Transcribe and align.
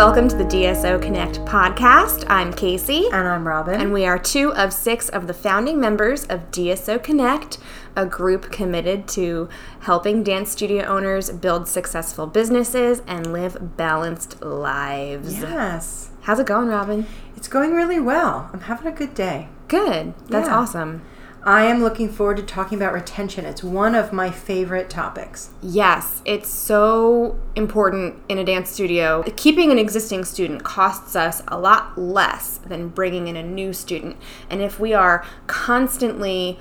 welcome 0.00 0.28
to 0.28 0.36
the 0.36 0.44
DSO 0.44 1.00
Connect 1.02 1.40
podcast. 1.40 2.24
I'm 2.30 2.54
Casey. 2.54 3.04
And 3.12 3.28
I'm 3.28 3.46
Robin. 3.46 3.78
And 3.78 3.92
we 3.92 4.06
are 4.06 4.18
two 4.18 4.50
of 4.54 4.72
six 4.72 5.10
of 5.10 5.26
the 5.26 5.34
founding 5.34 5.78
members 5.78 6.24
of 6.24 6.50
DSO 6.50 7.02
Connect, 7.02 7.58
a 7.94 8.06
group 8.06 8.50
committed 8.50 9.06
to 9.08 9.50
helping 9.80 10.22
dance 10.22 10.52
studio 10.52 10.86
owners 10.86 11.28
build 11.30 11.68
successful 11.68 12.26
businesses 12.26 13.02
and 13.06 13.30
live 13.30 13.76
balanced 13.76 14.40
lives. 14.40 15.38
Yes. 15.38 16.08
How's 16.22 16.38
it 16.38 16.46
going, 16.46 16.68
Robin? 16.68 17.06
It's 17.36 17.46
going 17.46 17.74
really 17.74 18.00
well. 18.00 18.48
I'm 18.54 18.60
having 18.60 18.86
a 18.86 18.96
good 18.96 19.12
day. 19.12 19.48
Good. 19.68 20.14
That's 20.28 20.48
Yeah. 20.48 20.56
awesome. 20.56 21.02
I 21.42 21.64
am 21.64 21.82
looking 21.82 22.10
forward 22.10 22.36
to 22.36 22.42
talking 22.42 22.76
about 22.76 22.92
retention. 22.92 23.46
It's 23.46 23.64
one 23.64 23.94
of 23.94 24.12
my 24.12 24.30
favorite 24.30 24.90
topics. 24.90 25.50
Yes, 25.62 26.20
it's 26.26 26.50
so 26.50 27.40
important 27.56 28.16
in 28.28 28.36
a 28.36 28.44
dance 28.44 28.68
studio. 28.68 29.22
Keeping 29.36 29.72
an 29.72 29.78
existing 29.78 30.26
student 30.26 30.64
costs 30.64 31.16
us 31.16 31.42
a 31.48 31.58
lot 31.58 31.96
less 31.96 32.58
than 32.58 32.88
bringing 32.88 33.26
in 33.26 33.36
a 33.36 33.42
new 33.42 33.72
student. 33.72 34.18
And 34.50 34.60
if 34.60 34.78
we 34.78 34.92
are 34.92 35.24
constantly 35.46 36.58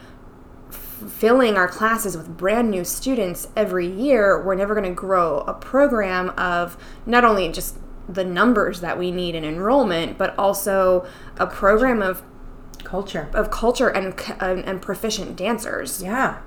filling 0.72 1.58
our 1.58 1.68
classes 1.68 2.16
with 2.16 2.38
brand 2.38 2.72
new 2.72 2.86
students 2.86 3.50
every 3.58 3.88
year, 3.88 4.42
we're 4.42 4.56
never 4.56 4.74
going 4.74 4.88
to 4.88 4.96
grow 4.96 5.40
a 5.40 5.54
program 5.54 6.30
of 6.38 6.78
not 7.06 7.26
only 7.26 7.52
just 7.52 7.78
the 8.08 8.24
numbers 8.24 8.80
that 8.82 8.98
we 8.98 9.12
need 9.12 9.36
in 9.36 9.44
enrollment, 9.44 10.18
but 10.18 10.34
also 10.38 11.06
a 11.38 11.46
program 11.46 12.02
of 12.02 12.24
Culture. 12.84 13.30
of 13.34 13.52
culture 13.52 13.90
and 13.90 14.14
and, 14.40 14.66
and 14.66 14.82
proficient 14.82 15.36
dancers. 15.36 16.02
Yeah, 16.02 16.40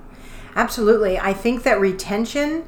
absolutely. 0.56 1.19
I 1.19 1.33
think 1.33 1.62
that 1.62 1.81
retention, 1.81 2.65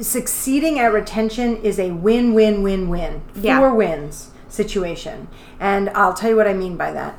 succeeding 0.00 0.78
at 0.78 0.92
retention 0.92 1.56
is 1.56 1.78
a 1.78 1.90
win 1.92 2.34
win 2.34 2.62
win 2.62 2.88
win. 2.88 3.22
Yeah. 3.34 3.58
Four 3.58 3.74
wins 3.74 4.30
situation. 4.48 5.28
And 5.60 5.90
I'll 5.90 6.14
tell 6.14 6.30
you 6.30 6.36
what 6.36 6.48
I 6.48 6.54
mean 6.54 6.76
by 6.76 6.92
that. 6.92 7.14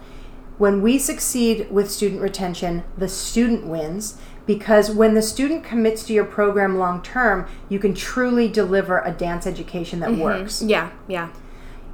When 0.58 0.82
we 0.82 0.98
succeed 0.98 1.70
with 1.70 1.92
student 1.92 2.22
retention, 2.22 2.84
the 2.98 3.08
student 3.08 3.68
wins 3.68 4.20
because 4.48 4.90
when 4.90 5.14
the 5.14 5.22
student 5.22 5.64
commits 5.64 6.04
to 6.06 6.14
your 6.14 6.26
program 6.26 6.80
long 6.80 7.02
term, 7.02 7.48
you 7.70 7.78
can 7.80 7.94
truly 7.94 8.48
deliver 8.48 9.02
a 9.02 9.12
dance 9.12 9.46
education 9.46 10.00
that 10.00 10.10
mm-hmm. 10.10 10.22
works. 10.22 10.64
Yeah, 10.64 10.92
yeah. 11.08 11.32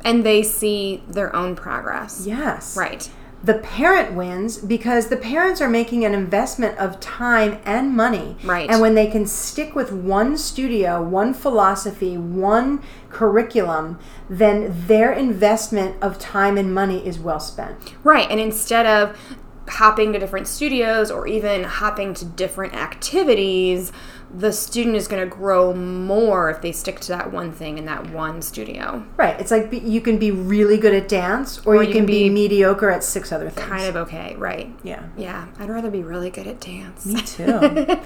And 0.06 0.26
they 0.26 0.44
see 0.44 1.04
their 1.08 1.36
own 1.36 1.56
progress. 1.56 2.26
Yes. 2.26 2.78
Right. 2.78 3.10
The 3.44 3.56
parent 3.56 4.14
wins 4.14 4.58
because 4.58 5.08
the 5.08 5.18
parents 5.18 5.60
are 5.60 5.70
making 5.70 6.06
an 6.06 6.14
investment 6.14 6.78
of 6.78 7.00
time 7.02 7.60
and 7.66 7.96
money. 7.96 8.38
Right. 8.44 8.70
And 8.70 8.80
when 8.80 8.96
they 8.96 9.08
can 9.08 9.26
stick 9.26 9.76
with 9.76 9.92
one 9.92 10.38
studio, 10.38 11.04
one 11.04 11.34
philosophy, 11.34 12.18
one 12.18 12.82
curriculum, 13.10 14.00
then 14.30 14.74
their 14.88 15.12
investment 15.12 16.02
of 16.02 16.18
time 16.20 16.58
and 16.58 16.74
money 16.74 17.06
is 17.06 17.20
well 17.20 17.42
spent. 17.42 17.96
Right. 18.04 18.30
And 18.32 18.40
instead 18.40 18.86
of 18.86 19.18
hopping 19.68 20.14
to 20.14 20.20
different 20.20 20.48
studios 20.48 21.10
or 21.12 21.28
even 21.28 21.64
hopping 21.64 22.14
to 22.14 22.26
different 22.26 22.74
activities, 22.74 23.92
the 24.36 24.52
student 24.52 24.96
is 24.96 25.08
going 25.08 25.22
to 25.28 25.36
grow 25.36 25.74
more 25.74 26.50
if 26.50 26.62
they 26.62 26.72
stick 26.72 27.00
to 27.02 27.10
that 27.10 27.32
one 27.32 27.52
thing 27.52 27.78
in 27.78 27.86
that 27.86 28.10
one 28.10 28.42
studio. 28.42 29.06
Right. 29.16 29.40
It's 29.40 29.52
like 29.52 29.72
you 29.72 30.02
can 30.02 30.18
be 30.18 30.32
really 30.32 30.78
good 30.78 30.94
at 30.94 31.08
dance 31.08 31.64
or, 31.66 31.84
you, 31.84 31.94
can, 31.94 32.06
be, 32.06 32.30
mediocre 32.30 32.90
at 32.90 33.04
six 33.04 33.32
other 33.32 33.50
things. 33.50 33.68
Kind 33.68 33.86
of 33.86 33.96
okay, 33.96 34.36
right? 34.38 34.74
Yeah. 34.84 35.04
Yeah. 35.16 35.48
I'd 35.60 35.70
rather 35.70 35.92
be 35.92 36.02
really 36.02 36.32
good 36.32 36.48
at 36.48 36.60
dance. 36.60 37.06
Me 37.06 37.22
too. 37.26 38.00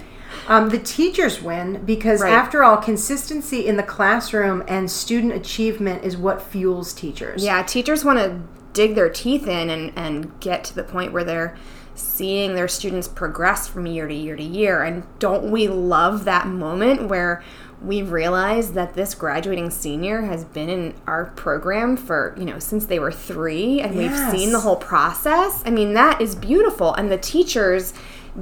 um, 0.49 0.67
the 0.69 0.79
teachers 0.79 1.41
win 1.41 1.85
because, 1.85 2.21
Right. 2.21 2.33
after 2.33 2.61
all, 2.63 2.77
consistency 2.77 3.65
in 3.65 3.77
the 3.77 3.83
classroom 3.83 4.63
and 4.67 4.91
student 4.91 5.31
achievement 5.33 6.03
is 6.03 6.17
what 6.17 6.41
fuels 6.41 6.91
teachers. 6.93 7.43
Yeah, 7.43 7.63
teachers 7.63 8.03
want 8.03 8.19
to 8.19 8.41
dig 8.73 8.95
their 8.95 9.09
teeth 9.09 9.47
in 9.47 9.69
and, 9.69 9.93
and 9.95 10.39
get 10.41 10.63
to 10.65 10.75
the 10.75 10.83
point 10.83 11.13
where 11.13 11.23
they're 11.23 11.55
seeing 11.97 12.55
their 12.55 12.67
students 12.67 13.07
progress 13.07 13.67
from 13.67 13.85
year 13.85 14.07
to 14.07 14.13
year 14.13 14.35
to 14.35 14.43
year. 14.43 14.83
And 14.83 15.03
don't 15.19 15.51
we 15.51 15.67
love 15.67 16.25
that 16.25 16.47
moment 16.47 17.09
where 17.09 17.43
we 17.81 18.01
realize 18.01 18.73
that 18.73 18.95
this 18.95 19.13
graduating 19.13 19.69
senior 19.69 20.21
has 20.21 20.43
been 20.45 20.69
in 20.69 20.95
our 21.05 21.25
program 21.35 21.95
for, 21.95 22.35
you 22.37 22.45
know, 22.45 22.59
since 22.59 22.85
they 22.85 22.97
were 22.97 23.11
three 23.11 23.81
and 23.81 23.95
we've 23.95 24.17
seen 24.31 24.51
the 24.51 24.59
whole 24.59 24.75
process? 24.75 25.61
I 25.65 25.69
mean, 25.69 25.93
that 25.93 26.21
is 26.21 26.35
beautiful. 26.35 26.93
And 26.93 27.11
the 27.11 27.17
teachers 27.17 27.93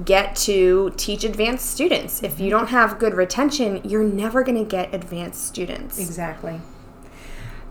get 0.03 0.35
to 0.35 0.93
teach 0.97 1.23
advanced 1.23 1.69
students. 1.69 2.23
If 2.23 2.39
you 2.39 2.45
mm-hmm. 2.45 2.59
don't 2.59 2.67
have 2.67 2.99
good 2.99 3.13
retention, 3.13 3.81
you're 3.83 4.03
never 4.03 4.43
going 4.43 4.57
to 4.57 4.69
get 4.69 4.93
advanced 4.93 5.45
students. 5.45 5.99
Exactly. 5.99 6.61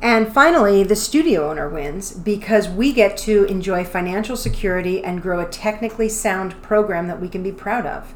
And 0.01 0.33
finally, 0.33 0.83
the 0.83 0.97
studio 0.97 1.51
owner 1.51 1.69
wins 1.69 2.13
because 2.13 2.69
we 2.69 2.93
get 2.93 3.17
to 3.19 3.45
enjoy 3.45 3.85
financial 3.85 4.37
security 4.37 5.03
and 5.03 5.23
grow 5.23 5.41
a 5.41 5.47
technically 5.47 6.09
sound 6.09 6.61
program 6.63 7.09
that 7.09 7.21
we 7.21 7.29
can 7.29 7.43
be 7.43 7.53
proud 7.53 7.87
of. 7.87 8.15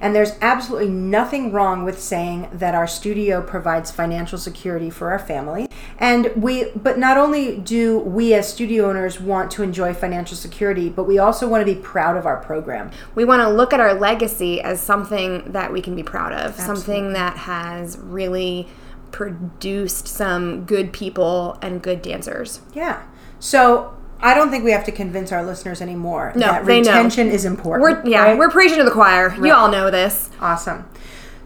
And 0.00 0.14
there's 0.14 0.32
absolutely 0.40 0.88
nothing 0.88 1.52
wrong 1.52 1.84
with 1.84 2.00
saying 2.00 2.48
that 2.52 2.74
our 2.74 2.86
studio 2.86 3.42
provides 3.42 3.90
financial 3.90 4.38
security 4.38 4.88
for 4.88 5.10
our 5.10 5.18
family. 5.18 5.68
And 5.98 6.32
we 6.36 6.70
but 6.70 6.98
not 6.98 7.18
only 7.18 7.58
do 7.58 7.98
we 7.98 8.32
as 8.32 8.50
studio 8.50 8.88
owners 8.88 9.20
want 9.20 9.50
to 9.52 9.62
enjoy 9.62 9.92
financial 9.92 10.36
security, 10.36 10.88
but 10.88 11.04
we 11.04 11.18
also 11.18 11.46
want 11.46 11.66
to 11.66 11.74
be 11.74 11.78
proud 11.80 12.16
of 12.16 12.24
our 12.24 12.38
program. 12.38 12.90
we 13.14 13.24
want 13.24 13.42
to 13.42 13.48
look 13.48 13.72
at 13.72 13.80
our 13.80 13.92
legacy 13.92 14.60
as 14.62 14.80
something 14.80 15.52
that 15.52 15.72
we 15.72 15.82
can 15.82 15.94
be 15.94 16.02
proud 16.02 16.32
of, 16.32 16.56
something 16.56 17.12
that 17.12 17.36
has 17.36 17.98
really 17.98 18.68
produced 19.12 20.08
some 20.08 20.64
good 20.64 20.92
people 20.92 21.58
and 21.62 21.82
good 21.82 22.02
dancers. 22.02 22.60
Yeah. 22.74 23.02
So 23.38 23.96
I 24.20 24.34
don't 24.34 24.50
think 24.50 24.64
we 24.64 24.70
have 24.72 24.84
to 24.84 24.92
convince 24.92 25.32
our 25.32 25.44
listeners 25.44 25.80
anymore 25.80 26.32
No, 26.34 26.46
that 26.48 26.66
they 26.66 26.80
know. 26.82 26.90
retention 26.90 27.28
is 27.28 27.44
important. 27.44 27.82
We're 27.82 28.06
yeah, 28.10 28.22
right? 28.24 28.38
we're 28.38 28.50
preaching 28.50 28.78
to 28.78 28.84
the 28.84 28.90
choir. 28.90 29.34
You 29.34 29.52
all 29.52 29.70
know 29.70 29.90
this. 29.90 30.30
awesome. 30.40 30.88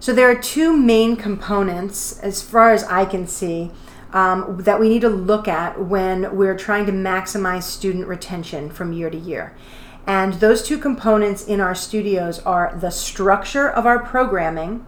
So 0.00 0.12
there 0.12 0.28
are 0.30 0.34
two 0.34 0.76
main 0.76 1.16
components, 1.16 2.18
as 2.18 2.42
far 2.42 2.72
as 2.72 2.84
I 2.84 3.06
can 3.06 3.26
see, 3.26 3.70
um, 4.12 4.58
that 4.58 4.78
we 4.78 4.88
need 4.90 5.00
to 5.00 5.08
look 5.08 5.48
at 5.48 5.80
when 5.82 6.36
we're 6.36 6.56
trying 6.58 6.84
to 6.86 6.92
maximize 6.92 7.62
student 7.62 8.06
retention 8.06 8.70
from 8.70 8.92
year 8.92 9.08
to 9.08 9.16
year. 9.16 9.56
And 10.06 10.34
those 10.34 10.62
two 10.62 10.76
components 10.78 11.46
in 11.46 11.58
our 11.60 11.74
studios 11.74 12.38
are 12.40 12.76
the 12.78 12.90
structure 12.90 13.66
of 13.70 13.86
our 13.86 13.98
programming 13.98 14.84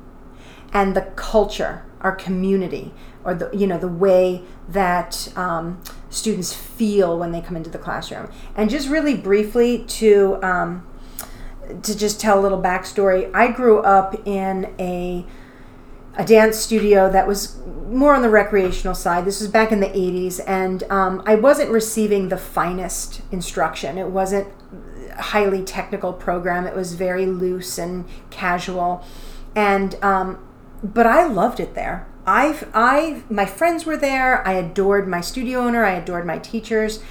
and 0.72 0.94
the 0.94 1.00
culture, 1.16 1.82
our 2.00 2.14
community, 2.14 2.92
or 3.24 3.34
the 3.34 3.50
you 3.56 3.66
know 3.66 3.78
the 3.78 3.88
way 3.88 4.42
that 4.68 5.32
um, 5.36 5.80
students 6.10 6.52
feel 6.52 7.18
when 7.18 7.32
they 7.32 7.40
come 7.40 7.56
into 7.56 7.70
the 7.70 7.78
classroom. 7.78 8.30
And 8.54 8.70
just 8.70 8.88
really 8.88 9.16
briefly 9.16 9.84
to 9.84 10.38
um, 10.42 10.86
to 11.82 11.96
just 11.96 12.20
tell 12.20 12.38
a 12.38 12.42
little 12.42 12.60
backstory, 12.60 13.30
I 13.34 13.48
grew 13.48 13.80
up 13.80 14.26
in 14.26 14.74
a 14.78 15.26
a 16.18 16.24
dance 16.24 16.56
studio 16.56 17.10
that 17.10 17.26
was 17.26 17.58
more 17.88 18.14
on 18.14 18.22
the 18.22 18.30
recreational 18.30 18.94
side. 18.94 19.26
This 19.26 19.38
was 19.38 19.48
back 19.48 19.70
in 19.70 19.80
the 19.80 19.88
80s, 19.88 20.40
and 20.46 20.82
um, 20.84 21.22
I 21.26 21.34
wasn't 21.34 21.70
receiving 21.70 22.30
the 22.30 22.38
finest 22.38 23.20
instruction. 23.30 23.98
It 23.98 24.08
wasn't 24.08 24.48
a 25.12 25.20
highly 25.20 25.62
technical 25.62 26.14
program. 26.14 26.66
It 26.66 26.74
was 26.74 26.94
very 26.94 27.26
loose 27.26 27.76
and 27.76 28.06
casual, 28.30 29.04
and 29.54 30.02
um, 30.02 30.45
but 30.82 31.06
I 31.06 31.26
loved 31.26 31.60
it 31.60 31.74
there. 31.74 32.06
I, 32.26 32.58
I, 32.74 33.22
my 33.30 33.46
friends 33.46 33.86
were 33.86 33.96
there. 33.96 34.46
I 34.46 34.54
adored 34.54 35.06
my 35.06 35.20
studio 35.20 35.60
owner. 35.60 35.84
I 35.84 35.92
adored 35.92 36.26
my 36.26 36.38
teachers, 36.38 37.02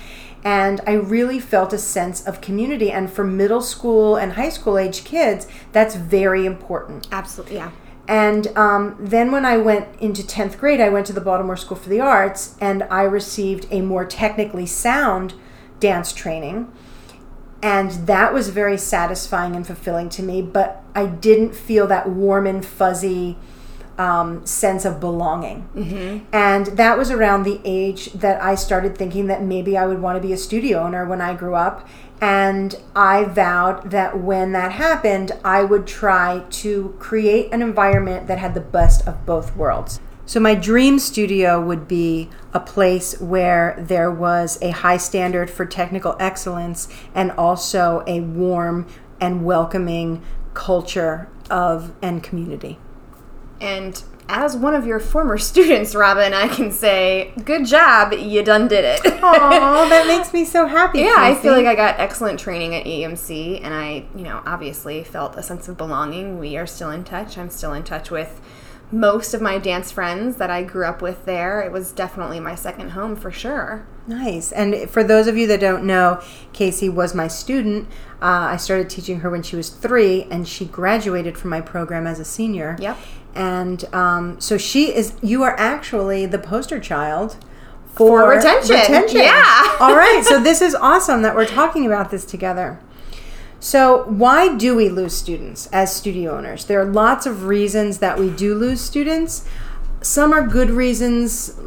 and 0.44 0.81
I 0.86 0.94
really 0.94 1.40
felt 1.40 1.72
a 1.72 1.78
sense 1.78 2.25
of 2.25 2.42
community. 2.42 2.92
And 2.92 3.12
for 3.12 3.24
middle 3.24 3.62
school 3.62 4.18
and 4.18 4.34
high 4.34 4.50
school 4.50 4.78
age 4.78 5.06
kids, 5.06 5.48
that's 5.72 5.95
very 5.95 6.45
important. 6.45 7.07
Absolutely, 7.12 7.56
yeah. 7.56 7.72
And 8.07 8.56
um, 8.56 8.98
then 9.00 9.31
when 9.31 9.45
I 9.45 9.57
went 9.57 9.88
into 10.00 10.22
10th 10.22 10.60
grade, 10.60 10.80
I 10.80 10.89
went 10.89 11.07
to 11.07 11.13
the 11.13 11.22
Baltimore 11.22 11.57
School 11.57 11.78
for 11.78 11.89
the 11.89 12.01
Arts 12.01 12.56
and 12.62 12.84
I 12.84 13.01
received 13.01 13.68
a 13.72 13.81
more 13.81 14.06
technically 14.06 14.68
sound 14.68 15.34
dance 15.80 16.13
training. 16.13 16.72
And 17.63 17.92
that 18.06 18.31
was 18.31 18.50
very 18.50 18.78
satisfying 18.78 19.56
and 19.56 19.66
fulfilling 19.66 20.10
to 20.10 20.22
me, 20.22 20.44
but 20.44 20.84
I 20.94 21.07
didn't 21.07 21.56
feel 21.56 21.88
that 21.88 22.07
warm 22.07 22.45
and 22.45 22.63
fuzzy 22.63 23.39
um, 23.97 24.45
sense 24.45 24.86
of 24.86 25.00
belonging. 25.00 25.68
And 26.31 26.68
that 26.68 26.97
was 26.97 27.12
around 27.12 27.44
the 27.44 27.62
age 27.63 28.12
that 28.13 28.42
I 28.42 28.56
started 28.56 28.97
thinking 28.97 29.27
that 29.27 29.42
maybe 29.42 29.77
I 29.77 29.86
would 29.86 30.01
want 30.01 30.21
to 30.21 30.27
be 30.27 30.33
a 30.33 30.38
studio 30.38 30.80
owner 30.80 31.06
when 31.06 31.21
I 31.21 31.33
grew 31.36 31.56
up. 31.56 31.88
And 32.21 32.75
I 32.95 33.25
vowed 33.25 33.92
that 33.92 34.19
when 34.19 34.53
that 34.53 34.71
happened, 34.71 35.33
I 35.44 35.63
would 35.63 35.86
try 35.86 36.44
to 36.50 36.95
create 37.00 37.51
an 37.51 37.62
environment 37.62 38.27
that 38.27 38.38
had 38.38 38.53
the 38.53 38.62
best 38.62 39.06
of 39.07 39.25
both 39.25 39.56
worlds. 39.56 40.00
So, 40.27 40.39
my 40.39 40.56
dream 40.56 40.98
studio 40.98 41.62
would 41.62 41.88
be 41.88 42.30
a 42.51 42.59
place 42.59 43.19
where 43.19 43.75
there 43.77 44.09
was 44.09 44.57
a 44.59 44.71
high 44.71 44.98
standard 44.98 45.51
for 45.51 45.68
technical 45.68 46.15
excellence 46.19 46.88
and 47.13 47.31
also 47.31 48.03
a 48.07 48.21
warm 48.21 48.88
and 49.21 49.45
welcoming 49.45 50.24
culture 50.56 51.30
of 51.51 51.94
and 52.01 52.24
community. 52.24 52.80
And 53.62 54.02
as 54.28 54.56
one 54.57 54.74
of 54.74 54.86
your 54.86 55.00
former 55.00 55.38
students, 55.52 55.96
Robin, 55.96 56.34
I 56.34 56.48
can 56.48 56.72
say, 56.72 57.31
good 57.44 57.66
job, 57.66 58.13
you 58.13 58.44
done 58.44 58.68
did 58.68 58.86
it. 58.86 59.02
Oh, 59.06 59.88
that 59.90 60.07
makes 60.07 60.34
me 60.34 60.46
so 60.46 60.66
happy. 60.68 61.00
yeah, 61.00 61.16
I 61.18 61.36
feel 61.36 61.54
like 61.54 61.66
I 61.66 61.75
got 61.75 62.00
excellent 62.00 62.40
training 62.40 62.75
at 62.75 62.86
EMC, 62.86 63.62
and 63.63 63.74
I, 63.74 64.06
you 64.16 64.24
know, 64.24 64.42
obviously 64.46 65.04
felt 65.04 65.36
a 65.36 65.44
sense 65.44 65.68
of 65.68 65.78
belonging. 65.78 66.40
We 66.40 66.57
are 66.57 66.68
still 66.68 66.90
in 66.90 67.04
touch. 67.04 67.38
I'm 67.38 67.50
still 67.50 67.74
in 67.74 67.84
touch 67.84 68.10
with 68.12 68.42
most 68.92 69.34
of 69.34 69.42
my 69.42 69.58
dance 69.58 69.92
friends 69.92 70.38
that 70.38 70.50
I 70.50 70.64
grew 70.64 70.86
up 70.86 71.02
with 71.02 71.26
there. 71.26 71.62
It 71.62 71.72
was 71.72 71.92
definitely 71.92 72.40
my 72.40 72.56
second 72.56 72.92
home 72.92 73.16
for 73.16 73.32
sure. 73.32 73.86
Nice. 74.08 74.52
And 74.52 74.90
for 74.90 75.04
those 75.04 75.28
of 75.28 75.36
you 75.38 75.48
that 75.48 75.60
don't 75.60 75.84
know, 75.84 76.22
Casey 76.54 76.90
was 76.90 77.16
my 77.16 77.28
student. 77.28 77.88
Uh, 78.22 78.52
I 78.52 78.58
started 78.58 78.90
teaching 78.90 79.22
her 79.22 79.30
when 79.30 79.42
she 79.44 79.56
was 79.56 79.70
three, 79.70 80.24
and 80.30 80.48
she 80.48 80.66
graduated 80.66 81.38
from 81.38 81.50
my 81.50 81.62
program 81.62 82.06
as 82.06 82.20
a 82.20 82.26
senior. 82.26 82.78
Yep. 82.80 82.98
And 83.34 83.84
um, 83.94 84.40
so 84.40 84.58
she 84.58 84.94
is, 84.96 85.14
you 85.22 85.44
are 85.44 85.58
actually 85.60 86.26
the 86.26 86.40
poster 86.40 86.80
child 86.80 87.38
For 87.96 88.30
retention. 88.30 88.76
retention. 88.76 89.22
Yeah. 89.22 89.76
All 89.80 89.96
right. 89.96 90.24
So 90.24 90.40
this 90.44 90.62
is 90.62 90.76
awesome 90.76 91.24
that 91.24 91.36
we're 91.36 91.46
talking 91.48 91.86
about 91.86 92.12
this 92.12 92.24
together. 92.26 92.80
So, 93.60 94.04
why 94.04 94.56
do 94.56 94.75
we 94.75 94.90
lose 94.90 95.16
students 95.16 95.68
as 95.68 95.96
studio 95.96 96.38
owners? 96.38 96.66
There 96.66 96.80
are 96.80 96.86
lots 96.86 97.25
of 97.25 97.46
reasons 97.46 98.00
that 98.00 98.19
we 98.19 98.30
do 98.30 98.54
lose 98.54 98.81
students. 98.81 99.48
Some 100.02 100.34
are 100.34 100.46
good 100.46 100.69
reasons, 100.69 101.57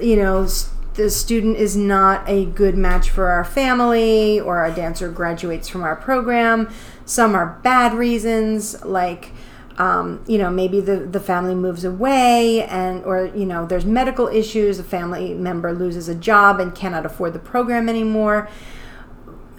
you 0.00 0.16
know, 0.16 0.46
the 0.94 1.10
student 1.10 1.56
is 1.56 1.76
not 1.76 2.28
a 2.28 2.44
good 2.44 2.76
match 2.76 3.10
for 3.10 3.26
our 3.28 3.44
family 3.44 4.38
or 4.38 4.58
our 4.58 4.70
dancer 4.70 5.08
graduates 5.08 5.68
from 5.68 5.82
our 5.82 5.96
program. 5.96 6.72
Some 7.04 7.34
are 7.34 7.58
bad 7.64 7.94
reasons, 7.94 8.84
like, 8.84 9.32
um, 9.76 10.22
you 10.28 10.38
know, 10.38 10.50
maybe 10.50 10.80
the, 10.80 10.98
the 10.98 11.18
family 11.18 11.56
moves 11.56 11.84
away 11.84 12.62
and, 12.62 13.04
or, 13.04 13.26
you 13.34 13.44
know, 13.44 13.66
there's 13.66 13.84
medical 13.84 14.28
issues, 14.28 14.78
a 14.78 14.84
family 14.84 15.34
member 15.34 15.72
loses 15.72 16.08
a 16.08 16.14
job 16.14 16.60
and 16.60 16.72
cannot 16.72 17.04
afford 17.04 17.32
the 17.32 17.40
program 17.40 17.88
anymore 17.88 18.48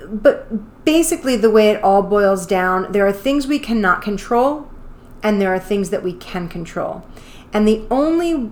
but 0.06 0.84
basically 0.86 1.36
the 1.36 1.50
way 1.50 1.70
it 1.70 1.84
all 1.84 2.02
boils 2.02 2.46
down 2.46 2.92
there 2.92 3.06
are 3.08 3.12
things 3.14 3.48
we 3.48 3.60
cannot 3.60 4.02
control 4.02 4.70
and 5.26 5.42
there 5.42 5.54
are 5.54 5.60
things 5.60 5.90
that 5.90 6.04
we 6.04 6.14
can 6.14 6.48
control. 6.48 7.04
And 7.52 7.68
the 7.68 7.84
only 7.90 8.52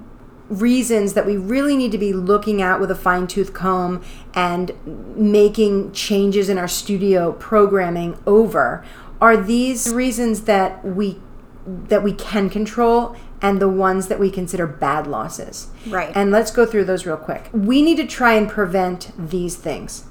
reasons 0.49 1.13
that 1.13 1.25
we 1.25 1.37
really 1.37 1.77
need 1.77 1.91
to 1.91 1.99
be 1.99 2.13
looking 2.13 2.63
at 2.63 2.79
with 2.79 2.89
a 2.89 2.95
fine-tooth 2.95 3.53
comb 3.53 4.03
and 4.33 4.71
making 5.15 5.91
changes 5.91 6.49
in 6.49 6.57
our 6.57 6.67
studio 6.67 7.31
programming 7.33 8.17
over 8.25 8.83
are 9.21 9.37
these 9.37 9.93
reasons 9.93 10.41
that 10.41 10.83
we 10.83 11.19
that 11.65 12.03
we 12.03 12.11
can 12.11 12.49
control 12.49 13.15
and 13.41 13.61
the 13.61 13.69
ones 13.69 14.07
that 14.07 14.19
we 14.19 14.29
consider 14.29 14.67
bad 14.67 15.07
losses. 15.07 15.67
Right. 15.87 16.11
and 16.15 16.31
let's 16.31 16.51
go 16.51 16.65
through 16.65 16.85
those 16.85 17.05
real 17.05 17.17
quick. 17.17 17.49
We 17.53 17.81
need 17.81 17.97
to 17.97 18.07
try 18.07 18.33
and 18.33 18.49
prevent 18.49 19.11
these 19.17 19.55
things 19.55 20.05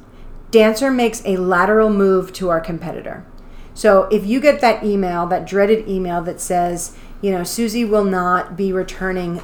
dancer 0.53 0.91
makes 0.91 1.23
a 1.25 1.37
lateral 1.39 1.91
move 1.91 2.33
to 2.35 2.49
our 2.51 2.61
competitor. 2.61 3.27
So 3.75 4.05
if 4.05 4.25
you 4.25 4.41
get 4.41 4.61
that 4.61 4.85
email, 4.85 5.27
that 5.27 5.47
dreaded 5.47 5.89
email 5.89 6.23
that 6.23 6.41
says, 6.41 6.97
you 7.21 7.33
know, 7.33 7.43
Susie 7.43 7.85
will 7.85 8.05
not 8.05 8.57
be 8.57 8.73
returning 8.73 9.43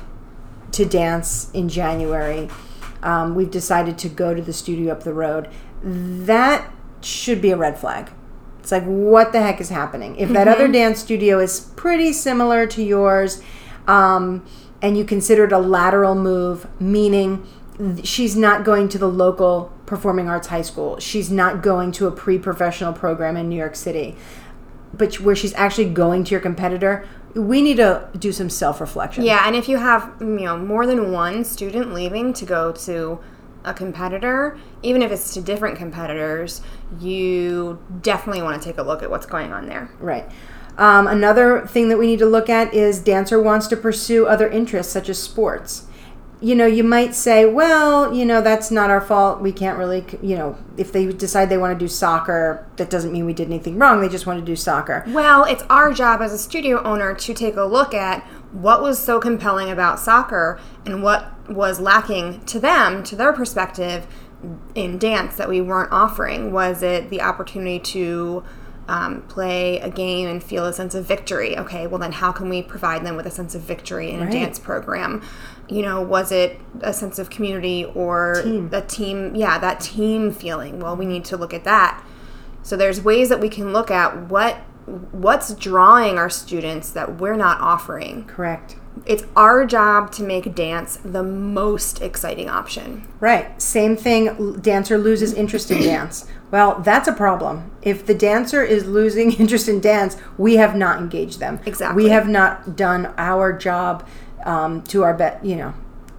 to 0.72 0.84
dance 0.84 1.50
in 1.52 1.68
January, 1.68 2.48
um, 3.02 3.34
we've 3.34 3.50
decided 3.50 3.96
to 3.98 4.08
go 4.08 4.34
to 4.34 4.42
the 4.42 4.52
studio 4.52 4.92
up 4.92 5.02
the 5.02 5.14
road, 5.14 5.48
that 5.82 6.70
should 7.00 7.40
be 7.40 7.50
a 7.50 7.56
red 7.56 7.78
flag. 7.78 8.10
It's 8.60 8.70
like, 8.70 8.84
what 8.84 9.32
the 9.32 9.40
heck 9.40 9.60
is 9.60 9.70
happening? 9.70 10.16
If 10.16 10.28
that 10.30 10.46
other 10.46 10.68
dance 10.68 10.98
studio 10.98 11.38
is 11.38 11.60
pretty 11.74 12.12
similar 12.12 12.66
to 12.66 12.82
yours, 12.82 13.42
um, 13.86 14.44
and 14.82 14.98
you 14.98 15.04
consider 15.04 15.44
it 15.44 15.52
a 15.52 15.58
lateral 15.58 16.14
move, 16.14 16.66
meaning 16.80 17.46
she's 18.02 18.36
not 18.36 18.64
going 18.64 18.88
to 18.88 18.98
the 18.98 19.08
local 19.08 19.72
performing 19.86 20.28
arts 20.28 20.48
high 20.48 20.62
school, 20.62 20.98
she's 20.98 21.30
not 21.30 21.62
going 21.62 21.92
to 21.92 22.06
a 22.06 22.10
pre 22.10 22.38
professional 22.38 22.92
program 22.92 23.36
in 23.36 23.48
New 23.48 23.56
York 23.56 23.76
City, 23.76 24.16
but 24.92 25.20
where 25.20 25.36
she's 25.36 25.54
actually 25.54 25.88
going 25.90 26.24
to 26.24 26.30
your 26.32 26.40
competitor, 26.40 27.06
we 27.34 27.62
need 27.62 27.76
to 27.76 28.08
do 28.18 28.32
some 28.32 28.50
self 28.50 28.80
reflection. 28.80 29.24
Yeah, 29.24 29.46
and 29.46 29.54
if 29.54 29.68
you 29.68 29.76
have 29.76 30.14
you 30.20 30.26
know 30.26 30.56
more 30.58 30.86
than 30.86 31.12
one 31.12 31.44
student 31.44 31.92
leaving 31.94 32.32
to 32.34 32.44
go 32.44 32.72
to 32.72 33.20
a 33.64 33.74
competitor, 33.74 34.58
even 34.82 35.02
if 35.02 35.12
it's 35.12 35.34
to 35.34 35.40
different 35.40 35.76
competitors, 35.76 36.62
you 37.00 37.78
definitely 38.02 38.42
want 38.42 38.60
to 38.60 38.68
take 38.68 38.78
a 38.78 38.82
look 38.82 39.02
at 39.02 39.10
what's 39.10 39.26
going 39.26 39.52
on 39.52 39.66
there. 39.66 39.90
Right. 40.00 40.30
Um, 40.78 41.08
another 41.08 41.66
thing 41.66 41.88
that 41.88 41.98
we 41.98 42.06
need 42.06 42.20
to 42.20 42.26
look 42.26 42.48
at 42.48 42.72
is 42.72 43.00
dancer 43.00 43.42
wants 43.42 43.66
to 43.68 43.76
pursue 43.76 44.26
other 44.26 44.48
interests 44.48 44.92
such 44.92 45.08
as 45.08 45.20
sports. 45.20 45.87
You 46.40 46.54
know, 46.54 46.66
you 46.66 46.84
might 46.84 47.16
say, 47.16 47.44
well, 47.46 48.14
you 48.14 48.24
know, 48.24 48.40
that's 48.40 48.70
not 48.70 48.90
our 48.90 49.00
fault. 49.00 49.40
We 49.40 49.50
can't 49.50 49.76
really, 49.76 50.04
you 50.22 50.36
know, 50.36 50.56
if 50.76 50.92
they 50.92 51.06
decide 51.12 51.48
they 51.48 51.58
want 51.58 51.76
to 51.76 51.84
do 51.84 51.88
soccer, 51.88 52.64
that 52.76 52.88
doesn't 52.88 53.12
mean 53.12 53.26
we 53.26 53.32
did 53.32 53.48
anything 53.48 53.76
wrong. 53.76 54.00
They 54.00 54.08
just 54.08 54.24
want 54.24 54.38
to 54.38 54.44
do 54.44 54.54
soccer. 54.54 55.02
Well, 55.08 55.42
it's 55.44 55.64
our 55.68 55.92
job 55.92 56.22
as 56.22 56.32
a 56.32 56.38
studio 56.38 56.80
owner 56.84 57.12
to 57.12 57.34
take 57.34 57.56
a 57.56 57.64
look 57.64 57.92
at 57.92 58.22
what 58.52 58.82
was 58.82 59.02
so 59.02 59.18
compelling 59.18 59.68
about 59.68 59.98
soccer 59.98 60.60
and 60.86 61.02
what 61.02 61.32
was 61.50 61.80
lacking 61.80 62.44
to 62.46 62.60
them, 62.60 63.02
to 63.02 63.16
their 63.16 63.32
perspective, 63.32 64.06
in 64.76 64.96
dance 64.98 65.34
that 65.34 65.48
we 65.48 65.60
weren't 65.60 65.90
offering. 65.90 66.52
Was 66.52 66.84
it 66.84 67.10
the 67.10 67.20
opportunity 67.20 67.80
to 67.80 68.44
um, 68.88 69.22
play 69.22 69.78
a 69.80 69.90
game 69.90 70.26
and 70.28 70.42
feel 70.42 70.64
a 70.66 70.72
sense 70.72 70.94
of 70.94 71.04
victory? 71.04 71.56
Okay, 71.56 71.86
well, 71.86 71.98
then 71.98 72.12
how 72.12 72.32
can 72.32 72.48
we 72.48 72.62
provide 72.62 73.04
them 73.04 73.16
with 73.16 73.26
a 73.26 73.30
sense 73.30 73.54
of 73.54 73.60
victory 73.62 74.10
in 74.10 74.20
Right. 74.20 74.28
a 74.28 74.32
dance 74.32 74.58
program? 74.58 75.22
You 75.68 75.82
know, 75.82 76.00
was 76.00 76.32
it 76.32 76.58
a 76.80 76.92
sense 76.92 77.18
of 77.18 77.28
community 77.30 77.84
or 77.94 78.40
Team. 78.42 78.70
a 78.72 78.80
team? 78.80 79.34
Yeah, 79.34 79.58
that 79.58 79.80
team 79.80 80.32
feeling. 80.32 80.80
Well, 80.80 80.96
we 80.96 81.04
need 81.06 81.24
to 81.26 81.36
look 81.36 81.52
at 81.52 81.64
that. 81.64 82.02
So 82.62 82.76
there's 82.76 83.00
ways 83.02 83.28
that 83.28 83.40
we 83.40 83.48
can 83.48 83.72
look 83.72 83.90
at 83.90 84.28
what 84.28 84.56
what's 85.12 85.52
drawing 85.54 86.16
our 86.16 86.30
students 86.30 86.90
that 86.92 87.18
we're 87.20 87.36
not 87.36 87.60
offering. 87.60 88.24
Correct. 88.24 88.76
It's 89.04 89.22
our 89.36 89.66
job 89.66 90.10
to 90.12 90.22
make 90.22 90.54
dance 90.54 90.96
the 91.04 91.22
most 91.22 92.00
exciting 92.00 92.48
option. 92.48 93.06
Right. 93.20 93.60
Same 93.60 93.96
thing. 93.96 94.54
Dancer 94.60 94.96
loses 94.96 95.34
interest 95.34 95.70
in 95.70 95.82
dance. 95.82 96.26
Well, 96.50 96.80
that's 96.80 97.06
a 97.08 97.12
problem. 97.12 97.70
If 97.82 98.06
the 98.06 98.14
dancer 98.14 98.62
is 98.64 98.86
losing 98.86 99.32
interest 99.38 99.68
in 99.68 99.80
dance, 99.80 100.16
we 100.36 100.56
have 100.56 100.74
not 100.74 100.98
engaged 101.00 101.40
them. 101.40 101.60
Exactly. 101.66 102.04
We 102.04 102.10
have 102.10 102.28
not 102.28 102.76
done 102.76 103.12
our 103.18 103.52
job 103.52 104.06
um, 104.44 104.82
to 104.84 105.02
our 105.02 105.14
bet. 105.14 105.44
You 105.44 105.56
know, 105.56 105.74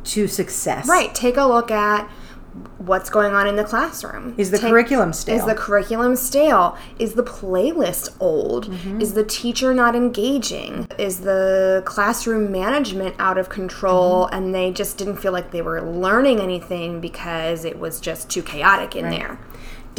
to 0.05 0.27
success. 0.27 0.87
Right. 0.87 1.13
Take 1.15 1.37
a 1.37 1.45
look 1.45 1.71
at 1.71 2.09
what's 2.79 3.09
going 3.11 3.31
on 3.33 3.47
in 3.47 3.55
the 3.55 3.63
classroom. 3.63 4.33
Is 4.37 4.49
the 4.51 4.57
Take- 4.57 4.71
curriculum 4.71 5.13
stale? 5.13 5.35
Is 5.37 5.45
the 5.45 5.53
curriculum 5.55 6.15
stale? 6.15 6.75
Is 6.97 7.13
the 7.13 7.23
playlist 7.23 8.15
old? 8.19 8.67
Mm-hmm. 8.69 8.99
Is 9.01 9.13
the 9.13 9.23
teacher 9.23 9.73
not 9.73 9.95
engaging? 9.95 10.87
Is 10.97 11.21
the 11.21 11.83
classroom 11.85 12.51
management 12.51 13.15
out 13.19 13.37
of 13.37 13.49
control 13.49 14.25
Mm-hmm. 14.25 14.35
and 14.35 14.55
they 14.55 14.71
just 14.71 14.97
didn't 14.97 15.17
feel 15.17 15.31
like 15.31 15.51
they 15.51 15.61
were 15.61 15.81
learning 15.81 16.39
anything 16.39 16.99
because 16.99 17.65
it 17.65 17.79
was 17.79 17.99
just 17.99 18.29
too 18.29 18.41
chaotic 18.41 18.95
in 18.95 19.09
there? 19.09 19.39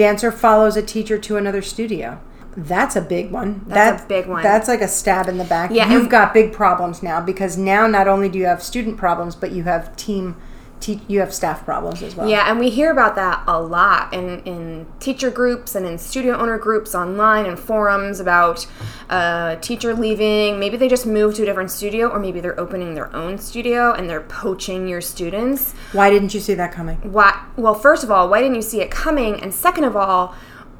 Dancer 0.00 0.32
follows 0.32 0.78
a 0.78 0.82
teacher 0.82 1.18
to 1.18 1.36
another 1.36 1.60
studio. 1.60 2.18
That's 2.56 2.96
a 2.96 3.02
big 3.02 3.30
one. 3.30 3.62
That's 3.66 4.02
a 4.02 4.06
big 4.06 4.26
one. 4.26 4.42
That's 4.42 4.66
like 4.66 4.80
a 4.80 4.88
stab 4.88 5.28
in 5.28 5.36
the 5.36 5.44
back. 5.44 5.70
Yeah, 5.70 5.90
You've 5.92 6.02
and- 6.02 6.10
got 6.10 6.32
big 6.32 6.54
problems 6.54 7.02
now 7.02 7.20
because 7.20 7.58
now 7.58 7.86
not 7.86 8.08
only 8.08 8.30
do 8.30 8.38
you 8.38 8.46
have 8.46 8.62
student 8.62 8.96
problems, 8.96 9.36
but 9.36 9.52
you 9.52 9.64
have 9.64 9.94
team, 9.96 10.36
te- 10.80 11.00
you 11.06 11.20
have 11.20 11.32
staff 11.32 11.64
problems 11.64 12.02
as 12.02 12.16
well. 12.16 12.28
Yeah, 12.28 12.50
and 12.50 12.58
we 12.58 12.70
hear 12.70 12.90
about 12.90 13.14
that 13.16 13.44
a 13.46 13.60
lot 13.60 14.12
in, 14.12 14.40
in 14.40 14.86
teacher 14.98 15.30
groups 15.30 15.74
and 15.74 15.86
in 15.86 15.98
studio 15.98 16.36
owner 16.36 16.58
groups 16.58 16.94
online 16.94 17.46
and 17.46 17.58
forums 17.58 18.20
about 18.20 18.66
a 19.08 19.58
teacher 19.60 19.94
leaving. 19.94 20.58
Maybe 20.58 20.76
they 20.76 20.88
just 20.88 21.06
moved 21.06 21.36
to 21.36 21.42
a 21.42 21.46
different 21.46 21.70
studio, 21.70 22.08
or 22.08 22.18
maybe 22.18 22.40
they're 22.40 22.58
opening 22.58 22.94
their 22.94 23.14
own 23.14 23.38
studio 23.38 23.92
and 23.92 24.08
they're 24.08 24.22
poaching 24.22 24.88
your 24.88 25.00
students. 25.00 25.72
Why 25.92 26.10
didn't 26.10 26.34
you 26.34 26.40
see 26.40 26.54
that 26.54 26.72
coming? 26.72 26.96
Why? 27.12 27.46
Well, 27.56 27.74
first 27.74 28.02
of 28.02 28.10
all, 28.10 28.28
why 28.28 28.40
didn't 28.40 28.56
you 28.56 28.62
see 28.62 28.80
it 28.80 28.90
coming? 28.90 29.40
And 29.40 29.54
second 29.54 29.84
of 29.84 29.96
all, 29.96 30.34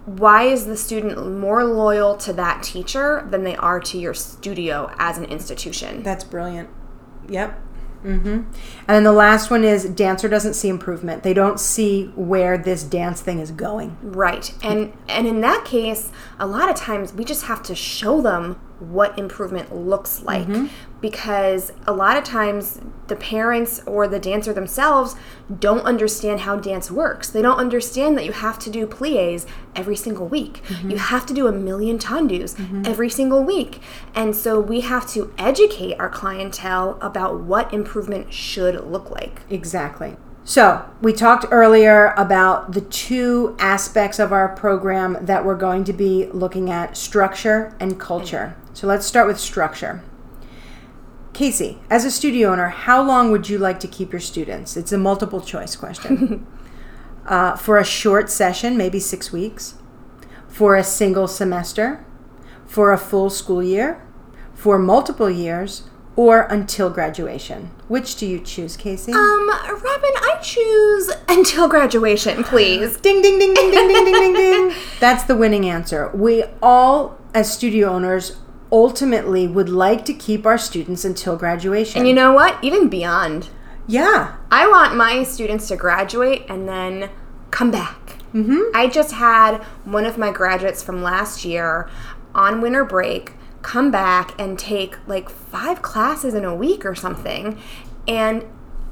why 0.07 0.45
is 0.45 0.67
the 0.67 0.77
student 0.77 1.39
more 1.39 1.63
loyal 1.65 2.17
to 2.17 2.33
that 2.33 2.63
teacher 2.63 3.27
than 3.31 3.45
they 3.45 3.55
are 3.57 3.79
to 3.81 3.99
your 3.99 4.15
studio 4.15 4.93
as 4.99 5.19
an 5.19 5.25
institution? 5.27 6.03
That's 6.03 6.25
brilliant. 6.25 6.71
Yep. 7.29 7.61
Mm-hmm. 8.05 8.29
And 8.29 8.47
then 8.87 9.05
the 9.05 9.13
last 9.13 9.51
one 9.51 9.65
is 9.65 9.85
dancer 9.85 10.29
doesn't 10.29 10.55
see 10.55 10.69
improvement. 10.69 11.23
They 11.23 11.35
don't 11.35 11.61
see 11.61 12.07
where 12.17 12.57
this 12.57 12.83
dance 12.83 13.21
thing 13.21 13.39
is 13.39 13.51
going. 13.51 13.97
Right. 14.03 14.53
And 14.63 14.93
and 15.09 15.27
in 15.27 15.41
that 15.43 15.65
case, 15.65 16.11
a 16.39 16.47
lot 16.47 16.71
of 16.71 16.77
times 16.77 17.13
we 17.13 17.25
just 17.25 17.45
have 17.45 17.63
to 17.65 17.75
show 17.75 18.21
them 18.21 18.59
what 18.81 19.19
improvement 19.19 19.75
looks 19.75 20.23
like 20.23 20.47
mm-hmm. 20.47 20.67
because 21.01 21.73
a 21.87 21.93
lot 21.93 22.17
of 22.17 22.25
times 22.25 22.81
the 23.09 23.17
parents 23.17 23.81
or 23.87 24.09
the 24.09 24.19
dancer 24.19 24.53
themselves 24.53 25.17
don't 25.59 25.83
understand 25.83 26.41
how 26.41 26.57
dance 26.57 26.91
works. 26.91 27.29
They 27.29 27.43
don't 27.43 27.59
understand 27.59 28.17
that 28.17 28.25
you 28.25 28.33
have 28.33 28.59
to 28.61 28.71
do 28.71 28.87
plies 28.87 29.47
every 29.75 29.97
single 29.97 30.27
week. 30.27 30.63
Mm-hmm. 30.65 30.91
You 30.91 30.99
have 30.99 31.27
to 31.27 31.35
do 31.35 31.47
a 31.47 31.53
million 31.53 31.99
tendus 31.99 32.55
mm-hmm. 32.55 32.83
every 32.87 33.11
single 33.11 33.43
week. 33.43 33.81
And 34.15 34.35
so 34.35 34.59
we 34.61 34.81
have 34.81 35.07
to 35.11 35.33
educate 35.37 35.95
our 35.99 36.09
clientele 36.09 36.99
about 37.01 37.41
what 37.41 37.73
improvement 37.75 38.33
should 38.33 38.87
look 38.87 39.11
like. 39.11 39.43
Exactly. 39.51 40.17
So, 40.43 40.89
we 41.03 41.13
talked 41.13 41.45
earlier 41.51 42.15
about 42.17 42.73
the 42.73 42.81
two 42.81 43.55
aspects 43.59 44.19
of 44.19 44.33
our 44.33 44.49
program 44.49 45.19
that 45.21 45.45
we're 45.45 45.55
going 45.55 45.85
to 45.85 45.93
be 45.93 46.27
looking 46.33 46.71
at 46.71 46.97
structure 46.97 47.77
and 47.79 48.01
culture. 48.01 48.57
So, 48.81 48.87
let's 48.87 49.05
start 49.05 49.27
with 49.27 49.39
structure. 49.39 50.03
Casey, 51.35 51.81
as 51.91 52.07
a 52.07 52.11
studio 52.11 52.51
owner, 52.51 52.69
how 52.69 53.03
long 53.03 53.31
would 53.31 53.47
you 53.47 53.59
like 53.59 53.79
to 53.81 53.87
keep 53.87 54.11
your 54.11 54.21
students? 54.23 54.75
It's 54.75 54.91
a 54.91 54.97
multiple 54.97 55.43
choice 55.43 55.77
question. 55.77 56.47
uh, 57.27 57.57
for 57.57 57.77
a 57.77 57.85
short 57.85 58.31
session, 58.31 58.79
maybe 58.79 58.99
six 58.99 59.31
weeks. 59.31 59.75
For 60.49 60.77
a 60.77 60.83
single 60.83 61.29
semester. 61.29 62.07
For 62.65 62.91
a 62.91 62.97
full 62.97 63.29
school 63.29 63.63
year. 63.63 64.03
For 64.55 64.79
multiple 64.79 65.29
years. 65.29 65.83
Or 66.17 66.45
until 66.45 66.89
graduation. 66.89 67.73
Which 67.87 68.17
do 68.17 68.27
you 68.27 68.41
choose, 68.41 68.79
Casey? 68.79 69.13
Um, 69.13 69.47
Robin, 69.51 70.15
I 70.23 70.39
choose 70.43 71.11
until 71.29 71.69
graduation, 71.69 72.45
please. 72.45 72.97
Ding, 72.97 73.21
ding, 73.21 73.39
ding, 73.39 73.53
ding, 73.53 73.73
ding, 73.73 73.89
ding, 73.89 74.05
ding, 74.07 74.15
ding, 74.15 74.33
ding. 74.33 74.75
That's 75.01 75.25
the 75.25 75.37
winning 75.37 75.69
answer. 75.69 76.11
We 76.15 76.45
all, 76.63 77.19
as 77.35 77.53
studio 77.53 77.91
owners, 77.91 78.39
ultimately 78.73 79.49
would 79.49 79.69
like 79.69 80.05
to 80.05 80.15
keep 80.15 80.47
our 80.47 80.59
students 80.59 81.05
until 81.05 81.37
graduation. 81.37 81.99
And 81.99 82.09
you 82.09 82.15
know 82.15 82.33
what? 82.33 82.63
Even 82.63 82.89
beyond. 82.89 83.49
yeah. 83.87 84.37
I 84.51 84.69
want 84.69 84.97
my 84.97 85.23
students 85.25 85.69
to 85.69 85.77
graduate 85.77 86.45
and 86.49 86.69
then 86.69 87.11
come 87.51 87.71
back. 87.71 88.17
Mm-hmm. 88.33 88.75
I 88.75 88.87
just 88.87 89.13
had 89.13 89.57
one 89.85 90.07
of 90.07 90.17
my 90.17 90.31
graduates 90.31 90.83
from 90.83 91.03
last 91.03 91.45
year 91.45 91.89
on 92.35 92.61
winter 92.61 92.85
break 92.85 93.33
come 93.63 93.91
back 93.91 94.39
and 94.41 94.59
take 94.59 94.97
like 95.07 95.29
five 95.29 95.83
classes 95.83 96.35
in 96.35 96.45
a 96.45 96.55
week 96.55 96.87
or 96.87 96.95
something. 96.95 97.61
And 98.07 98.45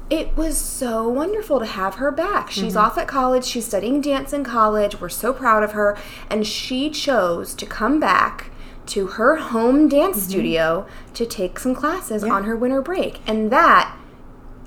it 0.09 0.35
was 0.35 0.57
so 0.57 1.07
wonderful 1.07 1.59
to 1.59 1.65
have 1.65 1.95
her 1.95 2.11
back. 2.11 2.49
She's 2.51 2.75
off 2.75 2.97
at 2.97 3.07
college, 3.07 3.45
she's 3.45 3.65
studying 3.65 4.01
dance 4.01 4.33
in 4.33 4.43
college. 4.43 4.99
We're 4.99 5.09
so 5.09 5.33
proud 5.33 5.63
of 5.63 5.71
her. 5.73 5.97
And 6.29 6.45
she 6.45 6.89
chose 6.89 7.53
to 7.55 7.65
come 7.65 7.99
back 7.99 8.51
to 8.89 9.07
her 9.07 9.35
home 9.37 9.87
dance 9.87 10.17
mm-hmm. 10.17 10.29
studio 10.29 10.87
to 11.13 11.25
take 11.25 11.59
some 11.59 11.75
classes 11.75 12.23
on 12.23 12.43
her 12.43 12.55
winter 12.55 12.81
break. 12.81 13.19
And 13.27 13.51
that 13.51 13.95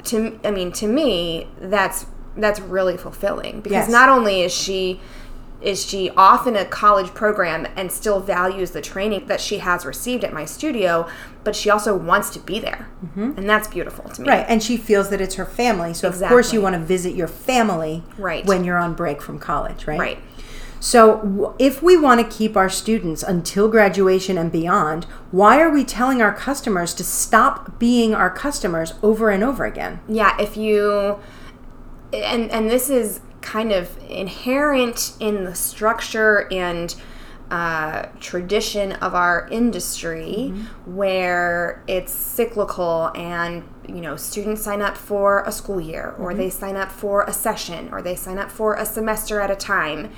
to 0.04 0.38
I 0.44 0.50
mean 0.50 0.72
to 0.72 0.86
me 0.86 1.48
that's 1.60 2.06
that's 2.36 2.60
really 2.60 2.96
fulfilling 2.96 3.60
because 3.60 3.86
Yes. 3.86 3.90
not 3.90 4.08
only 4.08 4.42
is 4.42 4.52
she 4.52 5.00
is 5.60 5.84
she 5.84 6.10
off 6.10 6.46
in 6.46 6.56
a 6.56 6.64
college 6.64 7.14
program 7.14 7.66
and 7.76 7.90
still 7.92 8.20
values 8.20 8.72
the 8.72 8.80
training 8.80 9.26
that 9.26 9.40
she 9.40 9.58
has 9.58 9.86
received 9.86 10.24
at 10.24 10.32
my 10.32 10.44
studio, 10.44 11.08
but 11.44 11.54
she 11.54 11.70
also 11.70 11.96
wants 11.96 12.30
to 12.30 12.40
be 12.40 12.58
there, 12.58 12.88
mm-hmm. 13.04 13.32
and 13.36 13.48
that's 13.48 13.68
beautiful 13.68 14.08
to 14.10 14.22
me. 14.22 14.28
Right. 14.28 14.44
And 14.48 14.60
she 14.62 14.76
feels 14.76 15.08
that 15.10 15.20
it's 15.20 15.36
her 15.36 15.46
family. 15.46 15.94
So, 15.94 16.08
of 16.08 16.20
course, 16.20 16.52
you 16.52 16.60
want 16.60 16.74
to 16.74 16.80
visit 16.80 17.14
your 17.14 17.28
family 17.28 18.02
Right. 18.18 18.44
when 18.44 18.64
you're 18.64 18.78
on 18.78 18.94
break 18.94 19.22
from 19.22 19.38
college, 19.38 19.86
right? 19.86 20.00
Right. 20.00 20.18
So, 20.82 21.54
if 21.60 21.80
we 21.80 21.96
want 21.96 22.20
to 22.20 22.36
keep 22.36 22.56
our 22.56 22.68
students 22.68 23.22
until 23.22 23.68
graduation 23.68 24.36
and 24.36 24.50
beyond, 24.50 25.04
why 25.30 25.60
are 25.60 25.70
we 25.70 25.84
telling 25.84 26.20
our 26.20 26.34
customers 26.34 26.92
to 26.94 27.04
stop 27.04 27.78
being 27.78 28.16
our 28.16 28.28
customers 28.28 28.94
over 29.00 29.30
and 29.30 29.44
over 29.44 29.64
again? 29.64 30.00
Yeah, 30.08 30.36
if 30.40 30.56
you 30.56 31.20
and 32.12 32.50
and 32.50 32.68
this 32.68 32.90
is 32.90 33.20
kind 33.42 33.70
of 33.70 33.96
inherent 34.08 35.12
in 35.20 35.44
the 35.44 35.54
structure 35.54 36.52
and 36.52 36.96
uh, 37.52 38.06
tradition 38.18 38.92
of 38.94 39.14
our 39.14 39.46
industry 39.52 40.48
where 40.84 41.84
it's 41.86 42.12
cyclical 42.12 43.12
and 43.14 43.62
you 43.86 44.00
know 44.00 44.16
students 44.16 44.62
sign 44.62 44.82
up 44.82 44.96
for 44.96 45.44
a 45.44 45.52
school 45.52 45.80
year 45.80 46.16
or 46.18 46.34
they 46.34 46.50
sign 46.50 46.76
up 46.76 46.90
for 46.90 47.22
a 47.24 47.32
session 47.32 47.88
or 47.92 48.02
they 48.02 48.16
sign 48.16 48.38
up 48.38 48.50
for 48.50 48.74
a 48.74 48.86
semester 48.86 49.38
at 49.38 49.50
a 49.50 49.54
time 49.54 50.10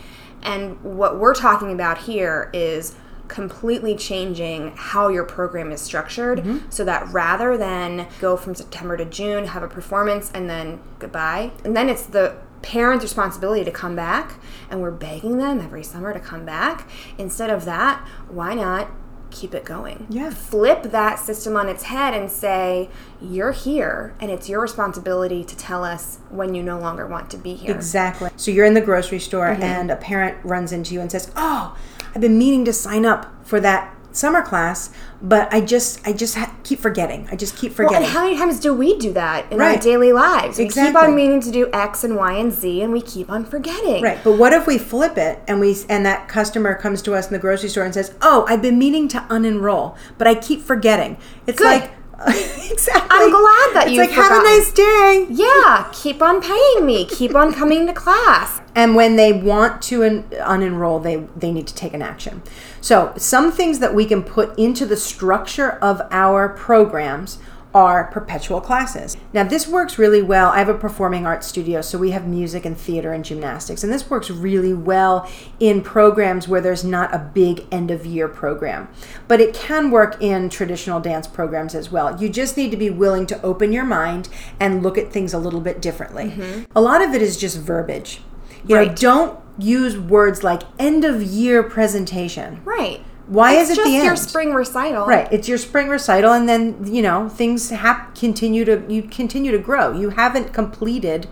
and 0.44 0.80
what 0.82 1.18
we're 1.18 1.34
talking 1.34 1.72
about 1.72 1.98
here 1.98 2.50
is 2.52 2.94
completely 3.28 3.96
changing 3.96 4.74
how 4.76 5.08
your 5.08 5.24
program 5.24 5.72
is 5.72 5.80
structured 5.80 6.40
mm-hmm. 6.40 6.70
so 6.70 6.84
that 6.84 7.08
rather 7.08 7.56
than 7.56 8.06
go 8.20 8.36
from 8.36 8.54
September 8.54 8.96
to 8.96 9.04
June, 9.04 9.46
have 9.46 9.62
a 9.62 9.68
performance, 9.68 10.30
and 10.34 10.48
then 10.48 10.80
goodbye, 10.98 11.50
and 11.64 11.76
then 11.76 11.88
it's 11.88 12.04
the 12.04 12.36
parent's 12.62 13.02
responsibility 13.02 13.64
to 13.64 13.70
come 13.70 13.96
back, 13.96 14.34
and 14.70 14.80
we're 14.80 14.90
begging 14.90 15.38
them 15.38 15.60
every 15.60 15.82
summer 15.82 16.12
to 16.12 16.20
come 16.20 16.44
back. 16.44 16.88
Instead 17.18 17.50
of 17.50 17.64
that, 17.64 18.06
why 18.28 18.54
not 18.54 18.90
keep 19.34 19.54
it 19.54 19.64
going? 19.64 20.06
Yeah. 20.08 20.30
Flip 20.30 20.84
that 20.84 21.18
system 21.18 21.56
on 21.56 21.68
its 21.68 21.84
head 21.84 22.14
and 22.14 22.30
say, 22.30 22.88
you're 23.20 23.52
here, 23.52 24.14
and 24.20 24.30
it's 24.30 24.48
your 24.48 24.60
responsibility 24.60 25.44
to 25.44 25.56
tell 25.56 25.84
us 25.84 26.18
when 26.30 26.54
you 26.54 26.62
no 26.62 26.78
longer 26.78 27.06
want 27.06 27.30
to 27.30 27.36
be 27.36 27.54
here. 27.54 27.74
Exactly. 27.74 28.30
So 28.36 28.50
you're 28.50 28.64
in 28.66 28.74
the 28.74 28.80
grocery 28.80 29.18
store 29.18 29.48
Mm-hmm. 29.48 29.62
and 29.62 29.90
a 29.90 29.96
parent 29.96 30.38
runs 30.44 30.72
into 30.72 30.94
you 30.94 31.00
and 31.00 31.10
says, 31.10 31.30
"Oh, 31.36 31.76
I've 32.14 32.20
been 32.20 32.38
meaning 32.38 32.64
to 32.66 32.72
sign 32.72 33.04
up 33.04 33.44
for 33.46 33.60
that 33.60 33.94
summer 34.14 34.40
class, 34.42 34.90
but 35.21 35.52
I 35.52 35.61
just 35.61 36.00
I 36.06 36.12
just 36.12 36.37
ha- 36.37 36.54
keep 36.62 36.78
forgetting. 36.78 37.28
I 37.30 37.37
just 37.37 37.56
keep 37.56 37.71
Well, 37.73 37.88
forgetting." 37.88 38.04
and 38.06 38.12
how 38.14 38.25
many 38.25 38.37
times 38.38 38.61
do 38.61 38.73
we 38.73 38.97
do 38.99 39.12
that 39.12 39.50
in 39.52 39.61
our 39.61 39.76
daily 39.76 40.12
lives? 40.12 40.59
We 40.59 40.68
keep 40.68 40.94
on 40.94 41.14
meaning 41.14 41.40
to 41.42 41.50
do 41.50 41.68
X 41.73 42.04
and 42.04 42.16
Y 42.16 42.33
and 42.33 42.52
Z, 42.52 42.80
and 42.83 42.92
we 42.92 43.00
keep 43.02 43.30
on 43.30 43.44
forgetting. 43.44 44.02
Right, 44.02 44.18
but 44.25 44.38
what 44.38 44.52
if 44.52 44.66
we 44.66 44.78
flip 44.78 45.18
it 45.18 45.40
and 45.49 45.61
we 45.61 45.76
and 45.88 46.06
that 46.06 46.28
customer 46.28 46.75
comes 46.75 47.02
to 47.02 47.14
us 47.14 47.26
in 47.26 47.33
the 47.33 47.38
grocery 47.38 47.68
store 47.68 47.85
and 47.85 47.92
says, 47.92 48.14
"Oh, 48.23 48.47
I've 48.49 48.62
been 48.62 48.78
meaning 48.78 49.09
to 49.09 49.18
unenroll, 49.28 49.97
but 50.18 50.26
I 50.26 50.35
keep 50.35 50.62
forgetting." 50.62 51.16
It's 51.47 51.59
Good. 51.59 51.66
like 51.83 51.90
exactly. 52.71 53.09
I'm 53.11 53.30
glad 53.30 53.71
that 53.75 53.83
it's 53.87 53.92
you 53.92 54.00
like 54.00 54.11
have 54.11 54.30
a 54.30 54.42
nice 54.44 54.73
day. 54.73 55.26
Yeah, 55.30 55.88
keep 55.92 56.23
on 56.23 56.40
paying 56.40 56.87
me. 56.87 57.04
Keep 57.06 57.35
on 57.35 57.52
coming 57.52 57.87
to 57.87 57.92
class. 57.92 58.61
And 58.76 58.97
when 58.97 59.14
they 59.14 59.33
want 59.33 59.83
to 59.83 60.02
un- 60.04 60.25
unenroll, 60.33 61.00
they 61.00 61.16
they 61.37 61.52
need 61.52 61.68
to 61.68 61.75
take 61.76 61.94
an 61.94 62.02
action. 62.02 62.42
So 62.84 63.14
some 63.16 63.50
things 63.50 63.78
that 63.78 63.94
we 63.94 64.04
can 64.04 64.22
put 64.22 64.58
into 64.58 64.84
the 64.84 64.98
structure 64.98 65.70
of 65.70 66.02
our 66.10 66.50
programs 66.50 67.38
are 67.72 68.04
perpetual 68.08 68.60
classes. 68.60 69.16
Now 69.32 69.42
this 69.42 69.66
works 69.66 69.96
really 69.98 70.20
well. 70.20 70.50
I 70.50 70.58
have 70.58 70.68
a 70.68 70.74
performing 70.74 71.24
arts 71.24 71.46
studio, 71.46 71.80
so 71.80 71.96
we 71.96 72.10
have 72.10 72.28
music 72.28 72.66
and 72.66 72.76
theater 72.76 73.14
and 73.14 73.24
gymnastics, 73.24 73.82
and 73.84 73.90
this 73.90 74.10
works 74.10 74.28
really 74.30 74.74
well 74.74 75.26
in 75.58 75.80
programs 75.80 76.46
where 76.46 76.60
there's 76.60 76.84
not 76.84 77.14
a 77.14 77.18
big 77.18 77.64
end 77.72 77.90
of 77.90 78.04
year 78.04 78.28
program. 78.28 78.88
But 79.28 79.40
it 79.40 79.54
can 79.54 79.90
work 79.90 80.20
in 80.20 80.50
traditional 80.50 81.00
dance 81.00 81.26
programs 81.26 81.74
as 81.74 81.90
well. 81.90 82.20
You 82.20 82.28
just 82.28 82.58
need 82.58 82.70
to 82.70 82.76
be 82.76 82.90
willing 82.90 83.24
to 83.28 83.40
open 83.42 83.72
your 83.72 83.86
mind 83.86 84.28
and 84.60 84.82
look 84.82 84.98
at 84.98 85.10
things 85.10 85.32
a 85.32 85.38
little 85.38 85.62
bit 85.62 85.80
differently. 85.80 86.24
Mm-hmm. 86.24 86.64
A 86.76 86.82
lot 86.82 87.00
of 87.00 87.14
it 87.14 87.22
is 87.22 87.38
just 87.38 87.58
verbiage. 87.58 88.20
You 88.66 88.76
know, 88.76 88.82
Right. 88.82 88.96
don't 88.96 89.38
use 89.58 89.99
words 89.99 90.42
like 90.42 90.62
end 90.78 91.04
of 91.04 91.23
year 91.23 91.62
presentation. 91.62 92.61
Right. 92.64 93.02
Why 93.26 93.54
it's 93.54 93.70
is 93.70 93.78
it 93.78 93.80
just 93.82 93.90
the 93.90 94.04
your 94.04 94.16
spring 94.16 94.52
recital. 94.52 95.06
Right, 95.06 95.26
it's 95.32 95.49
your 95.49 95.56
spring 95.56 95.88
recital, 95.88 96.32
and 96.34 96.46
then 96.46 96.76
you 96.84 97.00
know 97.00 97.28
things 97.30 97.70
hap- 97.70 98.14
continue 98.14 98.66
to 98.66 98.84
you 98.87 99.02
continue 99.04 99.50
to 99.50 99.58
grow. 99.58 99.92
You 99.99 100.11
haven't 100.11 100.52
completed 100.52 101.26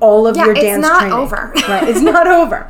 all 0.00 0.26
of 0.26 0.36
Yeah, 0.36 0.44
your 0.44 0.52
it's 0.52 0.60
dance 0.62 0.82
not 0.82 0.98
training. 1.00 1.16
over. 1.18 1.52
right, 1.66 1.88
it's 1.88 2.02
not 2.02 2.26
over. 2.40 2.68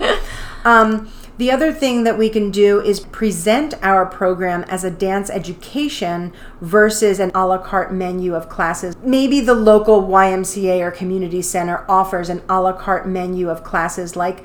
Um, 0.65 1.11
the 1.39 1.51
other 1.51 1.73
thing 1.73 2.05
that 2.05 2.17
we 2.17 2.31
can 2.31 2.51
do 2.51 2.81
is 2.81 3.01
present 3.01 3.75
our 3.83 4.07
program 4.07 4.65
as 4.65 4.85
a 4.85 4.91
dance 4.91 5.29
education 5.29 6.33
versus 6.61 7.21
an 7.21 7.31
a 7.35 7.47
la 7.47 7.59
carte 7.59 7.93
menu 7.93 8.35
of 8.35 8.49
classes. 8.49 8.97
Maybe 9.03 9.41
the 9.41 9.55
local 9.55 10.03
YMCA 10.03 10.81
or 10.81 10.91
community 10.91 11.43
center 11.43 11.85
offers 11.91 12.31
an 12.31 12.43
a 12.49 12.61
la 12.61 12.73
carte 12.73 13.07
menu 13.07 13.51
of 13.51 13.63
classes 13.63 14.17
like 14.17 14.45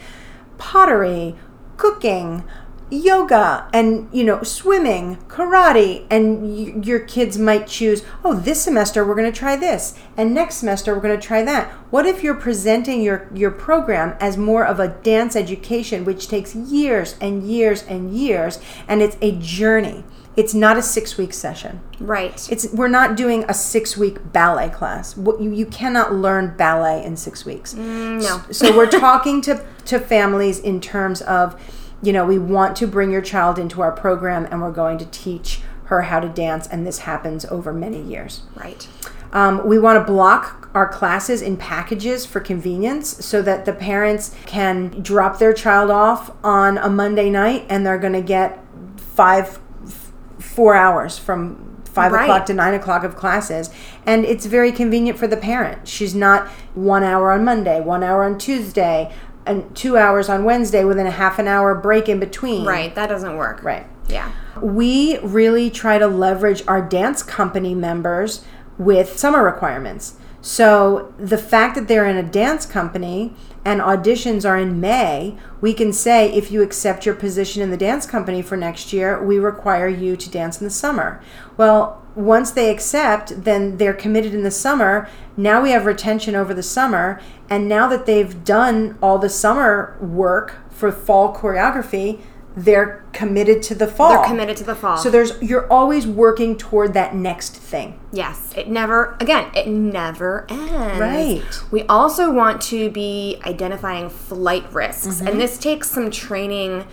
pottery, 0.57 1.35
cooking, 1.77 2.43
yoga, 2.91 3.67
and 3.73 4.07
you 4.11 4.23
know, 4.23 4.43
swimming, 4.43 5.17
karate, 5.27 6.05
and 6.09 6.43
y- 6.43 6.81
your 6.83 6.99
kids 6.99 7.37
might 7.37 7.67
choose, 7.67 8.03
"Oh, 8.23 8.33
this 8.33 8.61
semester 8.61 9.05
we're 9.05 9.15
going 9.15 9.31
to 9.31 9.37
try 9.39 9.55
this, 9.55 9.95
and 10.17 10.33
next 10.33 10.55
semester 10.55 10.93
we're 10.93 11.01
going 11.01 11.19
to 11.19 11.27
try 11.27 11.41
that." 11.43 11.71
What 11.89 12.05
if 12.05 12.23
you're 12.23 12.35
presenting 12.35 13.01
your 13.01 13.27
your 13.33 13.51
program 13.51 14.15
as 14.19 14.37
more 14.37 14.65
of 14.65 14.79
a 14.79 14.89
dance 14.89 15.35
education 15.35 16.05
which 16.05 16.27
takes 16.27 16.55
years 16.55 17.15
and 17.21 17.43
years 17.43 17.83
and 17.83 18.13
years 18.13 18.59
and 18.87 19.01
it's 19.01 19.17
a 19.21 19.31
journey. 19.39 20.03
It's 20.37 20.53
not 20.53 20.77
a 20.77 20.81
6-week 20.81 21.33
session. 21.33 21.81
Right. 21.99 22.47
It's 22.49 22.71
we're 22.71 22.87
not 22.87 23.17
doing 23.17 23.43
a 23.43 23.47
6-week 23.53 24.31
ballet 24.31 24.69
class. 24.69 25.17
What 25.17 25.41
you 25.41 25.51
you 25.51 25.65
cannot 25.65 26.13
learn 26.13 26.55
ballet 26.55 27.03
in 27.03 27.17
6 27.17 27.45
weeks. 27.45 27.73
Mm, 27.73 28.21
no. 28.21 28.41
So 28.51 28.75
we're 28.75 28.89
talking 28.89 29.41
to 29.41 29.61
to 29.85 29.99
families 29.99 30.57
in 30.59 30.79
terms 30.79 31.21
of 31.21 31.59
you 32.01 32.11
know, 32.13 32.25
we 32.25 32.37
want 32.39 32.75
to 32.77 32.87
bring 32.87 33.11
your 33.11 33.21
child 33.21 33.59
into 33.59 33.81
our 33.81 33.91
program 33.91 34.45
and 34.49 34.61
we're 34.61 34.71
going 34.71 34.97
to 34.99 35.05
teach 35.05 35.61
her 35.85 36.03
how 36.03 36.19
to 36.21 36.29
dance, 36.29 36.67
and 36.67 36.87
this 36.87 36.99
happens 36.99 37.43
over 37.45 37.73
many 37.73 38.01
years. 38.01 38.43
Right. 38.55 38.87
Um, 39.33 39.67
we 39.67 39.77
want 39.77 39.99
to 39.99 40.09
block 40.11 40.69
our 40.73 40.87
classes 40.87 41.41
in 41.41 41.57
packages 41.57 42.25
for 42.25 42.39
convenience 42.39 43.25
so 43.25 43.41
that 43.41 43.65
the 43.65 43.73
parents 43.73 44.33
can 44.45 44.89
drop 45.01 45.37
their 45.39 45.51
child 45.53 45.91
off 45.91 46.31
on 46.45 46.77
a 46.77 46.89
Monday 46.89 47.29
night 47.29 47.65
and 47.69 47.85
they're 47.85 47.97
going 47.97 48.13
to 48.13 48.21
get 48.21 48.63
five, 48.95 49.59
f- 49.85 50.11
four 50.39 50.75
hours 50.75 51.17
from 51.17 51.77
five 51.83 52.13
Right. 52.13 52.23
o'clock 52.23 52.45
to 52.45 52.53
nine 52.53 52.73
o'clock 52.73 53.03
of 53.03 53.17
classes. 53.17 53.69
And 54.05 54.23
it's 54.23 54.45
very 54.45 54.71
convenient 54.71 55.19
for 55.19 55.27
the 55.27 55.35
parent. 55.37 55.89
She's 55.89 56.15
not 56.15 56.47
one 56.73 57.03
hour 57.03 57.33
on 57.33 57.43
Monday, 57.43 57.81
one 57.81 58.01
hour 58.01 58.23
on 58.23 58.37
Tuesday, 58.37 59.13
and 59.45 59.75
two 59.75 59.97
hours 59.97 60.29
on 60.29 60.43
Wednesday 60.43 60.83
within 60.83 61.07
a 61.07 61.11
half 61.11 61.39
an 61.39 61.47
hour 61.47 61.73
break 61.75 62.07
in 62.07 62.19
between. 62.19 62.65
Right. 62.65 62.93
That 62.95 63.07
doesn't 63.07 63.37
work. 63.37 63.63
Right. 63.63 63.85
Yeah. 64.07 64.31
We 64.61 65.17
really 65.19 65.69
try 65.69 65.97
to 65.97 66.07
leverage 66.07 66.63
our 66.67 66.81
dance 66.81 67.23
company 67.23 67.73
members 67.73 68.43
with 68.77 69.17
summer 69.17 69.43
requirements. 69.43 70.15
So 70.41 71.13
the 71.17 71.37
fact 71.37 71.75
that 71.75 71.87
they're 71.87 72.07
in 72.07 72.17
a 72.17 72.23
dance 72.23 72.65
company 72.65 73.35
and 73.63 73.79
auditions 73.79 74.47
are 74.47 74.57
in 74.57 74.79
May, 74.79 75.37
we 75.61 75.73
can 75.73 75.93
say 75.93 76.31
if 76.33 76.51
you 76.51 76.63
accept 76.63 77.05
your 77.05 77.13
position 77.13 77.61
in 77.61 77.69
the 77.69 77.77
dance 77.77 78.07
company 78.07 78.41
for 78.41 78.57
next 78.57 78.91
year, 78.91 79.23
we 79.23 79.37
require 79.37 79.87
you 79.87 80.17
to 80.17 80.29
dance 80.29 80.59
in 80.59 80.65
the 80.65 80.71
summer. 80.71 81.21
Well, 81.57 82.00
once 82.15 82.51
they 82.51 82.69
accept, 82.69 83.43
then 83.43 83.77
they're 83.77 83.93
committed 83.93 84.33
in 84.33 84.43
the 84.43 84.51
summer. 84.51 85.07
Now 85.37 85.61
we 85.61 85.71
have 85.71 85.85
retention 85.85 86.35
over 86.35 86.53
the 86.53 86.63
summer. 86.63 87.19
And 87.49 87.67
now 87.67 87.87
that 87.87 88.05
they've 88.05 88.43
done 88.43 88.97
all 89.01 89.17
the 89.17 89.29
summer 89.29 89.97
work 90.01 90.55
for 90.69 90.91
fall 90.91 91.35
choreography, 91.35 92.21
they're 92.55 93.05
committed 93.13 93.61
to 93.63 93.75
the 93.75 93.87
fall. 93.87 94.09
They're 94.09 94.25
committed 94.25 94.57
to 94.57 94.65
the 94.65 94.75
fall. 94.75 94.97
So 94.97 95.09
there's 95.09 95.41
you're 95.41 95.71
always 95.71 96.05
working 96.05 96.57
toward 96.57 96.93
that 96.95 97.15
next 97.15 97.55
thing. 97.55 97.97
Yes, 98.11 98.53
it 98.57 98.67
never, 98.69 99.15
again, 99.21 99.49
it 99.55 99.67
never 99.67 100.45
ends. 100.49 100.99
Right. 100.99 101.71
We 101.71 101.83
also 101.83 102.29
want 102.29 102.61
to 102.63 102.89
be 102.89 103.39
identifying 103.45 104.09
flight 104.09 104.69
risks, 104.73 105.07
Mm-hmm. 105.19 105.27
and 105.27 105.39
this 105.39 105.57
takes 105.57 105.89
some 105.89 106.11
training 106.11 106.85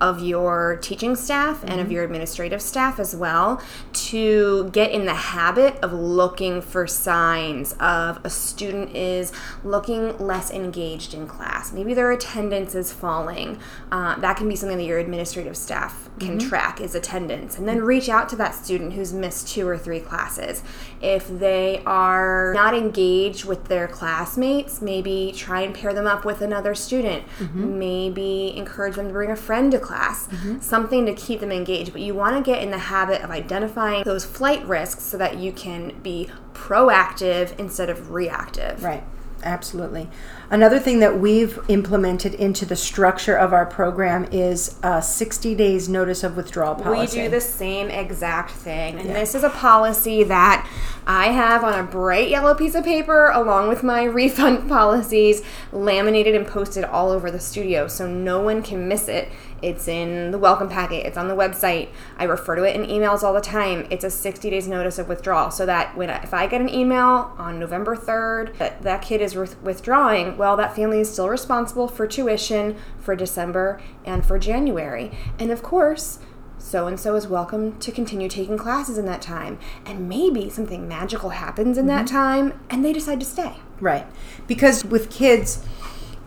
of 0.00 0.22
your 0.22 0.76
teaching 0.82 1.14
staff 1.16 1.62
and 1.62 1.72
Mm-hmm. 1.72 1.80
of 1.80 1.92
your 1.92 2.04
administrative 2.04 2.62
staff 2.62 2.98
as 2.98 3.14
well 3.14 3.60
to 3.92 4.70
get 4.70 4.90
in 4.90 5.04
the 5.06 5.14
habit 5.14 5.76
of 5.82 5.92
looking 5.92 6.60
for 6.62 6.86
signs 6.86 7.74
of 7.80 8.18
a 8.24 8.30
student 8.30 8.94
is 8.96 9.32
looking 9.62 10.16
less 10.18 10.50
engaged 10.50 11.12
in 11.14 11.26
class. 11.26 11.72
Maybe 11.72 11.92
their 11.94 12.10
attendance 12.12 12.74
is 12.74 12.92
falling. 12.92 13.58
Uh, 13.92 14.16
that 14.20 14.36
can 14.36 14.48
be 14.48 14.56
something 14.56 14.78
that 14.78 14.84
your 14.84 14.98
administrative 14.98 15.56
staff 15.56 16.08
can 16.18 16.38
Mm-hmm. 16.38 16.48
track 16.48 16.80
is 16.80 16.94
attendance, 16.94 17.58
and 17.58 17.68
then 17.68 17.82
reach 17.82 18.08
out 18.08 18.28
to 18.30 18.36
that 18.36 18.54
student 18.54 18.94
who's 18.94 19.12
missed 19.12 19.48
two 19.48 19.68
or 19.68 19.76
three 19.76 20.00
classes. 20.00 20.62
If 21.02 21.28
they 21.28 21.82
are 21.84 22.52
not 22.54 22.74
engaged 22.74 23.44
with 23.44 23.64
their 23.66 23.86
classmates, 23.86 24.80
maybe 24.80 25.32
try 25.36 25.60
and 25.60 25.74
pair 25.74 25.92
them 25.92 26.06
up 26.06 26.24
with 26.24 26.40
another 26.40 26.74
student. 26.74 27.24
Maybe 27.54 28.54
encourage 28.56 28.96
them 28.96 29.08
to 29.08 29.12
bring 29.12 29.30
a 29.30 29.36
friend 29.36 29.70
to 29.72 29.78
class. 29.86 30.26
Mm-hmm. 30.28 30.60
Something 30.60 31.06
to 31.06 31.14
keep 31.14 31.40
them 31.40 31.52
engaged. 31.52 31.92
But 31.92 32.02
you 32.02 32.14
want 32.14 32.36
to 32.36 32.42
get 32.42 32.62
in 32.62 32.70
the 32.70 32.78
habit 32.78 33.22
of 33.22 33.30
identifying 33.30 34.04
those 34.04 34.24
flight 34.24 34.64
risks 34.66 35.04
so 35.04 35.16
that 35.18 35.38
you 35.38 35.52
can 35.52 35.98
be 36.02 36.30
proactive 36.54 37.58
instead 37.58 37.90
of 37.90 38.10
reactive. 38.10 38.82
Right. 38.82 39.04
Absolutely. 39.42 40.08
Another 40.50 40.78
thing 40.78 41.00
that 41.00 41.18
we've 41.18 41.58
implemented 41.68 42.34
into 42.34 42.64
the 42.64 42.76
structure 42.76 43.36
of 43.36 43.52
our 43.52 43.66
program 43.66 44.24
is 44.32 44.78
a 44.82 45.02
60 45.02 45.54
days 45.54 45.88
notice 45.88 46.24
of 46.24 46.36
withdrawal 46.36 46.74
policy. 46.74 47.18
We 47.18 47.24
do 47.24 47.30
the 47.30 47.40
same 47.40 47.88
exact 47.88 48.52
thing. 48.52 48.98
And 48.98 49.10
this 49.10 49.34
is 49.34 49.44
a 49.44 49.50
policy 49.50 50.24
that 50.24 50.68
I 51.06 51.28
have 51.28 51.64
on 51.64 51.78
a 51.78 51.82
bright 51.82 52.28
yellow 52.28 52.54
piece 52.54 52.74
of 52.74 52.84
paper 52.84 53.28
along 53.30 53.68
with 53.68 53.82
my 53.82 54.04
refund 54.20 54.68
policies 54.68 55.42
laminated 55.70 56.34
and 56.34 56.46
posted 56.46 56.84
all 56.84 57.10
over 57.10 57.30
the 57.30 57.40
studio 57.40 57.88
so 57.88 58.08
no 58.08 58.40
one 58.40 58.62
can 58.62 58.88
miss 58.88 59.08
it. 59.08 59.30
It's 59.62 59.88
in 59.88 60.32
the 60.32 60.38
welcome 60.38 60.68
packet, 60.68 61.06
it's 61.06 61.16
on 61.16 61.28
the 61.28 61.34
website. 61.34 61.88
I 62.18 62.24
refer 62.24 62.56
to 62.56 62.64
it 62.64 62.76
in 62.76 62.86
emails 62.86 63.22
all 63.22 63.32
the 63.32 63.40
time. 63.40 63.86
It's 63.90 64.04
a 64.04 64.10
60 64.10 64.50
days 64.50 64.68
notice 64.68 64.98
of 64.98 65.08
withdrawal 65.08 65.50
so 65.50 65.64
that 65.64 65.96
when 65.96 66.10
I, 66.10 66.22
if 66.22 66.34
I 66.34 66.46
get 66.46 66.60
an 66.60 66.68
email 66.68 67.34
on 67.38 67.58
November 67.58 67.96
3rd 67.96 68.56
that 68.58 68.82
that 68.82 69.02
kid 69.02 69.22
is 69.22 69.34
with- 69.34 69.60
withdrawing, 69.62 70.36
well 70.36 70.56
that 70.56 70.76
family 70.76 71.00
is 71.00 71.10
still 71.10 71.28
responsible 71.28 71.88
for 71.88 72.06
tuition 72.06 72.76
for 72.98 73.16
December 73.16 73.80
and 74.04 74.26
for 74.26 74.38
January. 74.38 75.10
And 75.38 75.50
of 75.50 75.62
course, 75.62 76.18
so 76.58 76.86
and 76.86 76.98
so 76.98 77.14
is 77.14 77.26
welcome 77.26 77.78
to 77.78 77.92
continue 77.92 78.28
taking 78.28 78.58
classes 78.58 78.98
in 78.98 79.06
that 79.06 79.22
time. 79.22 79.58
And 79.84 80.08
maybe 80.08 80.50
something 80.50 80.86
magical 80.86 81.30
happens 81.30 81.78
in 81.78 81.86
that 81.86 82.06
mm-hmm. 82.06 82.16
time 82.16 82.60
and 82.68 82.84
they 82.84 82.92
decide 82.92 83.20
to 83.20 83.26
stay. 83.26 83.56
Right. 83.80 84.06
Because 84.46 84.84
with 84.84 85.10
kids, 85.10 85.64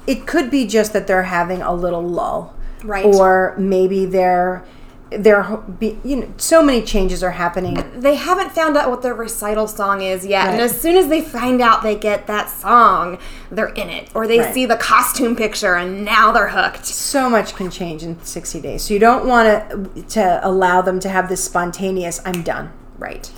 it 0.07 0.25
could 0.25 0.49
be 0.49 0.65
just 0.65 0.93
that 0.93 1.07
they're 1.07 1.23
having 1.23 1.61
a 1.61 1.73
little 1.73 2.01
lull. 2.01 2.55
Right. 2.83 3.05
Or 3.05 3.55
maybe 3.57 4.05
they're 4.05 4.63
they're 5.11 5.57
be, 5.79 5.97
you 6.03 6.17
know 6.17 6.33
so 6.37 6.61
many 6.61 6.83
changes 6.83 7.23
are 7.23 7.31
happening. 7.31 7.99
They 7.99 8.15
haven't 8.15 8.51
found 8.51 8.77
out 8.77 8.89
what 8.91 9.01
their 9.01 9.15
recital 9.15 9.67
song 9.67 10.01
is 10.01 10.25
yet. 10.25 10.49
And 10.49 10.61
as 10.61 10.79
soon 10.79 10.95
as 10.97 11.07
they 11.07 11.21
find 11.21 11.61
out 11.61 11.81
they 11.81 11.95
get 11.95 12.27
that 12.27 12.49
song, 12.49 13.17
they're 13.49 13.69
in 13.69 13.89
it. 13.89 14.09
Or 14.13 14.27
they 14.27 14.39
Right. 14.39 14.53
see 14.53 14.65
the 14.67 14.75
costume 14.75 15.35
picture 15.35 15.75
and 15.75 16.05
now 16.05 16.31
they're 16.31 16.49
hooked. 16.49 16.85
So 16.85 17.27
much 17.29 17.55
can 17.55 17.71
change 17.71 18.03
in 18.03 18.23
60 18.23 18.61
days. 18.61 18.83
So 18.83 18.93
you 18.93 18.99
don't 18.99 19.25
want 19.25 19.47
to 19.95 20.03
to 20.09 20.39
allow 20.43 20.81
them 20.81 20.99
to 20.99 21.09
have 21.09 21.27
this 21.27 21.43
spontaneous 21.43 22.21
I'm 22.23 22.43
done. 22.43 22.71
Right. 22.99 23.31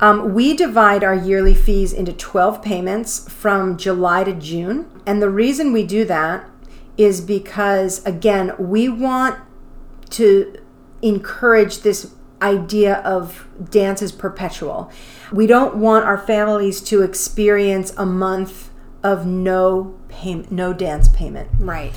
Um, 0.00 0.34
we 0.34 0.54
divide 0.56 1.04
our 1.04 1.14
yearly 1.14 1.54
fees 1.54 1.92
into 1.92 2.12
12 2.12 2.60
payments 2.60 3.28
from 3.28 3.76
July 3.76 4.24
to 4.24 4.32
June. 4.32 4.86
And 5.06 5.22
the 5.22 5.30
reason 5.30 5.72
we 5.72 5.84
do 5.84 6.04
that 6.06 6.48
is 6.96 7.20
because, 7.20 8.04
again, 8.06 8.52
we 8.58 8.88
want 8.88 9.38
to 10.10 10.56
encourage 11.02 11.80
this 11.80 12.14
idea 12.40 12.96
of 12.96 13.46
dance 13.70 14.02
is 14.02 14.12
perpetual. 14.12 14.90
We 15.32 15.46
don't 15.46 15.76
want 15.76 16.04
our 16.04 16.18
families 16.18 16.80
to 16.82 17.02
experience 17.02 17.92
a 17.96 18.06
month 18.06 18.70
of 19.02 19.26
no 19.26 19.94
payment, 20.08 20.50
no 20.50 20.72
dance 20.72 21.08
payment 21.08 21.48
Right. 21.58 21.92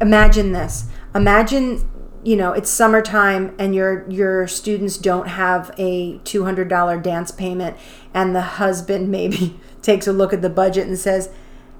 imagine 0.00 0.52
this 0.52 0.84
imagine 1.14 1.88
you 2.22 2.36
know 2.36 2.52
it's 2.52 2.70
summertime 2.70 3.54
and 3.58 3.74
your 3.74 4.08
your 4.08 4.46
students 4.46 4.96
don't 4.96 5.26
have 5.26 5.72
a 5.76 6.18
$200 6.18 7.02
dance 7.02 7.30
payment 7.32 7.76
and 8.14 8.34
the 8.34 8.42
husband 8.42 9.08
maybe 9.18 9.58
takes 9.82 10.06
a 10.06 10.12
look 10.12 10.32
at 10.32 10.42
the 10.42 10.50
budget 10.50 10.86
and 10.86 10.98
says 10.98 11.30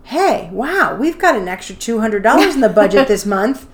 hey 0.07 0.49
wow 0.53 0.95
we've 0.95 1.19
got 1.19 1.37
an 1.37 1.49
extra 1.49 1.75
$200 1.75 2.55
in 2.55 2.61
the 2.61 2.69
budget 2.69 3.09
this 3.09 3.27
month 3.37 3.67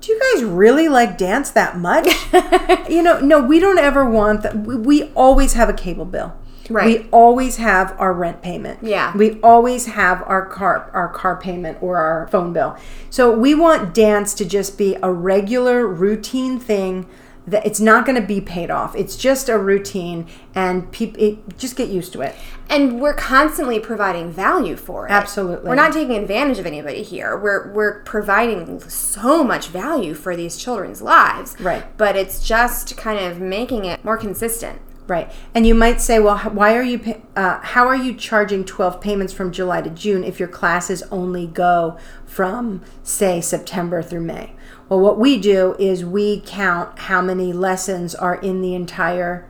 do 0.00 0.12
you 0.12 0.20
guys 0.34 0.44
really 0.44 0.88
like 0.88 1.18
dance 1.18 1.50
that 1.50 1.76
much 1.76 2.06
you 2.88 3.02
know 3.02 3.20
no 3.20 3.40
we 3.40 3.58
don't 3.58 3.78
ever 3.78 4.04
want 4.08 4.42
that 4.42 4.56
we, 4.56 4.76
we 4.76 5.02
always 5.14 5.52
have 5.54 5.68
a 5.68 5.72
cable 5.74 6.04
bill 6.04 6.34
Right. 6.70 7.04
we 7.04 7.08
always 7.10 7.56
have 7.56 7.98
our 7.98 8.12
rent 8.12 8.42
payment 8.42 8.80
Yeah. 8.82 9.16
we 9.16 9.40
always 9.40 9.86
have 9.86 10.22
our 10.26 10.44
car 10.44 10.90
our 10.92 11.08
car 11.08 11.34
payment 11.40 11.78
or 11.82 11.96
our 11.96 12.28
phone 12.28 12.52
bill. 12.52 12.76
So 13.08 13.34
we 13.34 13.54
want 13.54 13.94
dance 13.94 14.34
to 14.34 14.44
just 14.44 14.76
be 14.76 14.94
a 15.02 15.10
regular 15.10 15.86
routine 15.86 16.58
thing 16.60 17.06
that 17.50 17.64
it's 17.66 17.80
not 17.80 18.04
going 18.04 18.20
to 18.20 18.26
be 18.26 18.40
paid 18.40 18.70
off. 18.70 18.94
It's 18.94 19.16
just 19.16 19.48
a 19.48 19.58
routine 19.58 20.26
and 20.54 20.90
people 20.92 21.38
just 21.56 21.76
get 21.76 21.88
used 21.88 22.12
to 22.12 22.20
it. 22.20 22.34
And 22.68 23.00
we're 23.00 23.14
constantly 23.14 23.80
providing 23.80 24.30
value 24.30 24.76
for 24.76 25.06
it. 25.06 25.10
Absolutely. 25.10 25.68
We're 25.68 25.74
not 25.74 25.92
taking 25.92 26.16
advantage 26.16 26.58
of 26.58 26.66
anybody 26.66 27.02
here. 27.02 27.36
We're 27.36 27.72
we're 27.72 28.02
providing 28.02 28.80
so 28.88 29.42
much 29.42 29.68
value 29.68 30.14
for 30.14 30.36
these 30.36 30.56
children's 30.56 31.00
lives. 31.00 31.58
Right. 31.60 31.84
But 31.96 32.16
it's 32.16 32.46
just 32.46 32.96
kind 32.96 33.18
of 33.18 33.40
making 33.40 33.84
it 33.84 34.04
more 34.04 34.18
consistent. 34.18 34.80
Right. 35.06 35.32
And 35.54 35.66
you 35.66 35.74
might 35.74 36.02
say, 36.02 36.18
well, 36.20 36.36
why 36.38 36.76
are 36.76 36.82
you 36.82 37.22
uh, 37.34 37.60
how 37.60 37.88
are 37.88 37.96
you 37.96 38.14
charging 38.14 38.64
12 38.64 39.00
payments 39.00 39.32
from 39.32 39.50
July 39.50 39.80
to 39.80 39.90
June 39.90 40.22
if 40.22 40.38
your 40.38 40.48
classes 40.48 41.02
only 41.10 41.46
go 41.46 41.98
from 42.26 42.82
say 43.02 43.40
September 43.40 44.02
through 44.02 44.20
May? 44.20 44.52
Well, 44.88 45.00
what 45.00 45.18
we 45.18 45.38
do 45.38 45.76
is 45.78 46.04
we 46.04 46.42
count 46.46 46.98
how 46.98 47.20
many 47.20 47.52
lessons 47.52 48.14
are 48.14 48.36
in 48.36 48.62
the 48.62 48.74
entire 48.74 49.46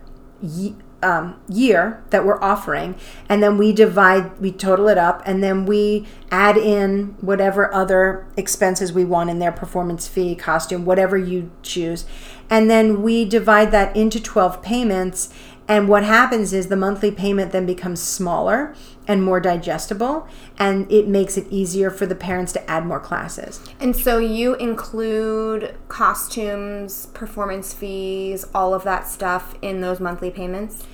um, 1.01 1.41
year 1.49 2.03
that 2.11 2.27
we're 2.27 2.43
offering, 2.43 2.97
and 3.29 3.41
then 3.41 3.57
we 3.57 3.73
divide, 3.73 4.39
we 4.41 4.51
total 4.51 4.89
it 4.89 4.99
up, 4.99 5.23
and 5.25 5.43
then 5.43 5.65
we 5.65 6.07
add 6.31 6.57
in 6.57 7.17
whatever 7.21 7.73
other 7.73 8.27
expenses 8.37 8.93
we 8.93 9.05
want 9.05 9.31
in 9.31 9.39
there 9.39 9.53
performance 9.53 10.09
fee, 10.09 10.35
costume, 10.35 10.85
whatever 10.85 11.17
you 11.17 11.53
choose. 11.63 12.05
And 12.51 12.69
then 12.69 13.03
we 13.03 13.25
divide 13.25 13.71
that 13.71 13.95
into 13.97 14.21
12 14.21 14.61
payments. 14.61 15.33
And 15.69 15.87
what 15.89 16.03
happens 16.03 16.53
is 16.53 16.69
the 16.69 16.77
monthly 16.77 17.11
payment 17.11 17.53
then 17.53 17.67
becomes 17.67 18.03
smaller, 18.03 18.75
and 19.09 19.25
more 19.25 19.41
digestible, 19.41 20.29
and 20.59 20.91
it 20.93 21.09
makes 21.09 21.39
it 21.39 21.47
easier 21.51 21.91
for 21.91 22.07
the 22.07 22.15
parents 22.15 22.53
to 22.53 22.71
add 22.71 22.85
more 22.87 23.01
classes. 23.01 23.61
And 23.81 23.97
so 23.97 24.19
you 24.19 24.55
include 24.57 25.75
costumes, 25.89 27.07
performance 27.07 27.73
fees, 27.73 28.45
all 28.55 28.75
of 28.75 28.85
that 28.85 29.09
stuff 29.09 29.55
in 29.63 29.81
those 29.81 29.99
monthly 29.99 30.31
payments? 30.31 30.87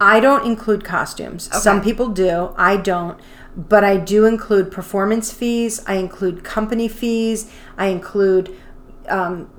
I 0.00 0.20
don't 0.20 0.46
include 0.46 0.84
costumes. 0.84 1.48
Some 1.60 1.82
people 1.82 2.08
do. 2.08 2.54
I 2.56 2.76
don't. 2.76 3.18
But 3.56 3.82
I 3.82 3.96
do 3.96 4.26
include 4.26 4.70
performance 4.70 5.32
fees. 5.32 5.82
I 5.86 5.94
include 5.94 6.44
company 6.44 6.86
fees. 6.86 7.50
I 7.78 7.86
include 7.86 8.54
um, 9.08 9.50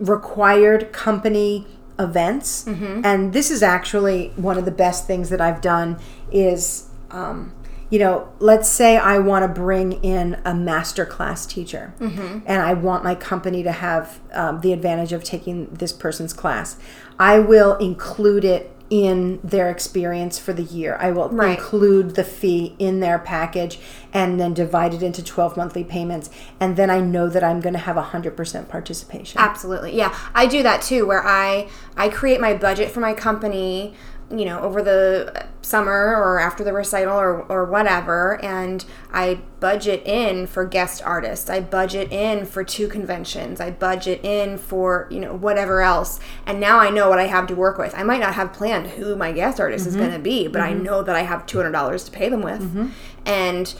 required 0.00 0.92
company 0.92 1.66
events. 1.98 2.66
And 3.04 3.32
this 3.32 3.52
is 3.52 3.62
actually 3.62 4.32
one 4.34 4.58
of 4.58 4.64
the 4.64 4.72
best 4.72 5.06
things 5.06 5.30
that 5.30 5.40
I've 5.40 5.60
done 5.60 5.98
is, 6.32 6.90
um, 7.14 7.52
you 7.90 7.98
know, 7.98 8.28
let's 8.40 8.68
say 8.68 8.96
I 8.96 9.18
want 9.18 9.42
to 9.44 9.48
bring 9.48 9.92
in 10.02 10.40
a 10.44 10.54
master 10.54 11.04
class 11.06 11.46
teacher 11.46 11.94
and 12.00 12.48
I 12.62 12.74
want 12.74 13.04
my 13.04 13.14
company 13.14 13.62
to 13.62 13.72
have 13.72 14.20
um, 14.32 14.60
the 14.62 14.72
advantage 14.72 15.12
of 15.12 15.22
taking 15.22 15.66
this 15.66 15.92
person's 15.92 16.32
class. 16.32 16.76
I 17.18 17.38
will 17.38 17.76
include 17.76 18.44
it 18.44 18.70
in 18.90 19.40
their 19.42 19.70
experience 19.70 20.38
for 20.38 20.52
the 20.52 20.62
year. 20.62 20.96
I 21.00 21.10
will 21.10 21.28
Right. 21.30 21.58
include 21.58 22.16
the 22.16 22.24
fee 22.24 22.74
in 22.78 23.00
their 23.00 23.18
package 23.18 23.78
and 24.12 24.38
then 24.38 24.52
divide 24.54 24.92
it 24.94 25.02
into 25.02 25.22
12 25.22 25.56
monthly 25.56 25.84
payments. 25.84 26.30
And 26.60 26.76
then 26.76 26.90
I 26.90 27.00
know 27.00 27.28
that 27.28 27.42
I'm 27.42 27.60
going 27.60 27.72
to 27.72 27.78
have 27.78 27.96
100% 27.96 28.68
participation. 28.68 29.40
Absolutely. 29.40 29.96
Yeah. 29.96 30.14
I 30.34 30.46
do 30.46 30.62
that 30.64 30.82
too 30.82 31.06
where 31.06 31.24
I 31.26 31.68
I 31.96 32.08
create 32.08 32.40
my 32.40 32.54
budget 32.54 32.90
for 32.90 33.00
my 33.00 33.14
company, 33.14 33.94
you 34.38 34.44
know, 34.44 34.60
over 34.60 34.82
the 34.82 35.46
summer 35.62 36.16
or 36.16 36.38
after 36.38 36.62
the 36.62 36.72
recital 36.72 37.16
or 37.16 37.42
or 37.42 37.64
whatever 37.64 38.42
and 38.44 38.84
I 39.12 39.40
budget 39.60 40.02
in 40.04 40.46
for 40.46 40.66
guest 40.66 41.00
artists. 41.02 41.48
I 41.48 41.60
budget 41.60 42.12
in 42.12 42.44
for 42.44 42.64
two 42.64 42.86
conventions. 42.88 43.60
I 43.60 43.70
budget 43.70 44.22
in 44.22 44.58
for, 44.58 45.08
you 45.10 45.20
know, 45.20 45.34
whatever 45.34 45.80
else. 45.80 46.20
And 46.44 46.60
now 46.60 46.80
I 46.80 46.90
know 46.90 47.08
what 47.08 47.18
I 47.18 47.28
have 47.28 47.46
to 47.46 47.54
work 47.54 47.78
with. 47.78 47.94
I 47.96 48.02
might 48.02 48.20
not 48.20 48.34
have 48.34 48.52
planned 48.52 48.88
who 48.88 49.16
my 49.16 49.32
guest 49.32 49.60
artist 49.60 49.86
is 49.86 49.94
mm-hmm. 49.94 50.02
going 50.02 50.12
to 50.14 50.18
be, 50.18 50.48
but 50.48 50.60
I 50.60 50.72
mm-hmm. 50.72 50.82
know 50.82 51.02
that 51.02 51.16
I 51.16 51.22
have 51.22 51.46
$200 51.46 52.04
to 52.04 52.10
pay 52.10 52.28
them 52.28 52.42
with. 52.42 52.60
Mm-hmm. 52.60 52.88
And 53.24 53.74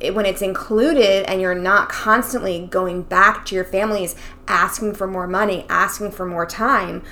it, 0.00 0.14
when 0.14 0.26
it's 0.26 0.42
included 0.42 1.24
and 1.30 1.40
you're 1.40 1.54
not 1.54 1.88
constantly 1.88 2.66
going 2.66 3.02
back 3.02 3.46
to 3.46 3.54
your 3.54 3.64
families 3.64 4.16
asking 4.48 4.94
for 4.94 5.06
more 5.06 5.28
money, 5.28 5.66
asking 5.68 6.10
for 6.10 6.26
more 6.26 6.46
time, 6.46 7.04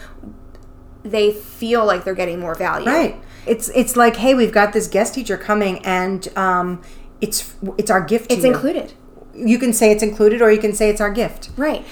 they 1.10 1.32
feel 1.32 1.84
like 1.86 2.04
they're 2.04 2.14
getting 2.14 2.40
more 2.40 2.54
value. 2.54 2.86
Right. 2.86 3.20
It's 3.46 3.68
it's 3.74 3.96
like, 3.96 4.16
hey, 4.16 4.34
we've 4.34 4.52
got 4.52 4.72
this 4.72 4.88
guest 4.88 5.14
teacher 5.14 5.36
coming, 5.36 5.78
and 5.84 6.26
um, 6.36 6.82
it's 7.20 7.54
it's 7.78 7.90
our 7.90 8.00
gift. 8.02 8.30
It's 8.32 8.42
you. 8.44 8.52
included. 8.52 8.92
You 9.34 9.58
can 9.58 9.72
say 9.72 9.92
it's 9.92 10.02
included, 10.02 10.42
or 10.42 10.50
you 10.50 10.58
can 10.60 10.72
say 10.72 10.88
it's 10.90 11.00
our 11.00 11.10
gift. 11.10 11.50
Right. 11.56 11.84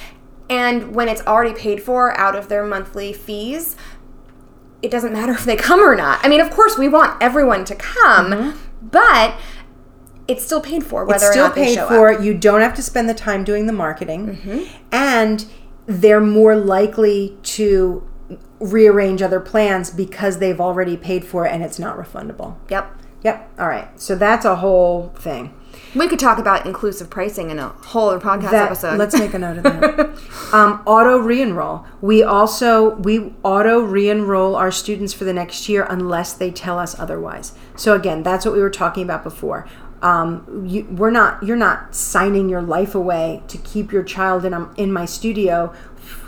And 0.50 0.94
when 0.94 1.08
it's 1.08 1.22
already 1.26 1.54
paid 1.58 1.82
for 1.82 2.16
out 2.18 2.34
of 2.36 2.48
their 2.48 2.64
monthly 2.66 3.12
fees, 3.12 3.76
it 4.82 4.90
doesn't 4.90 5.12
matter 5.12 5.32
if 5.32 5.44
they 5.44 5.56
come 5.56 5.80
or 5.80 5.94
not. 5.94 6.20
I 6.24 6.28
mean, 6.28 6.40
of 6.40 6.50
course, 6.50 6.76
we 6.76 6.88
want 6.88 7.22
everyone 7.22 7.64
to 7.66 7.74
come, 7.74 8.58
but 8.82 9.36
it's 10.26 10.44
still 10.44 10.60
paid 10.60 10.84
for 10.84 11.04
whether 11.04 11.18
Mm-hmm. 11.18 11.24
It's 11.26 11.32
still 11.32 11.44
or 11.44 11.48
not 11.48 11.54
they 11.54 11.64
paid 11.76 11.88
for. 11.88 12.12
up. 12.14 12.22
You 12.22 12.34
don't 12.34 12.60
have 12.62 12.74
to 12.74 12.82
spend 12.82 13.08
the 13.08 13.14
time 13.14 13.44
doing 13.44 13.66
the 13.66 13.72
marketing, 13.72 14.36
Mm-hmm. 14.36 14.76
and 14.92 15.46
they're 15.86 16.20
more 16.20 16.56
likely 16.56 17.36
to 17.42 18.08
rearrange 18.64 19.20
other 19.22 19.40
plans 19.40 19.90
because 19.90 20.38
they've 20.38 20.60
already 20.60 20.96
paid 20.96 21.24
for 21.24 21.46
it, 21.46 21.52
and 21.52 21.62
it's 21.62 21.78
not 21.78 21.96
refundable. 21.96 22.56
Yep. 22.70 23.00
Yep. 23.22 23.50
All 23.58 23.68
right. 23.68 23.88
So 24.00 24.14
that's 24.16 24.44
a 24.44 24.56
whole 24.56 25.08
thing. 25.16 25.54
We 25.94 26.08
could 26.08 26.18
talk 26.18 26.38
about 26.38 26.66
inclusive 26.66 27.08
pricing 27.08 27.50
in 27.50 27.58
a 27.58 27.68
whole 27.68 28.08
other 28.10 28.20
podcast 28.24 28.50
That- 28.50 28.66
episode. 28.66 28.98
Let's 28.98 29.18
make 29.18 29.32
a 29.34 29.38
note 29.38 29.58
of 29.58 29.62
that. 29.64 30.18
um, 30.52 30.82
auto 30.86 31.18
re-enroll. 31.18 31.86
We 32.00 32.22
also 32.22 32.96
we 32.96 33.32
auto 33.42 33.80
re-enroll 33.80 34.56
our 34.56 34.70
students 34.70 35.12
for 35.12 35.24
the 35.24 35.32
next 35.32 35.68
year 35.68 35.86
unless 35.88 36.32
they 36.32 36.50
tell 36.50 36.78
us 36.78 36.98
otherwise. 36.98 37.52
So 37.76 37.94
again, 37.94 38.22
that's 38.22 38.44
what 38.44 38.54
we 38.54 38.60
were 38.60 38.70
talking 38.70 39.04
about 39.04 39.22
before. 39.22 39.66
Um, 40.02 40.64
you, 40.66 40.84
we're 40.84 41.10
not 41.10 41.42
you're 41.42 41.56
not 41.56 41.94
signing 41.94 42.48
your 42.48 42.60
life 42.60 42.94
away 42.94 43.42
to 43.48 43.56
keep 43.58 43.90
your 43.90 44.02
child 44.02 44.44
in 44.44 44.52
a, 44.52 44.70
in 44.76 44.92
my 44.92 45.06
studio 45.06 45.72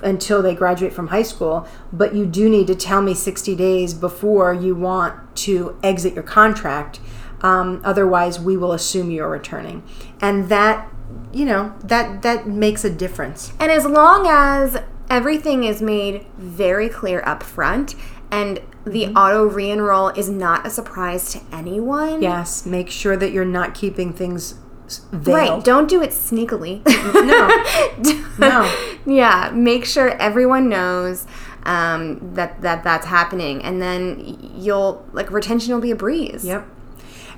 until 0.02 0.42
they 0.42 0.54
graduate 0.54 0.92
from 0.92 1.08
high 1.08 1.22
school, 1.22 1.66
but 1.92 2.14
you 2.14 2.26
do 2.26 2.48
need 2.48 2.66
to 2.68 2.74
tell 2.74 3.02
me 3.02 3.14
60 3.14 3.54
days 3.56 3.94
before 3.94 4.52
you 4.54 4.74
want 4.74 5.36
to 5.36 5.78
exit 5.82 6.14
your 6.14 6.22
contract. 6.24 7.00
Um, 7.42 7.80
otherwise, 7.84 8.40
we 8.40 8.56
will 8.56 8.72
assume 8.72 9.10
you're 9.10 9.28
returning, 9.28 9.82
and 10.20 10.48
that 10.48 10.90
you 11.32 11.44
know 11.44 11.74
that 11.84 12.22
that 12.22 12.46
makes 12.48 12.84
a 12.84 12.90
difference. 12.90 13.52
And 13.60 13.70
as 13.70 13.84
long 13.84 14.26
as 14.26 14.78
everything 15.10 15.64
is 15.64 15.82
made 15.82 16.26
very 16.36 16.88
clear 16.88 17.22
up 17.26 17.42
front 17.42 17.94
and 18.30 18.60
the 18.84 19.04
Mm-hmm. 19.04 19.16
auto 19.16 19.44
re-enroll 19.44 20.08
is 20.08 20.28
not 20.28 20.66
a 20.66 20.70
surprise 20.70 21.30
to 21.32 21.40
anyone. 21.52 22.22
Yes, 22.22 22.64
make 22.66 22.88
sure 22.90 23.16
that 23.16 23.32
you're 23.32 23.44
not 23.44 23.74
keeping 23.74 24.12
things 24.12 24.54
s- 24.87 25.03
Right. 25.12 25.62
Don't 25.64 25.88
do 25.88 26.03
it 26.03 26.11
sneakily. 26.11 26.83
No, 27.27 28.25
no. 28.38 28.92
yeah. 29.07 29.51
Make 29.55 29.85
sure 29.85 30.11
everyone 30.20 30.68
knows 30.68 31.27
um, 31.64 32.35
that, 32.35 32.61
that 32.62 32.85
that's 32.85 33.07
happening. 33.07 33.62
And 33.62 33.81
then 33.83 34.38
you'll, 34.57 35.05
like, 35.12 35.31
retention 35.31 35.72
will 35.75 35.81
be 35.81 35.90
a 35.90 35.96
breeze. 35.96 36.44
Yep. 36.44 36.66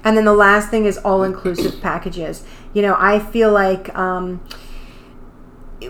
And 0.05 0.17
then 0.17 0.25
the 0.25 0.35
last 0.35 0.69
thing 0.71 0.85
is 0.85 0.99
all 0.99 1.23
inclusive 1.23 1.81
packages. 1.83 2.45
You 2.75 2.83
know, 2.83 2.97
I 2.99 3.19
feel 3.19 3.51
like 3.53 3.95
um, 3.97 4.41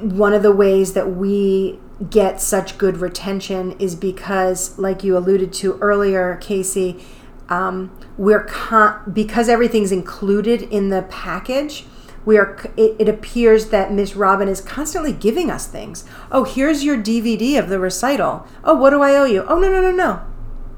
one 0.00 0.32
of 0.34 0.42
the 0.42 0.52
ways 0.52 0.92
that 0.92 1.10
we 1.10 1.78
get 2.10 2.40
such 2.40 2.78
good 2.78 2.98
retention 2.98 3.72
is 3.80 3.94
because, 3.96 4.78
like 4.78 5.02
you 5.02 5.16
alluded 5.16 5.52
to 5.54 5.76
earlier, 5.80 6.36
Casey, 6.36 7.04
um, 7.48 7.96
we're 8.16 8.44
con- 8.44 9.10
because 9.12 9.48
everything's 9.48 9.92
included 9.92 10.62
in 10.62 10.90
the 10.90 11.02
package. 11.02 11.86
We 12.24 12.36
are. 12.36 12.58
It, 12.76 12.96
it 12.98 13.08
appears 13.08 13.66
that 13.68 13.92
Miss 13.92 14.14
Robin 14.14 14.48
is 14.48 14.60
constantly 14.60 15.12
giving 15.12 15.50
us 15.50 15.66
things. 15.66 16.04
Oh, 16.30 16.44
here's 16.44 16.84
your 16.84 16.96
DVD 16.96 17.58
of 17.58 17.68
the 17.68 17.78
recital. 17.78 18.46
Oh, 18.64 18.74
what 18.74 18.90
do 18.90 19.02
I 19.02 19.16
owe 19.16 19.24
you? 19.24 19.44
Oh, 19.44 19.58
no, 19.58 19.70
no, 19.70 19.80
no, 19.80 19.92
no. 19.92 20.22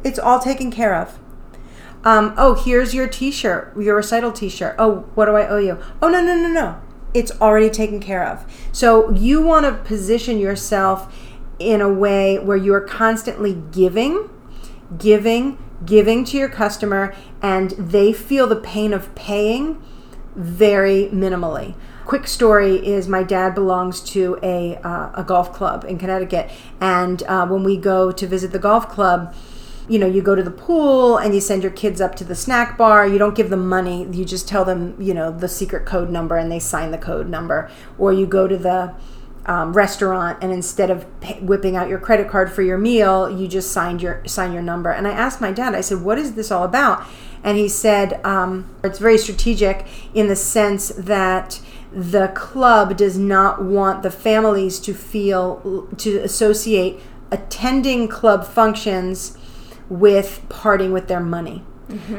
It's 0.05 0.19
all 0.19 0.39
taken 0.39 0.71
care 0.71 0.95
of. 0.95 1.19
Um, 2.05 2.35
oh, 2.39 2.55
here's 2.55 2.95
your 2.95 3.07
T-shirt, 3.07 3.77
your 3.79 3.97
recital 3.97 4.33
T-shirt. 4.33 4.77
Oh, 4.79 5.01
what 5.15 5.27
do 5.27 5.33
I 5.33 5.47
owe 5.47 5.59
you? 5.59 5.79
Oh, 6.01 6.09
no, 6.09 6.23
no, 6.23 6.35
no, 6.35 6.49
no. 6.49 6.81
It's 7.13 7.33
already 7.41 7.69
taken 7.69 8.01
care 8.01 8.25
of. 8.25 8.51
So 8.73 9.11
you 9.11 9.43
want 9.43 9.67
to 9.67 9.73
position 9.73 10.39
yourself 10.39 11.15
in 11.59 11.81
a 11.81 11.93
way 11.93 12.39
where 12.39 12.57
you 12.57 12.73
are 12.73 12.81
constantly 12.81 13.61
giving, 13.71 14.31
giving, 14.99 15.59
giving 15.85 16.25
to 16.27 16.37
your 16.37 16.49
customer, 16.49 17.15
and 17.43 17.71
they 17.73 18.13
feel 18.13 18.47
the 18.47 18.57
pain 18.57 18.93
of 18.93 19.15
paying 19.15 19.83
very 20.35 21.09
minimally. 21.13 21.75
Quick 22.05 22.27
story 22.27 22.77
is 22.87 23.07
my 23.07 23.23
dad 23.23 23.55
belongs 23.55 24.01
to 24.01 24.39
a, 24.43 24.77
uh, 24.79 25.13
a 25.15 25.25
golf 25.25 25.53
club 25.53 25.85
in 25.85 25.99
Connecticut, 25.99 26.51
and 26.81 27.23
uh, 27.25 27.47
when 27.47 27.63
we 27.63 27.77
go 27.77 28.11
to 28.11 28.27
visit 28.27 28.53
the 28.53 28.59
golf 28.59 28.89
club, 28.89 29.35
you 29.91 29.99
know, 29.99 30.07
you 30.07 30.23
go 30.23 30.37
to 30.37 30.43
the 30.43 30.53
pool 30.53 31.17
and 31.17 31.35
you 31.35 31.41
send 31.41 31.65
your 31.65 31.73
kids 31.73 32.01
up 32.01 32.15
to 32.15 32.23
the 32.23 32.37
snack 32.37 32.79
bar. 32.79 33.09
You 33.09 33.19
don't 33.19 33.35
give 33.35 33.51
them 33.51 33.69
money. 33.69 34.07
You 34.13 34.25
just 34.25 34.47
tell 34.47 34.65
them, 34.65 34.95
you 35.01 35.13
know, 35.13 35.33
the 35.33 35.49
secret 35.49 35.85
code 35.85 36.11
number 36.11 36.37
and 36.37 36.51
they 36.51 36.61
sign 36.61 36.93
the 36.93 36.99
code 36.99 37.29
number. 37.29 37.69
Or 37.99 38.13
you 38.13 38.25
go 38.25 38.47
to 38.47 38.57
the 38.57 38.95
um, 39.51 39.73
restaurant 39.73 40.39
and 40.41 40.53
instead 40.53 40.91
of 40.91 41.05
pay, 41.21 41.41
whipping 41.41 41.75
out 41.75 41.89
your 41.89 41.99
credit 41.99 42.29
card 42.29 42.53
for 42.53 42.63
your 42.63 42.79
meal, 42.79 43.29
you 43.29 43.49
just 43.49 43.73
signed 43.73 44.01
your 44.01 44.25
sign 44.25 44.53
your 44.53 44.63
number. 44.63 44.91
And 44.91 45.09
I 45.09 45.11
asked 45.11 45.41
my 45.41 45.51
dad, 45.51 45.75
I 45.75 45.81
said, 45.81 46.03
"What 46.03 46.19
is 46.19 46.35
this 46.35 46.53
all 46.53 46.63
about?" 46.63 47.03
And 47.43 47.59
he 47.59 47.69
said, 47.69 48.25
um, 48.25 48.67
"It's 48.85 49.01
very 49.01 49.19
strategic 49.19 49.87
in 50.15 50.29
the 50.29 50.37
sense 50.37 50.89
that." 50.97 51.61
The 51.93 52.29
club 52.29 52.97
does 52.97 53.19
not 53.19 53.65
want 53.65 54.05
the 54.05 54.13
families 54.13 54.79
to 54.87 54.95
feel 54.95 55.89
to 55.97 56.19
associate 56.19 57.01
attending 57.33 58.07
club 58.07 58.47
functions 58.47 59.37
with 59.89 60.41
parting 60.49 60.93
with 60.93 61.09
their 61.09 61.19
money. 61.19 61.65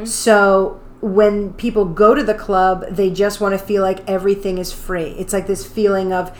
So 0.05 0.81
when 0.99 1.53
people 1.53 1.85
go 1.85 2.13
to 2.13 2.21
the 2.21 2.33
club, 2.33 2.85
they 2.91 3.09
just 3.09 3.39
want 3.39 3.57
to 3.57 3.65
feel 3.65 3.81
like 3.81 3.99
everything 4.09 4.57
is 4.57 4.73
free. 4.73 5.15
It's 5.17 5.31
like 5.31 5.47
this 5.47 5.65
feeling 5.65 6.11
of 6.11 6.37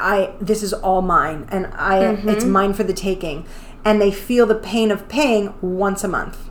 I 0.00 0.34
this 0.40 0.62
is 0.62 0.72
all 0.72 1.02
mine 1.02 1.46
and 1.50 1.66
I 1.66 2.00
mm-hmm. 2.00 2.28
it's 2.28 2.44
mine 2.44 2.74
for 2.74 2.84
the 2.84 2.92
taking. 2.92 3.46
And 3.84 4.00
they 4.00 4.10
feel 4.10 4.44
the 4.44 4.54
pain 4.54 4.90
of 4.90 5.08
paying 5.08 5.54
once 5.62 6.04
a 6.04 6.08
month. 6.08 6.50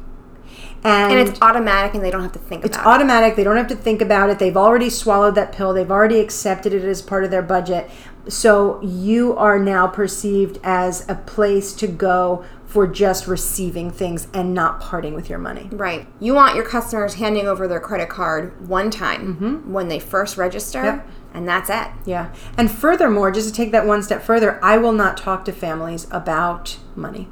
And, 0.83 1.11
And 1.11 1.29
it's 1.29 1.41
automatic 1.41 1.93
and 1.93 2.03
they 2.03 2.09
don't 2.09 2.21
have 2.21 2.31
to 2.31 2.39
think 2.39 2.63
it's 2.63 2.75
about 2.75 2.85
it. 2.85 2.93
It's 2.93 3.01
automatic. 3.01 3.35
They 3.35 3.43
don't 3.43 3.57
have 3.57 3.67
to 3.67 3.75
think 3.75 4.01
about 4.01 4.29
it. 4.29 4.39
They've 4.39 4.57
already 4.57 4.89
swallowed 4.89 5.35
that 5.35 5.51
pill. 5.51 5.73
They've 5.73 5.91
already 5.91 6.19
accepted 6.19 6.73
it 6.73 6.83
as 6.83 7.01
part 7.01 7.23
of 7.23 7.31
their 7.31 7.41
budget. 7.41 7.89
so 8.27 8.81
you 8.81 9.35
are 9.37 9.59
now 9.59 9.87
perceived 9.87 10.59
as 10.63 11.07
a 11.09 11.15
place 11.15 11.73
to 11.73 11.87
go 11.87 12.45
for 12.69 12.85
just 12.85 13.25
receiving 13.25 13.89
things 13.89 14.27
and 14.31 14.53
not 14.53 14.79
parting 14.79 15.15
with 15.15 15.27
your 15.27 15.39
money. 15.39 15.67
Right. 15.71 16.07
You 16.19 16.35
want 16.35 16.55
your 16.55 16.65
customers 16.65 17.15
handing 17.15 17.47
over 17.47 17.67
their 17.67 17.79
credit 17.79 18.09
card 18.09 18.67
one 18.67 18.91
time 18.91 19.35
mm-hmm. 19.35 19.73
when 19.73 19.87
they 19.87 19.99
first 19.99 20.37
register, 20.37 20.83
Yep. 20.83 21.07
And 21.33 21.47
that's 21.47 21.69
it. 21.69 21.87
Yeah. 22.05 22.33
And 22.57 22.71
furthermore, 22.71 23.31
just 23.31 23.47
to 23.47 23.53
take 23.53 23.71
that 23.71 23.85
one 23.85 24.03
step 24.03 24.21
further, 24.21 24.59
I 24.63 24.77
will 24.77 24.91
not 24.91 25.17
talk 25.17 25.45
to 25.45 25.51
families 25.51 26.07
about 26.11 26.77
money. 26.95 27.27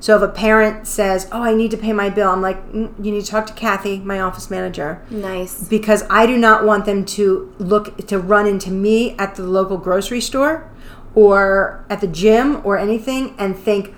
So 0.00 0.16
if 0.16 0.22
a 0.22 0.28
parent 0.28 0.86
says, 0.86 1.28
"Oh, 1.32 1.42
I 1.42 1.54
need 1.54 1.70
to 1.70 1.78
pay 1.78 1.94
my 1.94 2.10
bill," 2.10 2.30
I'm 2.30 2.42
like, 2.42 2.70
mm, 2.72 2.90
"You 3.02 3.10
need 3.12 3.24
to 3.24 3.30
talk 3.30 3.46
to 3.46 3.54
Kathy, 3.54 4.00
my 4.04 4.20
office 4.20 4.50
manager." 4.50 5.00
Nice. 5.10 5.64
because 5.66 6.04
I 6.10 6.26
do 6.26 6.36
not 6.36 6.64
want 6.64 6.84
them 6.84 7.04
to 7.16 7.50
look 7.58 8.06
to 8.08 8.18
run 8.18 8.46
into 8.46 8.70
me 8.70 9.14
at 9.18 9.36
the 9.36 9.44
local 9.44 9.78
grocery 9.78 10.20
store 10.20 10.64
or 11.14 11.84
at 11.88 12.00
the 12.00 12.06
gym 12.06 12.60
or 12.64 12.76
anything 12.76 13.34
and 13.38 13.56
think 13.56 13.94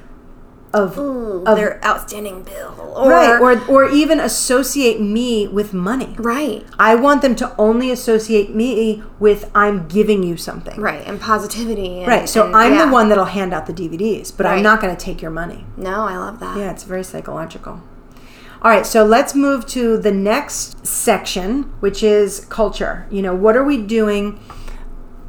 of, 0.73 0.99
Ooh, 0.99 1.43
of 1.45 1.57
their 1.57 1.83
outstanding 1.85 2.43
bill. 2.43 2.93
Or, 2.97 3.11
right 3.11 3.41
or 3.41 3.61
or 3.69 3.89
even 3.91 4.21
associate 4.21 5.01
me 5.01 5.47
with 5.49 5.73
money. 5.75 6.15
right. 6.19 6.65
I 6.79 6.95
want 6.95 7.23
them 7.23 7.35
to 7.37 7.55
only 7.59 7.91
associate 7.91 8.55
me 8.55 9.03
with 9.19 9.51
I'm 9.55 9.87
giving 9.89 10.23
you 10.23 10.37
something. 10.37 10.81
Right. 10.81 11.07
And 11.07 11.21
positivity. 11.21 11.99
And, 11.99 12.09
Right. 12.09 12.29
So 12.29 12.47
and- 12.47 12.57
I'm 12.57 12.75
yeah. 12.75 12.87
the 12.87 12.93
one 12.93 13.09
that'll 13.09 13.27
hand 13.27 13.53
out 13.55 13.67
the 13.67 13.73
DVDs, 13.75 14.35
but 14.37 14.47
I'm 14.47 14.63
not 14.63 14.81
going 14.81 14.95
to 14.97 15.03
take 15.03 15.21
your 15.23 15.31
money. 15.31 15.65
No, 15.77 16.03
I 16.05 16.17
love 16.17 16.41
that. 16.41 16.57
Yeah, 16.57 16.71
it's 16.71 16.85
very 16.85 17.05
psychological. 17.05 17.83
All 18.63 18.71
right, 18.71 18.87
so 18.87 19.05
let's 19.05 19.35
move 19.35 19.67
to 19.69 19.99
the 19.99 20.11
next 20.11 20.87
section, 20.87 21.65
which 21.81 22.03
is 22.03 22.47
culture. 22.47 23.07
You 23.11 23.21
know, 23.23 23.35
what 23.35 23.55
are 23.57 23.63
we 23.63 23.77
doing? 23.81 24.41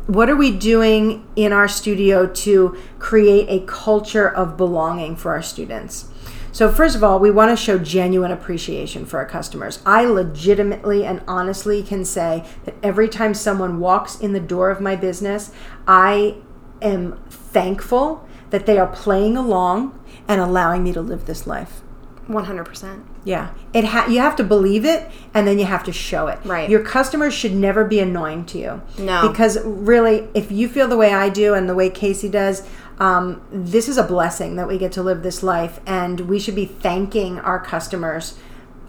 What 0.08 0.30
are 0.30 0.38
we 0.38 0.52
doing 0.52 1.28
in 1.36 1.52
our 1.52 1.68
studio 1.68 2.28
to 2.28 2.78
create 2.98 3.50
a 3.50 3.66
culture 3.66 4.30
of 4.30 4.56
belonging 4.56 5.18
for 5.18 5.34
our 5.34 5.42
students? 5.42 6.08
So, 6.54 6.72
first 6.72 6.96
of 6.96 7.04
all, 7.04 7.20
we 7.20 7.30
want 7.30 7.52
to 7.52 7.62
show 7.62 7.78
genuine 7.78 8.32
appreciation 8.32 9.06
for 9.06 9.18
our 9.18 9.26
customers. 9.26 9.80
I 9.86 10.06
legitimately 10.06 11.06
and 11.06 11.22
honestly 11.28 11.84
can 11.84 12.06
say 12.06 12.46
that 12.64 12.76
every 12.82 13.10
time 13.10 13.34
someone 13.34 13.82
walks 13.82 14.18
in 14.18 14.32
the 14.32 14.40
door 14.40 14.72
of 14.72 14.80
my 14.80 14.96
business, 14.96 15.52
I 15.86 16.38
am 16.82 17.20
thankful 17.30 18.26
that 18.52 18.66
they 18.66 18.78
are 18.78 18.88
playing 18.88 19.36
along 19.36 20.00
and 20.26 20.40
allowing 20.40 20.86
me 20.86 20.94
to 20.94 21.02
live 21.02 21.26
this 21.26 21.46
life. 21.46 21.82
100%. 22.28 23.04
Yeah, 23.24 23.50
it 23.74 23.86
ha- 23.86 24.08
you 24.10 24.20
have 24.20 24.36
to 24.38 24.44
believe 24.44 24.86
it, 24.86 25.10
and 25.34 25.48
then 25.48 25.60
you 25.60 25.66
have 25.66 25.84
to 25.86 25.94
show 25.94 26.28
it. 26.28 26.40
Right. 26.46 26.70
Your 26.70 26.82
customers 26.84 27.34
should 27.34 27.54
never 27.54 27.84
be 27.86 28.00
annoying 28.00 28.46
to 28.48 28.58
you. 28.58 28.82
No. 28.98 29.28
Because 29.28 29.58
really, 29.64 30.28
if 30.34 30.52
you 30.52 30.68
feel 30.70 30.88
the 30.88 30.98
way 30.98 31.14
I 31.14 31.30
do 31.30 31.54
and 31.54 31.68
the 31.70 31.76
way 31.76 31.90
Casey 31.90 32.30
does, 32.30 32.68
um, 33.00 33.42
this 33.52 33.88
is 33.88 33.98
a 33.98 34.04
blessing 34.04 34.56
that 34.56 34.68
we 34.68 34.78
get 34.78 34.92
to 34.94 35.04
live 35.04 35.24
this 35.24 35.44
life, 35.44 35.80
and 35.86 36.22
we 36.22 36.40
should 36.40 36.56
be 36.56 36.66
thanking 36.66 37.40
our 37.40 37.60
customers 37.60 38.38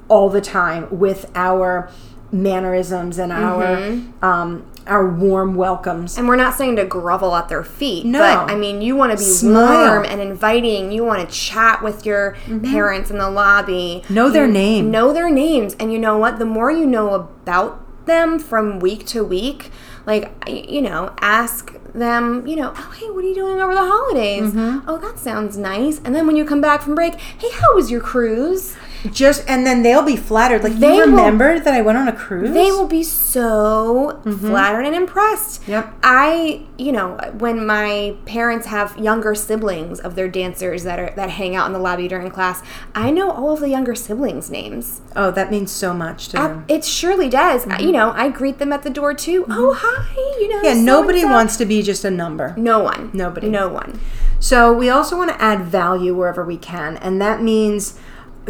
all 0.08 0.30
the 0.30 0.40
time 0.40 0.86
with 0.90 1.30
our 1.34 1.90
mannerisms 2.32 3.18
and 3.18 3.32
our 3.32 3.62
Mm-hmm. 3.62 4.24
um, 4.24 4.66
our 4.88 5.06
warm 5.08 5.54
welcomes. 5.54 6.16
And 6.18 6.26
we're 6.28 6.36
not 6.36 6.54
saying 6.54 6.76
to 6.76 6.84
grovel 6.84 7.34
at 7.36 7.48
their 7.48 7.62
feet, 7.64 8.06
No. 8.06 8.18
but 8.20 8.50
I 8.50 8.56
mean, 8.56 8.80
you 8.82 8.96
want 8.96 9.12
to 9.12 9.18
be 9.18 9.24
Smile. 9.24 9.90
warm 9.92 10.04
and 10.04 10.20
inviting. 10.20 10.90
You 10.92 11.04
want 11.04 11.28
to 11.28 11.34
chat 11.34 11.82
with 11.82 12.04
your 12.06 12.36
parents 12.64 13.10
in 13.10 13.18
the 13.18 13.30
lobby. 13.30 14.02
Know 14.08 14.30
their 14.30 14.46
name. 14.46 14.90
Know 14.90 15.12
their 15.12 15.30
names. 15.30 15.74
And 15.78 15.92
you 15.92 15.98
know 15.98 16.16
what? 16.18 16.38
The 16.38 16.44
more 16.46 16.70
you 16.70 16.86
know 16.86 17.14
about 17.14 17.84
them 18.06 18.38
from 18.38 18.80
week 18.80 19.04
to 19.06 19.22
week, 19.22 19.70
like, 20.06 20.32
you 20.48 20.80
know, 20.80 21.14
ask 21.20 21.74
them, 21.92 22.46
you 22.46 22.56
know, 22.56 22.72
oh, 22.74 22.94
hey, 22.98 23.10
what 23.10 23.22
are 23.24 23.28
you 23.28 23.34
doing 23.34 23.60
over 23.60 23.74
the 23.74 23.84
holidays? 23.84 24.52
Mm-hmm. 24.52 24.88
Oh, 24.88 24.96
that 24.98 25.18
sounds 25.18 25.58
nice. 25.58 26.00
And 26.04 26.14
then 26.14 26.26
when 26.26 26.34
you 26.36 26.44
come 26.46 26.60
back 26.62 26.80
from 26.82 26.94
break, 26.94 27.14
hey, 27.16 27.50
how 27.52 27.74
was 27.74 27.90
your 27.90 28.00
cruise? 28.00 28.76
Just 29.12 29.44
and 29.48 29.66
then 29.66 29.82
they'll 29.82 30.02
be 30.02 30.16
flattered. 30.16 30.62
Like 30.64 30.74
They 30.74 30.96
you 30.96 31.10
will- 31.12 31.38
that 31.38 31.68
I 31.68 31.80
went 31.82 31.98
on 31.98 32.08
a 32.08 32.12
cruise. 32.12 32.52
They 32.52 32.70
will 32.72 32.86
be 32.88 33.02
so 33.02 34.20
flattered 34.40 34.84
and 34.84 34.94
impressed. 34.94 35.62
Mm-hmm. 35.62 35.70
Yep. 35.72 35.94
I, 36.02 36.62
you 36.76 36.92
know, 36.92 37.16
when 37.38 37.64
my 37.66 38.16
parents 38.26 38.66
have 38.66 38.96
younger 38.98 39.34
siblings 39.34 40.00
of 40.00 40.14
their 40.14 40.28
dancers 40.28 40.82
that 40.84 40.98
are 40.98 41.12
that 41.16 41.30
hang 41.30 41.54
out 41.56 41.66
in 41.66 41.72
the 41.72 41.78
lobby 41.78 42.08
during 42.08 42.30
class, 42.30 42.62
I 42.94 43.10
know 43.10 43.30
all 43.30 43.52
of 43.52 43.60
the 43.60 43.68
younger 43.68 43.94
siblings' 43.94 44.50
names. 44.50 45.00
Oh, 45.16 45.30
that 45.30 45.50
means 45.50 45.70
so 45.70 45.94
much 45.94 46.28
to 46.28 46.36
them. 46.36 46.64
It 46.68 46.84
surely 46.84 47.28
does. 47.28 47.66
I- 47.66 47.78
You 47.78 47.92
know, 47.92 48.12
I 48.14 48.28
greet 48.28 48.58
them 48.58 48.72
at 48.72 48.82
the 48.82 48.90
door 48.90 49.14
too. 49.14 49.46
Oh, 49.48 49.74
hi. 49.78 50.40
You 50.40 50.48
know. 50.48 50.56
Mm-hmm. 50.56 50.64
Yeah, 50.64 50.74
so 50.74 50.80
nobody 50.80 51.24
wants 51.24 51.56
to 51.58 51.64
be 51.66 51.82
just 51.82 52.04
a 52.04 52.10
number. 52.10 52.54
No 52.56 52.80
one. 52.80 53.10
Nobody. 53.12 53.48
No 53.48 53.68
one. 53.68 54.00
So 54.40 54.72
we 54.72 54.88
also 54.88 55.16
want 55.16 55.30
to 55.30 55.42
add 55.42 55.62
value 55.62 56.14
wherever 56.14 56.44
we 56.44 56.56
can, 56.56 56.96
and 56.98 57.20
that 57.20 57.42
means 57.42 57.98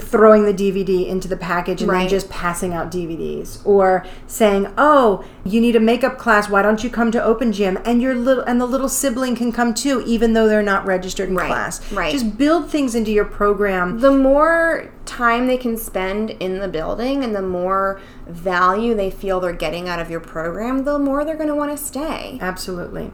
throwing 0.00 0.44
the 0.44 0.52
DVD 0.54 1.06
into 1.08 1.28
the 1.28 1.36
package 1.36 1.80
and 1.82 1.90
then 1.90 1.96
Right. 1.98 2.08
just 2.08 2.28
passing 2.30 2.72
out 2.74 2.90
DVDs 2.90 3.58
or 3.64 4.04
saying, 4.26 4.68
"Oh, 4.78 5.24
you 5.44 5.60
need 5.60 5.76
a 5.76 5.80
makeup 5.80 6.18
class, 6.18 6.48
why 6.48 6.62
don't 6.62 6.82
you 6.84 6.90
come 6.90 7.10
to 7.12 7.22
Open 7.24 7.52
Gym?" 7.52 7.78
and 7.84 8.00
your 8.02 8.14
little 8.14 8.42
and 8.44 8.60
the 8.60 8.66
little 8.66 8.88
sibling 8.88 9.34
can 9.36 9.52
come 9.52 9.74
too 9.74 10.02
even 10.06 10.32
though 10.32 10.48
they're 10.48 10.62
not 10.62 10.86
registered 10.86 11.28
in 11.28 11.36
Right, 11.36 11.46
class. 11.48 11.80
right. 11.92 12.12
Just 12.12 12.36
build 12.38 12.68
things 12.70 12.94
into 12.94 13.10
your 13.10 13.24
program. 13.24 14.00
The 14.00 14.12
more 14.12 14.86
time 15.06 15.46
they 15.46 15.56
can 15.56 15.76
spend 15.76 16.30
in 16.38 16.58
the 16.60 16.68
building 16.68 17.24
and 17.24 17.34
the 17.34 17.42
more 17.42 17.98
value 18.28 18.94
they 18.94 19.10
feel 19.10 19.40
they're 19.40 19.52
getting 19.52 19.88
out 19.88 19.98
of 19.98 20.10
your 20.10 20.20
program, 20.20 20.84
the 20.84 20.98
more 20.98 21.24
they're 21.24 21.36
going 21.36 21.48
to 21.48 21.54
want 21.54 21.70
to 21.70 21.82
stay. 21.82 22.38
Absolutely. 22.40 23.10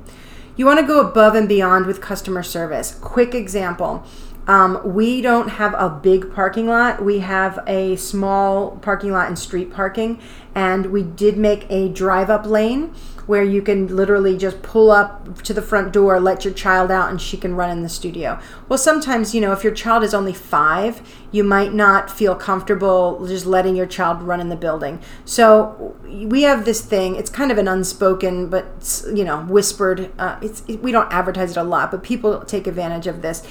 You 0.57 0.67
want 0.67 0.79
to 0.81 0.87
go 0.87 1.01
above 1.01 1.35
and 1.35 1.49
beyond 1.49 1.87
with 1.87 2.01
customer 2.01 2.43
service. 2.43 2.97
Quick 3.01 3.35
example. 3.35 4.05
Um, 4.47 4.95
we 4.95 5.23
don't 5.23 5.49
have 5.49 5.75
a 5.75 5.89
big 5.89 6.35
parking 6.35 6.67
lot. 6.67 7.05
We 7.05 7.21
have 7.21 7.59
a 7.67 7.97
small 7.97 8.73
parking 8.79 9.13
lot 9.13 9.29
and 9.29 9.39
street 9.39 9.73
parking. 9.73 10.21
And 10.55 10.87
we 10.87 11.03
did 11.03 11.37
make 11.37 11.67
a 11.71 11.89
drive 11.89 12.31
up 12.31 12.47
lane 12.47 12.95
where 13.27 13.43
you 13.43 13.63
can 13.63 13.95
literally 13.95 14.37
just 14.37 14.63
pull 14.63 14.91
up 14.91 15.43
to 15.43 15.55
the 15.55 15.63
front 15.63 15.93
door, 15.93 16.21
let 16.21 16.45
your 16.45 16.53
child 16.53 16.91
out, 16.91 17.11
and 17.11 17.21
she 17.21 17.37
can 17.37 17.55
run 17.55 17.71
in 17.71 17.83
the 17.83 17.89
studio. 17.89 18.39
Well, 18.69 18.79
sometimes, 18.79 19.35
you 19.35 19.41
know, 19.41 19.53
if 19.53 19.65
your 19.65 19.73
child 19.73 20.05
is 20.05 20.13
only 20.13 20.35
five, 20.35 21.01
you 21.33 21.43
might 21.43 21.73
not 21.73 22.11
feel 22.11 22.35
comfortable 22.35 23.27
just 23.27 23.47
letting 23.47 23.77
your 23.77 23.87
child 23.87 24.23
run 24.23 24.41
in 24.41 24.51
the 24.51 24.57
building. 24.57 25.01
So 25.25 25.97
we 26.05 26.43
have 26.43 26.65
this 26.65 26.83
thing. 26.83 27.17
It's 27.17 27.31
kind 27.31 27.51
of 27.51 27.59
an 27.59 27.67
unspoken, 27.67 28.49
but 28.49 29.03
you 29.13 29.25
know, 29.25 29.41
whispered. 29.45 30.13
Uh, 30.19 30.39
it's 30.43 30.63
we 30.67 30.93
don't 30.93 31.11
advertise 31.13 31.53
it 31.53 31.57
a 31.57 31.65
lot, 31.65 31.91
but 31.91 32.03
people 32.03 32.45
take 32.45 32.67
advantage 32.67 33.07
of 33.07 33.23
this. 33.23 33.43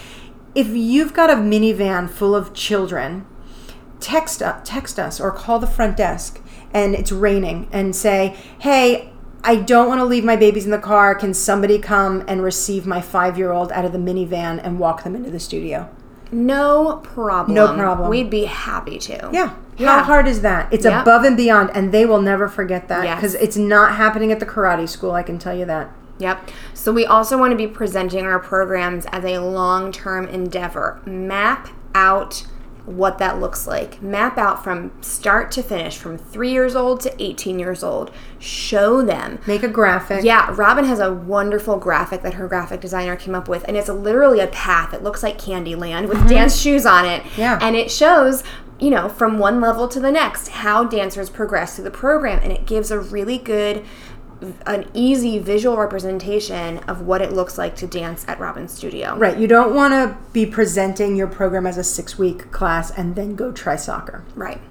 If 0.55 0.67
you've 0.69 1.13
got 1.13 1.29
a 1.29 1.33
minivan 1.35 2.09
full 2.09 2.35
of 2.35 2.53
children, 2.53 3.25
text 3.99 4.41
uh, 4.43 4.59
text 4.63 4.99
us 4.99 5.19
or 5.19 5.31
call 5.31 5.59
the 5.59 5.67
front 5.67 5.97
desk 5.97 6.39
and 6.73 6.93
it's 6.95 7.11
raining 7.11 7.67
and 7.71 7.95
say, 7.95 8.35
"Hey, 8.59 9.11
I 9.43 9.55
don't 9.57 9.87
want 9.87 9.99
to 9.99 10.05
leave 10.05 10.23
my 10.23 10.35
babies 10.35 10.65
in 10.65 10.71
the 10.71 10.77
car. 10.79 11.15
Can 11.15 11.33
somebody 11.33 11.79
come 11.79 12.23
and 12.27 12.43
receive 12.43 12.85
my 12.85 12.99
5-year-old 13.01 13.71
out 13.71 13.83
of 13.85 13.91
the 13.91 13.97
minivan 13.97 14.59
and 14.63 14.79
walk 14.79 15.03
them 15.03 15.15
into 15.15 15.31
the 15.31 15.39
studio?" 15.39 15.89
No 16.31 16.99
problem. 17.03 17.53
No 17.53 17.73
problem. 17.75 18.09
We'd 18.09 18.29
be 18.31 18.45
happy 18.45 18.97
to. 18.99 19.29
Yeah. 19.31 19.53
Yeah. 19.77 19.97
How 19.99 20.03
hard 20.03 20.27
is 20.27 20.41
that? 20.41 20.67
It's 20.71 20.85
Yep. 20.85 21.01
above 21.03 21.23
and 21.23 21.37
beyond 21.37 21.69
and 21.75 21.91
they 21.91 22.05
will 22.07 22.21
never 22.21 22.47
forget 22.47 22.87
that 22.89 23.03
Yes. 23.03 23.15
because 23.17 23.35
it's 23.35 23.57
not 23.57 23.95
happening 23.95 24.31
at 24.31 24.39
the 24.39 24.45
karate 24.45 24.87
school, 24.89 25.11
I 25.11 25.21
can 25.23 25.37
tell 25.37 25.55
you 25.55 25.65
that. 25.65 25.91
Yep. 26.19 26.51
So 26.73 26.91
we 26.91 27.05
also 27.05 27.37
want 27.37 27.51
to 27.51 27.57
be 27.57 27.67
presenting 27.67 28.25
our 28.25 28.39
programs 28.39 29.05
as 29.07 29.23
a 29.25 29.39
long-term 29.39 30.27
endeavor. 30.27 31.01
Map 31.05 31.69
out 31.95 32.45
what 32.85 33.17
that 33.17 33.39
looks 33.39 33.65
like. 33.65 34.01
Map 34.01 34.37
out 34.37 34.63
from 34.63 34.91
start 35.01 35.51
to 35.51 35.63
finish, 35.63 35.97
from 35.97 36.17
three 36.17 36.51
years 36.51 36.75
old 36.75 36.99
to 37.01 37.23
18 37.23 37.57
years 37.57 37.83
old. 37.83 38.11
Show 38.39 39.01
them. 39.01 39.39
Make 39.47 39.63
a 39.63 39.69
graphic. 39.69 40.23
Yeah, 40.23 40.53
Robin 40.53 40.85
has 40.85 40.99
a 40.99 41.13
wonderful 41.13 41.77
graphic 41.77 42.21
that 42.23 42.33
her 42.35 42.47
graphic 42.47 42.81
designer 42.81 43.15
came 43.15 43.35
up 43.35 43.47
with, 43.47 43.63
and 43.67 43.77
it's 43.77 43.87
literally 43.87 44.41
a 44.41 44.47
path. 44.47 44.93
It 44.93 45.01
looks 45.01 45.23
like 45.23 45.37
Candyland 45.37 46.09
with 46.09 46.17
mm-hmm. 46.19 46.27
dance 46.27 46.59
shoes 46.59 46.85
on 46.85 47.05
it. 47.05 47.23
Yeah. 47.37 47.57
And 47.61 47.75
it 47.75 47.89
shows, 47.89 48.43
you 48.79 48.89
know, 48.89 49.07
from 49.07 49.39
one 49.39 49.61
level 49.61 49.87
to 49.87 49.99
the 49.99 50.11
next, 50.11 50.49
how 50.49 50.83
dancers 50.83 51.29
progress 51.29 51.75
through 51.75 51.85
the 51.85 51.91
program. 51.91 52.39
And 52.43 52.51
it 52.51 52.65
gives 52.65 52.91
a 52.91 52.99
really 52.99 53.37
good, 53.37 53.85
an 54.65 54.89
easy 54.93 55.39
visual 55.39 55.77
representation 55.77 56.79
of 56.79 57.01
what 57.01 57.21
it 57.21 57.31
looks 57.31 57.57
like 57.57 57.75
to 57.77 57.87
dance 57.87 58.25
at 58.27 58.39
Robin's 58.39 58.73
studio. 58.73 59.15
Right. 59.15 59.37
You 59.37 59.47
don't 59.47 59.75
want 59.75 59.93
to 59.93 60.17
be 60.31 60.45
presenting 60.45 61.15
your 61.15 61.27
program 61.27 61.65
as 61.65 61.77
a 61.77 61.83
six 61.83 62.17
week 62.17 62.51
class 62.51 62.91
and 62.91 63.15
then 63.15 63.35
go 63.35 63.51
try 63.51 63.75
soccer. 63.75 64.23
Right. 64.35 64.61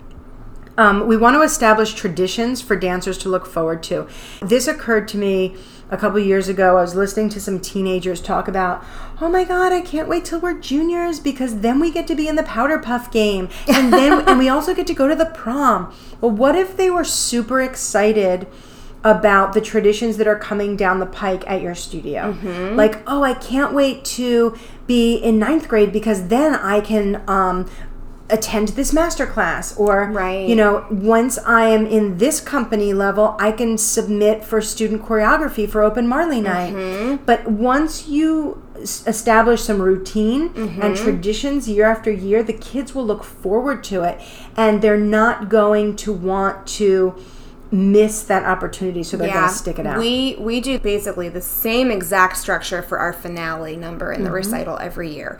Um, 0.78 1.06
we 1.06 1.16
want 1.16 1.34
to 1.34 1.42
establish 1.42 1.92
traditions 1.92 2.62
for 2.62 2.76
dancers 2.76 3.18
to 3.18 3.28
look 3.28 3.46
forward 3.46 3.82
to. 3.84 4.08
This 4.40 4.66
occurred 4.66 5.06
to 5.08 5.18
me 5.18 5.56
a 5.90 5.98
couple 5.98 6.18
years 6.18 6.48
ago. 6.48 6.78
I 6.78 6.80
was 6.80 6.94
listening 6.94 7.28
to 7.30 7.40
some 7.40 7.60
teenagers 7.60 8.22
talk 8.22 8.48
about, 8.48 8.82
oh 9.20 9.28
my 9.28 9.44
God, 9.44 9.72
I 9.72 9.82
can't 9.82 10.08
wait 10.08 10.24
till 10.24 10.40
we're 10.40 10.58
juniors 10.58 11.20
because 11.20 11.60
then 11.60 11.78
we 11.78 11.90
get 11.90 12.06
to 12.06 12.14
be 12.14 12.26
in 12.26 12.36
the 12.36 12.42
powder 12.42 12.78
puff 12.78 13.12
game. 13.12 13.50
And 13.68 13.92
then 13.92 14.22
and 14.28 14.38
we 14.38 14.48
also 14.48 14.74
get 14.74 14.86
to 14.86 14.94
go 14.94 15.06
to 15.06 15.14
the 15.14 15.26
prom. 15.26 15.94
Well, 16.20 16.30
what 16.30 16.56
if 16.56 16.76
they 16.76 16.88
were 16.88 17.04
super 17.04 17.60
excited 17.60 18.46
about 19.04 19.52
the 19.52 19.60
traditions 19.60 20.16
that 20.18 20.26
are 20.28 20.38
coming 20.38 20.76
down 20.76 21.00
the 21.00 21.06
pike 21.06 21.42
at 21.48 21.60
your 21.60 21.74
studio. 21.74 22.32
Mm-hmm. 22.34 22.76
Like, 22.76 23.02
oh, 23.06 23.22
I 23.24 23.34
can't 23.34 23.72
wait 23.74 24.04
to 24.16 24.56
be 24.86 25.16
in 25.16 25.38
ninth 25.38 25.66
grade 25.68 25.92
because 25.92 26.28
then 26.28 26.54
I 26.54 26.80
can 26.80 27.22
um, 27.28 27.68
attend 28.30 28.68
this 28.68 28.92
master 28.92 29.26
class 29.26 29.76
or 29.76 30.04
Right. 30.10 30.48
you 30.48 30.56
know 30.56 30.86
once 30.90 31.36
i 31.44 31.64
am 31.66 31.84
in 31.86 32.16
this 32.16 32.40
company 32.40 32.94
level 32.94 33.36
i 33.38 33.52
can 33.52 33.76
submit 33.76 34.42
for 34.42 34.62
student 34.62 35.02
choreography 35.02 35.68
for 35.68 35.82
open 35.82 36.06
marley 36.08 36.40
night 36.40 36.72
Mm-hmm. 36.72 37.24
but 37.26 37.46
once 37.50 38.08
you 38.08 38.62
s- 38.80 39.04
establish 39.06 39.60
some 39.62 39.82
routine 39.82 40.48
Mm-hmm. 40.50 40.80
and 40.80 40.96
traditions 40.96 41.68
year 41.68 41.84
after 41.84 42.10
year 42.10 42.42
the 42.42 42.54
kids 42.54 42.94
will 42.94 43.04
look 43.04 43.22
forward 43.22 43.84
to 43.84 44.02
it 44.04 44.18
and 44.56 44.80
they're 44.80 44.96
not 44.96 45.50
going 45.50 45.94
to 45.96 46.12
want 46.14 46.66
to 46.68 47.14
miss 47.72 48.22
that 48.24 48.44
opportunity 48.44 49.02
so 49.02 49.16
they're 49.16 49.32
going 49.32 49.48
to 49.48 49.54
stick 49.54 49.78
it 49.78 49.86
out 49.86 49.98
We 49.98 50.36
we 50.38 50.60
do 50.60 50.78
basically 50.78 51.28
the 51.30 51.40
same 51.40 51.90
exact 51.90 52.36
structure 52.36 52.82
for 52.82 52.98
our 52.98 53.12
finale 53.14 53.76
number 53.76 54.12
in 54.12 54.22
the 54.22 54.28
Mm-hmm. 54.28 54.34
recital 54.36 54.78
every 54.78 55.10
year. 55.12 55.38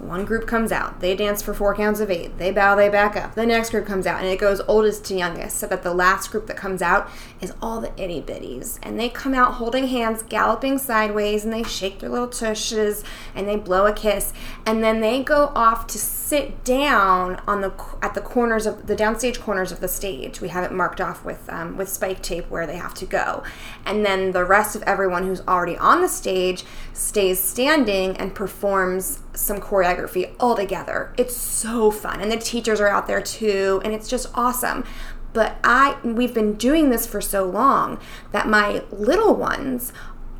One 0.00 0.24
group 0.24 0.46
comes 0.46 0.72
out, 0.72 1.00
they 1.00 1.14
dance 1.14 1.42
for 1.42 1.52
four 1.52 1.74
counts 1.74 2.00
of 2.00 2.10
eight, 2.10 2.38
they 2.38 2.50
bow, 2.50 2.74
they 2.74 2.88
back 2.88 3.16
up. 3.16 3.34
The 3.34 3.44
next 3.44 3.70
group 3.70 3.86
comes 3.86 4.06
out, 4.06 4.20
and 4.20 4.28
it 4.28 4.38
goes 4.38 4.60
oldest 4.66 5.04
to 5.06 5.14
youngest, 5.14 5.58
so 5.58 5.66
that 5.66 5.82
the 5.82 5.92
last 5.92 6.30
group 6.30 6.46
that 6.46 6.56
comes 6.56 6.80
out 6.80 7.10
is 7.40 7.52
all 7.60 7.80
the 7.80 7.92
itty 8.02 8.22
bitties. 8.22 8.78
And 8.82 8.98
they 8.98 9.10
come 9.10 9.34
out 9.34 9.54
holding 9.54 9.88
hands, 9.88 10.22
galloping 10.22 10.78
sideways, 10.78 11.44
and 11.44 11.52
they 11.52 11.62
shake 11.62 11.98
their 11.98 12.08
little 12.08 12.28
tushes, 12.28 13.04
and 13.34 13.46
they 13.46 13.56
blow 13.56 13.86
a 13.86 13.92
kiss, 13.92 14.32
and 14.64 14.82
then 14.82 15.00
they 15.00 15.22
go 15.22 15.52
off 15.54 15.86
to 15.88 15.98
sit 15.98 16.64
down 16.64 17.40
on 17.46 17.60
the 17.60 17.72
at 18.02 18.14
the 18.14 18.20
corners 18.20 18.64
of 18.64 18.86
the 18.86 18.96
downstage 18.96 19.38
corners 19.40 19.70
of 19.70 19.80
the 19.80 19.88
stage. 19.88 20.40
We 20.40 20.48
have 20.48 20.64
it 20.64 20.72
marked 20.72 21.00
off 21.00 21.24
with 21.24 21.48
um, 21.50 21.76
with 21.76 21.88
spike 21.88 22.22
tape 22.22 22.48
where 22.48 22.66
they 22.66 22.76
have 22.76 22.94
to 22.94 23.06
go, 23.06 23.42
and 23.84 24.04
then 24.04 24.32
the 24.32 24.44
rest 24.44 24.74
of 24.74 24.82
everyone 24.84 25.24
who's 25.24 25.42
already 25.42 25.76
on 25.76 26.00
the 26.00 26.08
stage 26.08 26.64
stays 26.94 27.38
standing 27.38 28.16
and 28.16 28.34
performs 28.34 29.20
some 29.40 29.60
choreography 29.60 30.34
all 30.38 30.54
together. 30.56 31.12
It's 31.16 31.36
so 31.36 31.90
fun, 31.90 32.20
and 32.20 32.30
the 32.30 32.36
teachers 32.36 32.80
are 32.80 32.88
out 32.88 33.06
there 33.06 33.22
too, 33.22 33.80
and 33.84 33.92
it's 33.94 34.08
just 34.08 34.28
awesome. 34.34 34.84
But 35.32 35.58
I 35.62 35.96
we've 36.04 36.34
been 36.34 36.54
doing 36.54 36.90
this 36.90 37.06
for 37.06 37.20
so 37.20 37.44
long 37.44 37.98
that 38.32 38.48
my 38.48 38.82
little 38.90 39.34
ones 39.34 39.92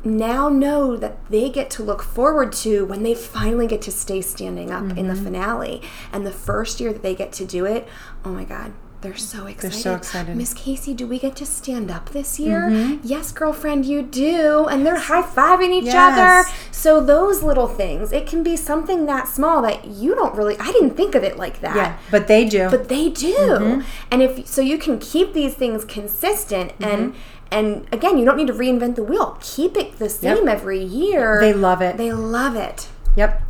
now 0.03 0.49
know 0.49 0.97
that 0.97 1.29
they 1.29 1.49
get 1.49 1.69
to 1.69 1.83
look 1.83 2.01
forward 2.01 2.51
to 2.51 2.85
when 2.85 3.03
they 3.03 3.13
finally 3.13 3.67
get 3.67 3.81
to 3.83 3.91
stay 3.91 4.19
standing 4.19 4.71
up 4.71 4.97
in 4.97 5.07
the 5.07 5.13
Mm-hmm. 5.13 5.23
finale. 5.23 5.81
And 6.11 6.25
the 6.25 6.31
first 6.31 6.79
year 6.79 6.91
that 6.91 7.03
they 7.03 7.13
get 7.15 7.31
to 7.33 7.45
do 7.45 7.65
it, 7.65 7.87
oh 8.25 8.29
my 8.29 8.43
God, 8.43 8.73
they're 9.01 9.17
so 9.17 9.47
excited. 9.47 9.77
so 9.77 9.95
excited. 9.95 10.29
Mm-hmm. 10.29 10.37
Miss 10.37 10.53
Casey, 10.53 10.93
do 10.93 11.07
we 11.07 11.17
get 11.19 11.35
to 11.37 11.45
stand 11.45 11.89
up 11.89 12.09
this 12.11 12.39
year? 12.39 12.69
Yes, 13.03 13.31
girlfriend, 13.31 13.85
you 13.85 14.01
do. 14.03 14.67
And 14.67 14.85
they're 14.85 14.99
high 14.99 15.23
fiving 15.23 15.71
each 15.71 15.85
Yes. 15.85 15.95
other. 16.17 16.55
So 16.71 17.01
those 17.03 17.41
little 17.43 17.67
things, 17.67 18.11
it 18.11 18.27
can 18.27 18.43
be 18.43 18.55
something 18.55 19.05
that 19.07 19.27
small 19.27 19.61
that 19.63 19.85
you 19.85 20.13
don't 20.15 20.35
really, 20.35 20.55
I 20.59 20.71
didn't 20.71 20.91
think 20.95 21.15
of 21.15 21.23
it 21.23 21.37
like 21.37 21.61
that. 21.61 21.75
yeah 21.75 21.97
but 22.11 22.27
they 22.27 22.45
do 22.45 22.69
But 22.69 22.89
they 22.89 23.09
do. 23.09 23.33
Mm-hmm. 23.35 23.81
And 24.11 24.21
if 24.21 24.47
so 24.47 24.61
you 24.61 24.77
can 24.77 24.99
keep 24.99 25.33
these 25.33 25.55
things 25.55 25.83
consistent 25.85 26.73
and 26.79 27.13
Mm-hmm. 27.13 27.17
and 27.51 27.87
again, 27.91 28.17
you 28.17 28.25
don't 28.25 28.37
need 28.37 28.47
to 28.47 28.53
reinvent 28.53 28.95
the 28.95 29.03
wheel. 29.03 29.37
Keep 29.41 29.75
it 29.77 29.97
the 29.99 30.09
same 30.09 30.47
every 30.47 30.81
year. 30.83 31.39
They 31.41 31.53
love 31.53 31.81
it. 31.81 31.97
They 31.97 32.11
love 32.13 32.55
it. 32.55 32.87
Yep. 33.15 33.41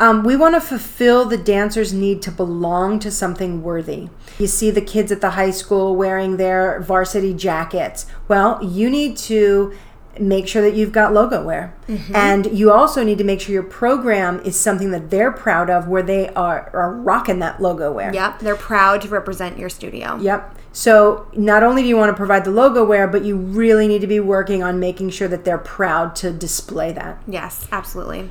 Um, 0.00 0.24
we 0.24 0.34
want 0.34 0.54
to 0.54 0.62
fulfill 0.62 1.26
the 1.26 1.36
dancer's 1.36 1.92
need 1.92 2.22
to 2.22 2.30
belong 2.30 2.98
to 3.00 3.10
something 3.10 3.62
worthy. 3.62 4.08
You 4.38 4.46
see 4.46 4.70
the 4.70 4.80
kids 4.80 5.12
at 5.12 5.20
the 5.20 5.30
high 5.30 5.50
school 5.50 5.94
wearing 5.94 6.38
their 6.38 6.80
varsity 6.80 7.34
jackets. 7.34 8.06
Well, 8.26 8.58
you 8.64 8.88
need 8.88 9.18
to 9.18 9.74
make 10.18 10.48
sure 10.48 10.62
that 10.62 10.74
you've 10.74 10.92
got 10.92 11.12
logo 11.12 11.44
wear. 11.44 11.76
And 12.14 12.46
you 12.46 12.72
also 12.72 13.04
need 13.04 13.18
to 13.18 13.24
make 13.24 13.40
sure 13.40 13.52
your 13.52 13.62
program 13.62 14.40
is 14.40 14.58
something 14.58 14.90
that 14.90 15.10
they're 15.10 15.32
proud 15.32 15.70
of 15.70 15.86
where 15.86 16.02
they 16.02 16.30
are, 16.30 16.70
are 16.72 16.92
rocking 16.92 17.38
that 17.40 17.60
logo 17.60 17.92
wear. 17.92 18.12
Yep. 18.12 18.40
They're 18.40 18.56
proud 18.56 19.02
to 19.02 19.08
represent 19.08 19.58
your 19.58 19.68
studio. 19.68 20.16
Yep. 20.16 20.56
So 20.72 21.28
not 21.34 21.62
only 21.62 21.82
do 21.82 21.88
you 21.88 21.96
want 21.96 22.10
to 22.10 22.16
provide 22.16 22.44
the 22.44 22.50
logo 22.50 22.84
wear, 22.84 23.06
but 23.06 23.24
you 23.24 23.36
really 23.36 23.86
need 23.86 24.00
to 24.00 24.06
be 24.06 24.20
working 24.20 24.62
on 24.62 24.80
making 24.80 25.10
sure 25.10 25.28
that 25.28 25.44
they're 25.44 25.58
proud 25.58 26.16
to 26.16 26.32
display 26.32 26.90
that. 26.92 27.22
Yes, 27.26 27.68
absolutely. 27.70 28.30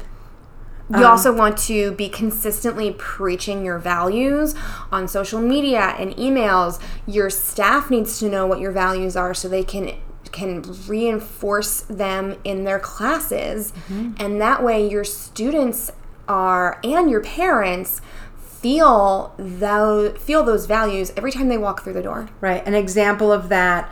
Um, 0.92 1.02
You 1.02 1.08
also 1.08 1.34
want 1.34 1.58
to 1.60 1.92
be 1.94 2.10
consistently 2.10 2.96
preaching 2.98 3.64
your 3.64 3.78
values 3.78 4.56
on 4.92 5.08
social 5.08 5.42
media 5.42 5.96
and 6.00 6.16
emails. 6.16 6.82
Your 7.06 7.30
staff 7.30 7.90
needs 7.90 8.20
to 8.20 8.30
know 8.30 8.46
what 8.46 8.60
your 8.60 8.72
values 8.72 9.16
are 9.16 9.34
so 9.34 9.48
they 9.48 9.64
can 9.64 9.94
can 10.32 10.62
reinforce 10.88 11.82
them 11.82 12.38
in 12.44 12.64
their 12.64 12.80
classes. 12.80 13.72
Mm-hmm. 13.72 14.14
And 14.20 14.40
that 14.40 14.64
way 14.64 14.88
your 14.88 15.04
students 15.04 15.92
are 16.28 16.80
and 16.84 17.10
your 17.10 17.22
parents 17.22 18.02
feel 18.38 19.34
those 19.38 20.18
feel 20.18 20.44
those 20.44 20.66
values 20.66 21.12
every 21.16 21.32
time 21.32 21.48
they 21.50 21.58
walk 21.58 21.84
through 21.84 21.94
the 21.94 22.04
door. 22.04 22.30
Right. 22.42 22.66
An 22.68 22.76
example 22.76 23.32
of 23.32 23.50
that 23.50 23.90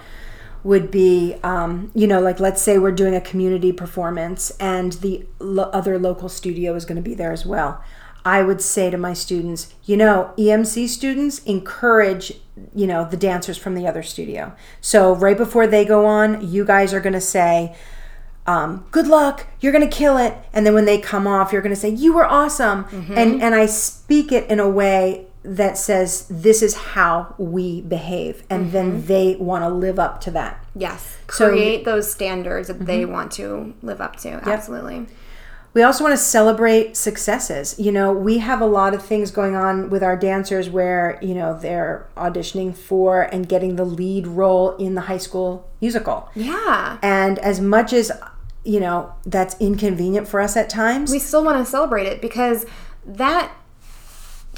would 0.63 0.91
be, 0.91 1.35
um, 1.43 1.91
you 1.93 2.07
know, 2.07 2.19
like 2.19 2.39
let's 2.39 2.61
say 2.61 2.77
we're 2.77 2.91
doing 2.91 3.15
a 3.15 3.21
community 3.21 3.71
performance 3.71 4.51
and 4.59 4.93
the 4.93 5.25
lo- 5.39 5.69
other 5.73 5.97
local 5.97 6.29
studio 6.29 6.75
is 6.75 6.85
going 6.85 6.95
to 6.95 7.01
be 7.01 7.15
there 7.15 7.31
as 7.31 7.45
well. 7.45 7.83
I 8.25 8.43
would 8.43 8.61
say 8.61 8.89
to 8.89 8.97
my 8.97 9.13
students, 9.13 9.73
you 9.85 9.95
know, 9.95 10.33
EMC 10.37 10.89
students 10.89 11.39
encourage, 11.43 12.33
you 12.75 12.85
know, 12.85 13.05
the 13.05 13.15
dancers 13.15 13.57
from 13.57 13.73
the 13.73 13.87
other 13.87 14.03
studio. 14.03 14.53
So 14.81 15.15
right 15.15 15.37
before 15.37 15.65
they 15.67 15.85
go 15.85 16.05
on, 16.05 16.45
you 16.49 16.65
guys 16.65 16.93
are 16.93 16.99
going 16.99 17.13
to 17.13 17.21
say, 17.21 17.75
um, 18.45 18.85
good 18.91 19.07
luck 19.07 19.45
you're 19.59 19.73
gonna 19.73 19.87
kill 19.89 20.15
it 20.17 20.33
and 20.53 20.65
then 20.65 20.73
when 20.73 20.85
they 20.85 20.97
come 20.99 21.27
off 21.27 21.51
you're 21.51 21.61
gonna 21.61 21.75
say 21.75 21.89
you 21.89 22.13
were 22.13 22.25
awesome 22.25 22.85
and 23.17 23.43
and 23.43 23.53
i 23.53 23.65
speak 23.65 24.31
it 24.31 24.49
in 24.49 24.61
a 24.61 24.69
way 24.69 25.26
that 25.47 25.77
says 25.77 26.27
this 26.29 26.61
is 26.61 26.75
how 26.75 27.33
we 27.37 27.79
behave 27.81 28.43
and 28.49 28.73
then 28.73 28.91
mm-hmm. 28.97 29.07
they 29.07 29.35
want 29.37 29.63
to 29.63 29.69
live 29.69 29.97
up 29.97 30.19
to 30.19 30.29
that 30.31 30.63
Yes. 30.75 31.17
So- 31.31 31.49
Create 31.49 31.85
those 31.85 32.11
standards 32.11 32.67
that 32.67 32.85
they 32.85 33.03
mm-hmm. 33.03 33.13
want 33.13 33.31
to 33.33 33.73
live 33.81 33.99
up 34.01 34.17
to. 34.17 34.29
Absolutely. 34.47 35.07
we 35.73 35.83
also 35.83 36.03
want 36.03 36.11
to 36.13 36.21
celebrate 36.23 36.97
successes 36.97 37.79
you 37.79 37.91
know 37.91 38.11
we 38.11 38.39
have 38.39 38.59
a 38.61 38.65
lot 38.65 38.93
of 38.93 39.01
things 39.03 39.31
going 39.31 39.55
on 39.55 39.89
with 39.89 40.03
our 40.03 40.17
dancers 40.17 40.69
where 40.69 41.17
you 41.21 41.33
know 41.33 41.57
they're 41.57 42.07
auditioning 42.17 42.75
for 42.75 43.21
and 43.21 43.47
getting 43.47 43.75
the 43.77 43.85
lead 43.85 44.27
role 44.27 44.75
in 44.77 44.95
the 44.95 45.01
high 45.01 45.17
school 45.17 45.69
musical 45.79 46.29
Yeah. 46.35 46.97
and 47.01 47.39
as 47.39 47.61
much 47.61 47.93
as 47.93 48.11
you 48.63 48.79
know 48.81 49.13
that's 49.25 49.55
inconvenient 49.61 50.27
for 50.27 50.41
us 50.41 50.57
at 50.57 50.69
times 50.69 51.11
we 51.11 51.19
still 51.19 51.43
want 51.43 51.63
to 51.63 51.69
celebrate 51.69 52.05
it 52.07 52.21
because 52.21 52.65
that 53.05 53.53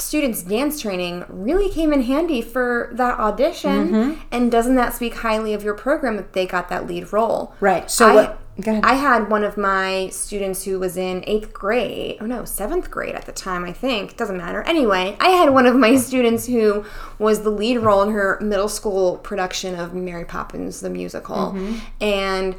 student's 0.01 0.41
dance 0.43 0.81
training 0.81 1.25
really 1.29 1.69
came 1.69 1.91
in 1.93 2.01
handy 2.03 2.41
for 2.41 2.89
that 2.93 3.19
audition 3.19 3.89
Mm-hmm. 3.89 4.21
and 4.31 4.51
doesn't 4.51 4.75
that 4.75 4.93
speak 4.93 5.15
highly 5.15 5.53
of 5.53 5.63
your 5.63 5.73
program 5.73 6.15
that 6.17 6.33
they 6.33 6.45
got 6.45 6.69
that 6.69 6.87
lead 6.87 7.11
role 7.13 7.53
Right. 7.59 7.89
So 7.89 8.07
I, 8.07 8.13
what-. 8.15 8.39
I 8.83 8.95
had 8.95 9.29
one 9.29 9.45
of 9.45 9.55
my 9.55 10.09
students 10.09 10.65
who 10.65 10.79
was 10.79 10.97
in 10.97 11.23
eighth 11.27 11.53
grade 11.53 12.17
oh 12.19 12.25
no 12.25 12.43
seventh 12.43 12.91
grade 12.91 13.15
at 13.15 13.25
the 13.25 13.31
time 13.31 13.63
i 13.63 13.71
think 13.71 14.17
doesn't 14.17 14.35
matter 14.37 14.61
anyway 14.63 15.15
i 15.21 15.29
had 15.29 15.51
one 15.51 15.65
of 15.65 15.75
my 15.77 15.95
students 16.07 16.45
who 16.45 16.83
was 17.19 17.43
the 17.43 17.49
lead 17.51 17.77
role 17.77 18.01
in 18.03 18.11
her 18.11 18.37
middle 18.41 18.67
school 18.67 19.17
production 19.19 19.75
of 19.75 19.93
mary 19.93 20.25
poppins 20.25 20.81
the 20.81 20.89
musical 20.89 21.53
Mm-hmm. 21.53 21.77
and 22.01 22.55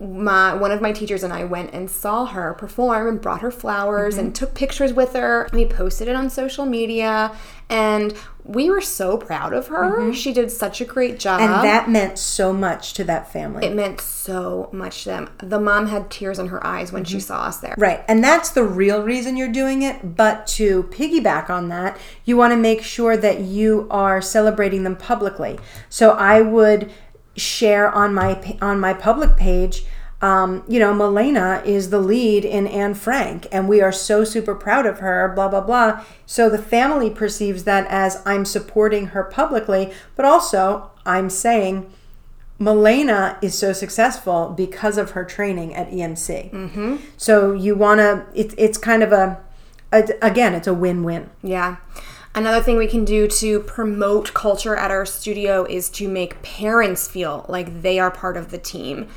my 0.00 0.54
one 0.54 0.72
of 0.72 0.80
my 0.80 0.92
teachers 0.92 1.22
and 1.22 1.32
I 1.32 1.44
went 1.44 1.74
and 1.74 1.90
saw 1.90 2.24
her 2.26 2.54
perform 2.54 3.06
and 3.06 3.20
brought 3.20 3.42
her 3.42 3.50
flowers 3.50 4.14
Mm-hmm. 4.14 4.24
and 4.26 4.34
took 4.34 4.54
pictures 4.54 4.92
with 4.94 5.12
her. 5.12 5.48
We 5.52 5.66
posted 5.66 6.08
it 6.08 6.16
on 6.16 6.30
social 6.30 6.64
media 6.64 7.36
and 7.68 8.14
we 8.42 8.70
were 8.70 8.80
so 8.80 9.16
proud 9.18 9.52
of 9.52 9.68
her. 9.68 10.12
She 10.14 10.32
did 10.32 10.50
such 10.50 10.80
a 10.80 10.84
great 10.86 11.18
job. 11.20 11.40
Mm-hmm. 11.40 11.52
and 11.52 11.64
that 11.64 11.90
meant 11.90 12.18
so 12.18 12.52
much 12.52 12.94
to 12.94 13.04
that 13.04 13.30
family 13.30 13.66
it 13.66 13.74
meant 13.76 14.00
so 14.00 14.70
much 14.72 15.02
to 15.04 15.10
them. 15.10 15.30
The 15.38 15.60
mom 15.60 15.86
had 15.88 16.10
tears 16.10 16.38
in 16.38 16.46
her 16.48 16.66
eyes 16.66 16.90
when 16.92 17.04
Mm-hmm. 17.04 17.12
she 17.12 17.20
saw 17.20 17.42
us 17.42 17.58
there. 17.58 17.74
Right. 17.76 18.02
And 18.08 18.24
that's 18.24 18.50
the 18.50 18.64
real 18.64 19.02
reason 19.02 19.36
you're 19.36 19.52
doing 19.52 19.82
it. 19.82 20.16
But 20.16 20.46
to 20.58 20.84
piggyback 20.84 21.50
on 21.50 21.68
that, 21.68 21.98
you 22.24 22.36
want 22.38 22.52
to 22.52 22.56
make 22.56 22.82
sure 22.82 23.16
that 23.18 23.40
you 23.40 23.86
are 23.90 24.22
celebrating 24.22 24.82
them 24.82 24.96
publicly. 24.96 25.58
So 25.90 26.12
I 26.12 26.40
would 26.40 26.90
share 27.40 27.90
on 27.90 28.14
my 28.14 28.58
on 28.60 28.78
my 28.78 28.94
public 28.94 29.36
page 29.36 29.84
um, 30.22 30.64
you 30.68 30.78
know, 30.78 30.92
Milena 30.92 31.62
is 31.64 31.88
the 31.88 31.98
lead 31.98 32.44
in 32.44 32.66
Anne 32.66 32.94
Frank, 32.94 33.46
and 33.50 33.68
we 33.68 33.80
are 33.80 33.92
so 33.92 34.22
super 34.22 34.54
proud 34.54 34.84
of 34.84 34.98
her, 34.98 35.32
blah, 35.34 35.48
blah, 35.48 35.62
blah. 35.62 36.04
So 36.26 36.50
the 36.50 36.58
family 36.58 37.08
perceives 37.08 37.64
that 37.64 37.86
as 37.88 38.22
I'm 38.26 38.44
supporting 38.44 39.08
her 39.08 39.24
publicly, 39.24 39.92
but 40.16 40.26
also 40.26 40.90
I'm 41.06 41.30
saying 41.30 41.90
Milena 42.58 43.38
is 43.40 43.56
so 43.56 43.72
successful 43.72 44.52
because 44.54 44.98
of 44.98 45.12
her 45.12 45.24
training 45.24 45.74
at 45.74 45.90
EMC. 45.90 46.50
Mm-hmm. 46.50 46.96
So 47.16 47.52
you 47.52 47.74
want 47.74 48.00
to, 48.00 48.26
it, 48.34 48.54
it's 48.58 48.76
kind 48.76 49.02
of 49.02 49.12
a, 49.12 49.40
a, 49.90 50.06
again, 50.20 50.54
it's 50.54 50.68
a 50.68 50.74
win 50.74 51.02
win. 51.02 51.30
Yeah. 51.42 51.76
Another 52.34 52.62
thing 52.62 52.76
we 52.76 52.86
can 52.86 53.04
do 53.04 53.26
to 53.26 53.60
promote 53.60 54.32
culture 54.34 54.76
at 54.76 54.90
our 54.90 55.04
studio 55.04 55.64
is 55.64 55.90
to 55.90 56.08
make 56.08 56.42
parents 56.42 57.08
feel 57.08 57.44
like 57.48 57.82
they 57.82 57.98
are 57.98 58.10
part 58.10 58.36
of 58.36 58.50
the 58.50 58.58
team. 58.58 59.08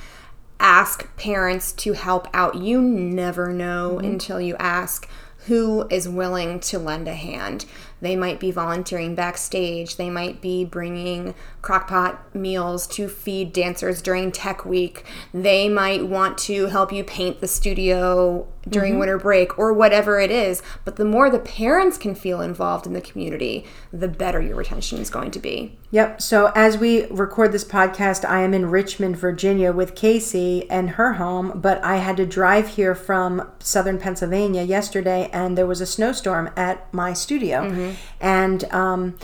Ask 0.60 1.16
parents 1.16 1.72
to 1.74 1.94
help 1.94 2.28
out. 2.34 2.56
You 2.56 2.82
never 2.82 3.54
know 3.54 3.98
mm-hmm. 3.98 4.06
until 4.06 4.42
you 4.42 4.56
ask 4.58 5.08
who 5.48 5.86
is 5.90 6.08
willing 6.08 6.60
to 6.60 6.80
lend 6.80 7.08
a 7.08 7.14
hand. 7.14 7.66
They 8.02 8.16
might 8.16 8.40
be 8.40 8.50
volunteering 8.50 9.14
backstage. 9.14 9.98
They 9.98 10.10
might 10.10 10.42
be 10.42 10.64
bringing 10.64 11.36
crockpot 11.62 12.18
meals 12.34 12.88
to 12.88 13.10
feed 13.10 13.52
dancers 13.52 14.02
during 14.02 14.32
tech 14.32 14.66
week. 14.66 15.06
They 15.34 15.68
might 15.68 16.08
want 16.08 16.38
to 16.40 16.68
help 16.68 16.92
you 16.92 17.04
paint 17.04 17.42
the 17.42 17.48
studio 17.48 18.48
during 18.68 18.94
mm-hmm. 18.94 19.00
winter 19.00 19.18
break 19.18 19.58
or 19.58 19.74
whatever 19.74 20.20
it 20.20 20.32
is. 20.32 20.62
But 20.86 20.96
the 20.96 21.06
more 21.06 21.30
the 21.30 21.40
parents 21.40 21.98
can 21.98 22.16
feel 22.16 22.42
involved 22.42 22.86
in 22.86 22.94
the 22.94 23.02
community, 23.02 23.66
the 23.92 24.08
better 24.08 24.42
your 24.42 24.56
retention 24.56 25.00
is 25.00 25.10
going 25.10 25.32
to 25.32 25.40
be. 25.40 25.78
Yep. 25.92 26.22
So 26.22 26.52
as 26.56 26.78
we 26.78 27.06
record 27.08 27.52
this 27.52 27.64
podcast, 27.64 28.28
I 28.28 28.42
am 28.42 28.54
in 28.54 28.70
Richmond, 28.70 29.18
Virginia 29.18 29.72
with 29.72 29.96
Casey 29.96 30.70
and 30.70 30.92
her 30.92 31.14
home, 31.14 31.60
but 31.60 31.84
I 31.84 31.98
had 31.98 32.18
to 32.18 32.26
drive 32.26 32.70
here 32.70 32.96
from 32.96 33.52
southern 33.60 34.00
Pennsylvania 34.00 34.64
yesterday 34.64 35.30
and 35.32 35.58
there 35.58 35.68
was 35.68 35.82
a 35.82 35.86
snowstorm 35.86 36.50
at 36.56 36.92
my 36.94 37.14
studio. 37.14 37.70
Mm-hmm. 37.70 37.92
And, 38.22 38.64
um, 38.72 39.18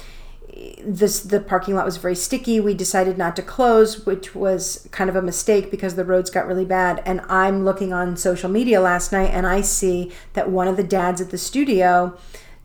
this 0.84 1.22
the 1.22 1.40
parking 1.40 1.76
lot 1.76 1.86
was 1.86 1.98
very 1.98 2.16
sticky. 2.16 2.60
We 2.60 2.74
decided 2.74 3.18
not 3.18 3.36
to 3.38 3.42
close, 3.42 4.06
which 4.06 4.36
was 4.36 4.88
kind 4.92 5.10
of 5.10 5.16
a 5.16 5.22
mistake 5.22 5.72
because 5.72 5.96
the 5.96 6.06
roads 6.06 6.30
got 6.30 6.48
really 6.48 6.66
bad. 6.66 7.02
And 7.06 7.22
I'm 7.30 7.66
looking 7.66 7.94
on 7.94 8.18
social 8.18 8.50
media 8.50 8.82
last 8.82 9.12
night 9.12 9.32
and 9.32 9.46
I 9.48 9.62
see 9.62 10.12
that 10.34 10.50
one 10.50 10.68
of 10.68 10.78
the 10.78 10.84
dads 10.84 11.22
at 11.22 11.30
the 11.30 11.38
studio 11.38 12.18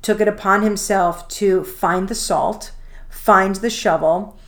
took 0.03 0.21
it 0.21 0.29
upon 0.29 0.63
himself 0.63 1.27
to 1.29 1.65
find 1.65 2.09
the 2.09 2.15
salt, 2.15 2.73
find 3.09 3.57
the 3.57 3.71
shovel, 3.71 4.39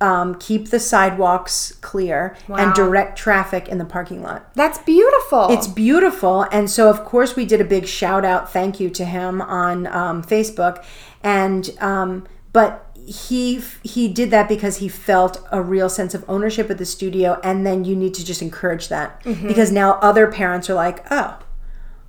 um, 0.00 0.36
keep 0.36 0.70
the 0.70 0.80
sidewalks 0.80 1.72
clear, 1.80 2.36
wow. 2.48 2.56
and 2.56 2.74
direct 2.74 3.18
traffic 3.18 3.68
in 3.68 3.78
the 3.78 3.84
parking 3.84 4.22
lot. 4.22 4.54
That's 4.54 4.78
beautiful. 4.78 5.48
It's 5.50 5.66
beautiful. 5.66 6.46
And 6.52 6.70
so, 6.70 6.88
of 6.88 7.04
course, 7.04 7.36
we 7.36 7.44
did 7.44 7.60
a 7.60 7.64
big 7.64 7.86
shout 7.86 8.24
out 8.24 8.52
thank 8.52 8.80
you 8.80 8.88
to 8.90 9.04
him 9.04 9.42
on 9.42 9.86
um, 9.88 10.22
Facebook. 10.22 10.84
And, 11.22 11.70
um, 11.80 12.26
but 12.52 12.89
he 13.06 13.60
he 13.82 14.08
did 14.08 14.30
that 14.30 14.48
because 14.48 14.78
he 14.78 14.88
felt 14.88 15.46
a 15.50 15.62
real 15.62 15.88
sense 15.88 16.14
of 16.14 16.24
ownership 16.28 16.70
at 16.70 16.78
the 16.78 16.84
studio 16.84 17.38
and 17.42 17.66
then 17.66 17.84
you 17.84 17.96
need 17.96 18.14
to 18.14 18.24
just 18.24 18.42
encourage 18.42 18.88
that 18.88 19.22
mm-hmm. 19.24 19.48
because 19.48 19.70
now 19.72 19.92
other 19.94 20.26
parents 20.26 20.70
are 20.70 20.74
like 20.74 21.04
oh 21.10 21.38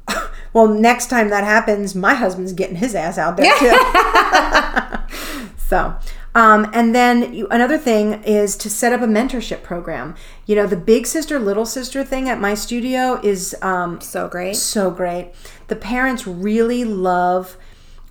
well 0.53 0.67
next 0.67 1.09
time 1.09 1.29
that 1.29 1.43
happens 1.43 1.95
my 1.95 2.13
husband's 2.13 2.53
getting 2.53 2.75
his 2.75 2.95
ass 2.95 3.17
out 3.17 3.37
there 3.37 3.53
too 3.57 3.71
so 5.57 5.97
um, 6.33 6.69
and 6.73 6.95
then 6.95 7.33
you, 7.33 7.47
another 7.49 7.77
thing 7.77 8.23
is 8.23 8.55
to 8.57 8.69
set 8.69 8.93
up 8.93 9.01
a 9.01 9.05
mentorship 9.05 9.63
program. 9.63 10.15
You 10.45 10.55
know, 10.55 10.65
the 10.65 10.77
big 10.77 11.05
sister, 11.05 11.37
little 11.39 11.65
sister 11.65 12.03
thing 12.05 12.29
at 12.29 12.39
my 12.39 12.53
studio 12.53 13.19
is 13.21 13.55
um, 13.61 13.99
so 13.99 14.29
great. 14.29 14.55
So 14.55 14.89
great. 14.89 15.33
The 15.67 15.75
parents 15.75 16.25
really 16.25 16.85
love 16.85 17.57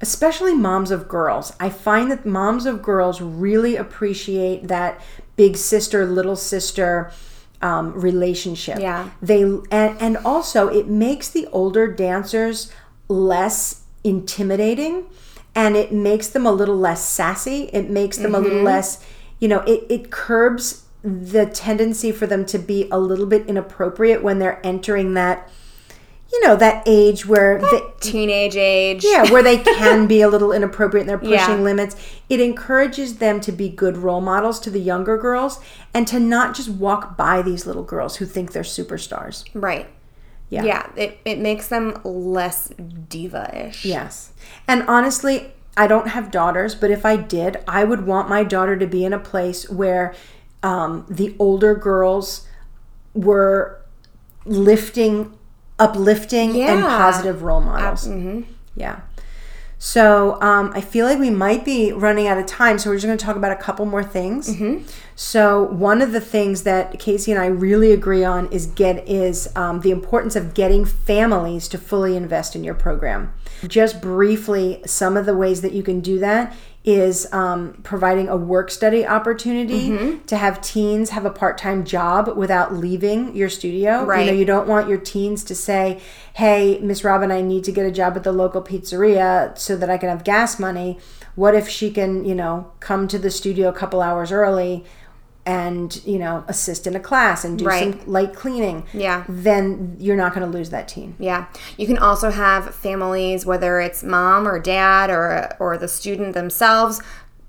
especially 0.00 0.54
moms 0.54 0.90
of 0.90 1.08
girls. 1.08 1.52
I 1.60 1.68
find 1.68 2.10
that 2.10 2.24
moms 2.24 2.66
of 2.66 2.82
girls 2.82 3.20
really 3.20 3.76
appreciate 3.76 4.68
that 4.68 5.00
big 5.36 5.56
sister, 5.56 6.06
little 6.06 6.36
sister 6.36 7.12
um, 7.62 7.92
relationship. 7.92 8.78
Yeah. 8.78 9.10
They 9.20 9.42
and, 9.42 9.64
and 9.70 10.16
also 10.18 10.68
it 10.68 10.88
makes 10.88 11.28
the 11.28 11.46
older 11.48 11.86
dancers 11.86 12.72
less 13.08 13.82
intimidating 14.02 15.06
and 15.54 15.76
it 15.76 15.92
makes 15.92 16.28
them 16.28 16.46
a 16.46 16.52
little 16.52 16.76
less 16.76 17.04
sassy. 17.04 17.64
It 17.72 17.90
makes 17.90 18.16
them 18.16 18.32
mm-hmm. 18.32 18.34
a 18.34 18.38
little 18.38 18.58
mm-hmm. 18.58 18.66
less, 18.66 19.04
you 19.38 19.48
know, 19.48 19.60
it, 19.60 19.84
it 19.90 20.10
curbs 20.10 20.84
the 21.02 21.46
tendency 21.46 22.12
for 22.12 22.26
them 22.26 22.44
to 22.46 22.58
be 22.58 22.88
a 22.90 22.98
little 22.98 23.26
bit 23.26 23.46
inappropriate 23.46 24.22
when 24.22 24.38
they're 24.38 24.64
entering 24.64 25.14
that 25.14 25.50
you 26.32 26.46
know 26.46 26.56
that 26.56 26.82
age 26.86 27.26
where 27.26 27.58
the 27.58 27.92
teenage 28.00 28.56
age. 28.56 29.04
Yeah 29.04 29.30
where 29.30 29.42
they 29.42 29.58
can 29.78 30.06
be 30.06 30.20
a 30.20 30.28
little 30.28 30.52
inappropriate 30.52 31.02
and 31.02 31.08
they're 31.08 31.18
pushing 31.18 31.58
yeah. 31.58 31.62
limits. 31.62 31.96
It 32.28 32.40
encourages 32.40 33.18
them 33.18 33.40
to 33.42 33.52
be 33.52 33.68
good 33.68 33.96
role 33.96 34.20
models 34.20 34.60
to 34.60 34.70
the 34.70 34.80
younger 34.80 35.18
girls 35.18 35.60
and 35.92 36.06
to 36.08 36.20
not 36.20 36.54
just 36.54 36.68
walk 36.68 37.16
by 37.16 37.42
these 37.42 37.66
little 37.66 37.82
girls 37.82 38.16
who 38.16 38.26
think 38.26 38.52
they're 38.52 38.62
superstars. 38.62 39.44
Right. 39.54 39.88
Yeah. 40.48 40.64
Yeah 40.64 40.90
it, 40.96 41.18
it 41.24 41.38
makes 41.38 41.68
them 41.68 42.00
less 42.04 42.68
diva-ish. 43.08 43.84
Yes. 43.84 44.32
And 44.66 44.82
honestly 44.88 45.52
i 45.76 45.86
don't 45.86 46.08
have 46.08 46.32
daughters 46.32 46.74
but 46.74 46.90
if 46.90 47.06
i 47.06 47.14
did 47.14 47.56
i 47.68 47.84
would 47.84 48.04
want 48.04 48.28
my 48.28 48.42
daughter 48.42 48.76
to 48.76 48.88
be 48.88 49.04
in 49.04 49.12
a 49.12 49.18
place 49.20 49.70
where 49.70 50.12
um, 50.64 51.06
the 51.08 51.34
older 51.38 51.74
girls 51.74 52.46
were 53.14 53.80
lifting 54.44 55.36
uplifting 55.80 56.54
yeah. 56.54 56.74
and 56.74 56.82
positive 56.82 57.42
role 57.42 57.60
models. 57.60 58.06
Mm-hmm. 58.06 58.42
Yeah. 58.76 59.00
So 59.82 60.38
um, 60.42 60.72
I 60.74 60.82
feel 60.82 61.06
like 61.06 61.18
we 61.18 61.30
might 61.30 61.64
be 61.64 61.90
running 61.90 62.26
out 62.26 62.36
of 62.36 62.44
time, 62.44 62.78
so 62.78 62.90
we're 62.90 62.96
just 62.96 63.06
going 63.06 63.16
to 63.16 63.24
talk 63.24 63.36
about 63.36 63.50
a 63.50 63.56
couple 63.56 63.86
more 63.86 64.04
things. 64.04 64.54
Mm-hmm. 64.54 64.86
So 65.16 65.62
one 65.62 66.02
of 66.02 66.12
the 66.12 66.20
things 66.20 66.64
that 66.64 66.98
Casey 66.98 67.32
and 67.32 67.40
I 67.40 67.46
really 67.46 67.90
agree 67.90 68.22
on 68.22 68.46
is 68.52 68.66
get 68.66 69.08
is 69.08 69.50
um, 69.56 69.80
the 69.80 69.90
importance 69.90 70.36
of 70.36 70.52
getting 70.52 70.84
families 70.84 71.66
to 71.68 71.78
fully 71.78 72.14
invest 72.14 72.54
in 72.54 72.62
your 72.62 72.74
program. 72.74 73.32
Just 73.66 74.02
briefly, 74.02 74.82
some 74.84 75.16
of 75.16 75.24
the 75.24 75.34
ways 75.34 75.62
that 75.62 75.72
you 75.72 75.82
can 75.82 76.00
do 76.00 76.18
that 76.18 76.54
is 76.82 77.30
um, 77.32 77.78
providing 77.82 78.28
a 78.28 78.36
work 78.36 78.70
study 78.70 79.06
opportunity 79.06 79.90
mm-hmm. 79.90 80.24
to 80.24 80.36
have 80.36 80.62
teens 80.62 81.10
have 81.10 81.26
a 81.26 81.30
part-time 81.30 81.84
job 81.84 82.34
without 82.38 82.74
leaving 82.74 83.36
your 83.36 83.50
studio 83.50 84.02
right. 84.04 84.24
you 84.24 84.32
know 84.32 84.38
you 84.38 84.46
don't 84.46 84.66
want 84.66 84.88
your 84.88 84.96
teens 84.96 85.44
to 85.44 85.54
say 85.54 86.00
hey 86.34 86.78
miss 86.80 87.04
robin 87.04 87.30
i 87.30 87.42
need 87.42 87.64
to 87.64 87.70
get 87.70 87.84
a 87.84 87.90
job 87.90 88.16
at 88.16 88.24
the 88.24 88.32
local 88.32 88.62
pizzeria 88.62 89.56
so 89.58 89.76
that 89.76 89.90
i 89.90 89.98
can 89.98 90.08
have 90.08 90.24
gas 90.24 90.58
money 90.58 90.98
what 91.34 91.54
if 91.54 91.68
she 91.68 91.90
can 91.90 92.24
you 92.24 92.34
know 92.34 92.72
come 92.80 93.06
to 93.06 93.18
the 93.18 93.30
studio 93.30 93.68
a 93.68 93.74
couple 93.74 94.00
hours 94.00 94.32
early 94.32 94.82
and 95.46 96.04
you 96.04 96.18
know 96.18 96.44
assist 96.48 96.86
in 96.86 96.94
a 96.94 97.00
class 97.00 97.44
and 97.44 97.58
do 97.58 97.64
right. 97.64 97.94
some 97.94 98.12
light 98.12 98.34
cleaning 98.34 98.84
yeah 98.92 99.24
then 99.28 99.96
you're 99.98 100.16
not 100.16 100.34
going 100.34 100.48
to 100.48 100.58
lose 100.58 100.70
that 100.70 100.86
teen 100.86 101.16
yeah 101.18 101.46
you 101.78 101.86
can 101.86 101.96
also 101.96 102.30
have 102.30 102.74
families 102.74 103.46
whether 103.46 103.80
it's 103.80 104.02
mom 104.02 104.46
or 104.46 104.58
dad 104.58 105.08
or 105.08 105.48
or 105.58 105.78
the 105.78 105.88
student 105.88 106.34
themselves 106.34 107.00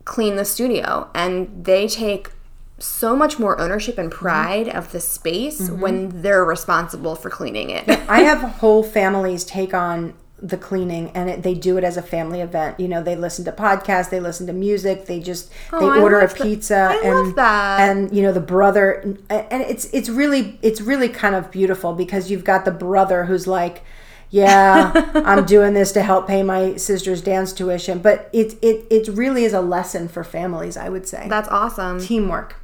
clean 0.06 0.36
the 0.36 0.46
studio 0.46 1.10
and 1.14 1.66
they 1.66 1.88
take 1.88 2.32
so 2.80 3.16
much 3.16 3.40
more 3.40 3.60
ownership 3.60 3.98
and 3.98 4.10
mm-hmm. 4.10 4.20
pride 4.20 4.68
mm-hmm. 4.68 4.78
of 4.78 4.92
the 4.92 5.00
space 5.00 5.62
mm-hmm. 5.62 5.80
when 5.80 6.22
they're 6.22 6.46
responsible 6.46 7.16
for 7.16 7.30
cleaning 7.30 7.70
it. 7.70 7.88
I 8.10 8.20
have 8.24 8.42
whole 8.42 8.84
families 8.84 9.44
take 9.44 9.74
on 9.74 10.14
the 10.42 10.58
cleaning 10.58 11.12
and 11.12 11.30
it, 11.30 11.44
they 11.44 11.54
do 11.54 11.78
it 11.78 11.84
as 11.84 11.98
a 11.98 12.02
family 12.02 12.42
event. 12.42 12.80
You 12.80 12.88
know 12.88 13.04
they 13.04 13.16
listen 13.16 13.46
to 13.46 13.52
podcasts 13.52 14.10
they 14.10 14.20
listen 14.20 14.48
to 14.48 14.54
music 14.54 15.06
they 15.06 15.20
just 15.20 15.52
oh, 15.72 15.80
they 15.80 16.02
order 16.02 16.20
a 16.20 16.28
pizza 16.28 17.00
and 17.04 17.38
and 17.38 18.16
you 18.16 18.24
know 18.24 18.32
the 18.32 18.40
brother 18.40 19.18
and 19.30 19.62
it's 19.62 19.86
it's 19.94 20.10
really 20.10 20.58
it's 20.62 20.82
really 20.82 21.10
kind 21.10 21.36
of 21.36 21.52
beautiful 21.52 21.94
because 21.94 22.32
you've 22.32 22.44
got 22.44 22.66
the 22.66 22.72
brother 22.72 23.26
who's 23.26 23.46
like 23.46 23.84
yeah 24.32 24.92
i'm 25.26 25.46
doing 25.46 25.74
this 25.74 25.92
to 25.92 26.02
help 26.02 26.28
pay 26.28 26.42
my 26.42 26.76
sister's 26.76 27.22
dance 27.22 27.54
tuition. 27.54 28.00
But 28.00 28.30
it 28.34 28.56
it 28.64 28.88
it 28.90 29.08
really 29.10 29.44
is 29.44 29.54
a 29.54 29.62
lesson 29.62 30.08
for 30.08 30.24
families 30.24 30.76
i 30.76 30.90
would 30.90 31.08
say. 31.08 31.28
That's 31.30 31.50
awesome. 31.50 32.00
Teamwork. 32.00 32.56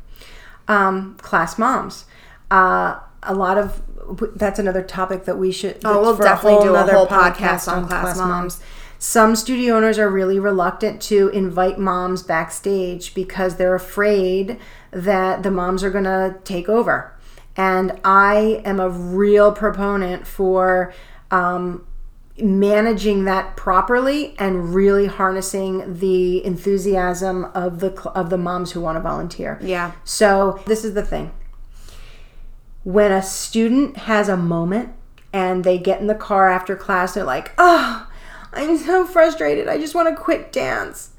Um, 0.67 1.15
class 1.21 1.57
moms. 1.57 2.05
Uh, 2.51 2.99
a 3.23 3.33
lot 3.33 3.57
of 3.57 3.81
that's 4.35 4.59
another 4.59 4.83
topic 4.83 5.25
that 5.25 5.37
we 5.37 5.51
should. 5.51 5.79
Oh, 5.83 6.01
we'll 6.01 6.17
definitely 6.17 6.59
a 6.59 6.69
do 6.69 6.75
a 6.75 6.83
whole 6.83 7.07
podcast, 7.07 7.35
podcast 7.35 7.71
on, 7.71 7.87
class, 7.87 8.01
class 8.01 8.17
moms. 8.17 8.29
moms. 8.29 8.61
Some 8.99 9.35
studio 9.35 9.75
owners 9.77 9.99
are 9.99 10.09
really 10.09 10.39
reluctant 10.39 11.01
to 11.03 11.29
invite 11.29 11.77
moms 11.77 12.23
backstage 12.23 13.13
because 13.13 13.57
they're 13.57 13.75
afraid 13.75 14.59
that 14.91 15.43
the 15.43 15.51
moms 15.51 15.83
are 15.83 15.91
going 15.91 16.05
to 16.05 16.37
take 16.43 16.67
over. 16.67 17.13
And 17.55 17.99
I 18.03 18.61
am 18.65 18.79
a 18.79 18.89
real 18.89 19.51
proponent 19.51 20.25
for 20.25 20.93
um, 21.29 21.85
managing 22.39 23.25
that 23.25 23.55
properly 23.55 24.35
and 24.39 24.73
really 24.73 25.07
harnessing 25.07 25.99
the 25.99 26.43
enthusiasm 26.45 27.45
of 27.53 27.79
the 27.79 27.91
of 28.11 28.29
the 28.29 28.37
moms 28.37 28.71
who 28.71 28.81
want 28.81 28.95
to 28.95 28.99
volunteer. 28.99 29.59
Yeah. 29.61 29.93
So 30.03 30.61
this 30.65 30.83
is 30.83 30.93
the 30.93 31.03
thing 31.03 31.31
when 32.87 33.11
a 33.11 33.21
student 33.21 33.97
has 33.97 34.29
a 34.29 34.37
moment 34.37 34.93
and 35.33 35.65
they 35.65 35.77
get 35.77 35.99
in 35.99 36.07
the 36.07 36.15
car 36.15 36.49
after 36.49 36.73
class, 36.73 37.15
they're 37.15 37.25
like, 37.25 37.51
oh, 37.57 38.07
I'm 38.53 38.77
so 38.77 39.05
frustrated. 39.05 39.67
I 39.67 39.77
just 39.77 39.93
want 39.93 40.07
to 40.07 40.15
quit 40.15 40.53
dance. 40.53 41.09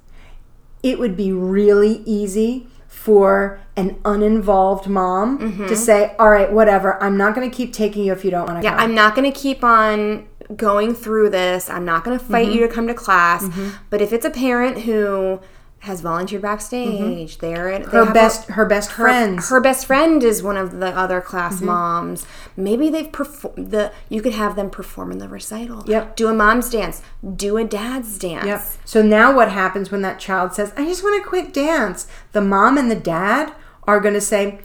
It 0.82 0.98
would 0.98 1.14
be 1.14 1.30
really 1.30 2.02
easy 2.06 2.68
for 2.86 3.60
an 3.76 4.00
uninvolved 4.02 4.88
mom 4.88 5.38
mm-hmm. 5.38 5.66
to 5.66 5.76
say, 5.76 6.16
all 6.18 6.30
right, 6.30 6.50
whatever, 6.50 7.00
I'm 7.02 7.18
not 7.18 7.34
going 7.34 7.50
to 7.50 7.54
keep 7.54 7.74
taking 7.74 8.02
you 8.02 8.12
if 8.12 8.24
you 8.24 8.30
don't 8.30 8.46
want 8.46 8.62
to 8.62 8.64
Yeah, 8.64 8.70
come. 8.70 8.80
I'm 8.80 8.94
not 8.94 9.14
going 9.14 9.30
to 9.30 9.38
keep 9.38 9.62
on 9.62 10.26
going 10.56 10.94
through 10.94 11.28
this. 11.28 11.68
I'm 11.68 11.84
not 11.84 12.02
going 12.02 12.18
to 12.18 12.24
fight 12.24 12.46
mm-hmm. 12.46 12.60
you 12.60 12.66
to 12.66 12.72
come 12.72 12.86
to 12.86 12.94
class. 12.94 13.44
Mm-hmm. 13.44 13.76
But 13.90 14.00
if 14.00 14.14
it's 14.14 14.24
a 14.24 14.30
parent 14.30 14.84
who 14.84 15.40
has 15.80 16.00
volunteered 16.00 16.42
backstage, 16.42 17.38
they're 17.38 17.70
at, 17.72 17.84
they 17.84 17.90
her 17.92 17.98
have 18.04 18.10
a- 18.10 18.12
best 18.12 18.48
her 18.50 18.66
best 18.66 18.90
her, 18.92 19.04
friends. 19.04 19.48
her 19.48 19.60
best 19.60 19.86
friend 19.86 20.24
is 20.24 20.42
one 20.42 20.56
of 20.56 20.78
the 20.80 20.88
other 20.88 21.20
class 21.20 21.56
Mm-hmm. 21.56 21.66
moms. 21.66 22.26
Maybe 22.56 22.90
they've 22.90 23.10
performed 23.12 23.70
the. 23.70 23.92
You 24.08 24.20
could 24.20 24.32
have 24.34 24.56
them 24.56 24.70
perform 24.70 25.12
in 25.12 25.18
the 25.18 25.28
recital. 25.28 25.84
Yep. 25.86 26.16
Do 26.16 26.28
a 26.28 26.34
mom's 26.34 26.68
dance. 26.68 27.00
Do 27.36 27.56
a 27.56 27.64
dad's 27.64 28.18
dance. 28.18 28.46
Yep. 28.46 28.62
So 28.84 29.02
now 29.02 29.34
what 29.34 29.52
happens 29.52 29.90
when 29.92 30.02
that 30.02 30.18
child 30.18 30.52
says, 30.54 30.72
I 30.76 30.84
just 30.84 31.02
want 31.04 31.22
to 31.22 31.28
quit 31.28 31.52
dance? 31.54 32.08
The 32.32 32.40
mom 32.40 32.76
and 32.76 32.90
the 32.90 32.96
dad 32.96 33.52
are 33.84 34.00
going 34.00 34.14
to 34.14 34.20
say, 34.20 34.58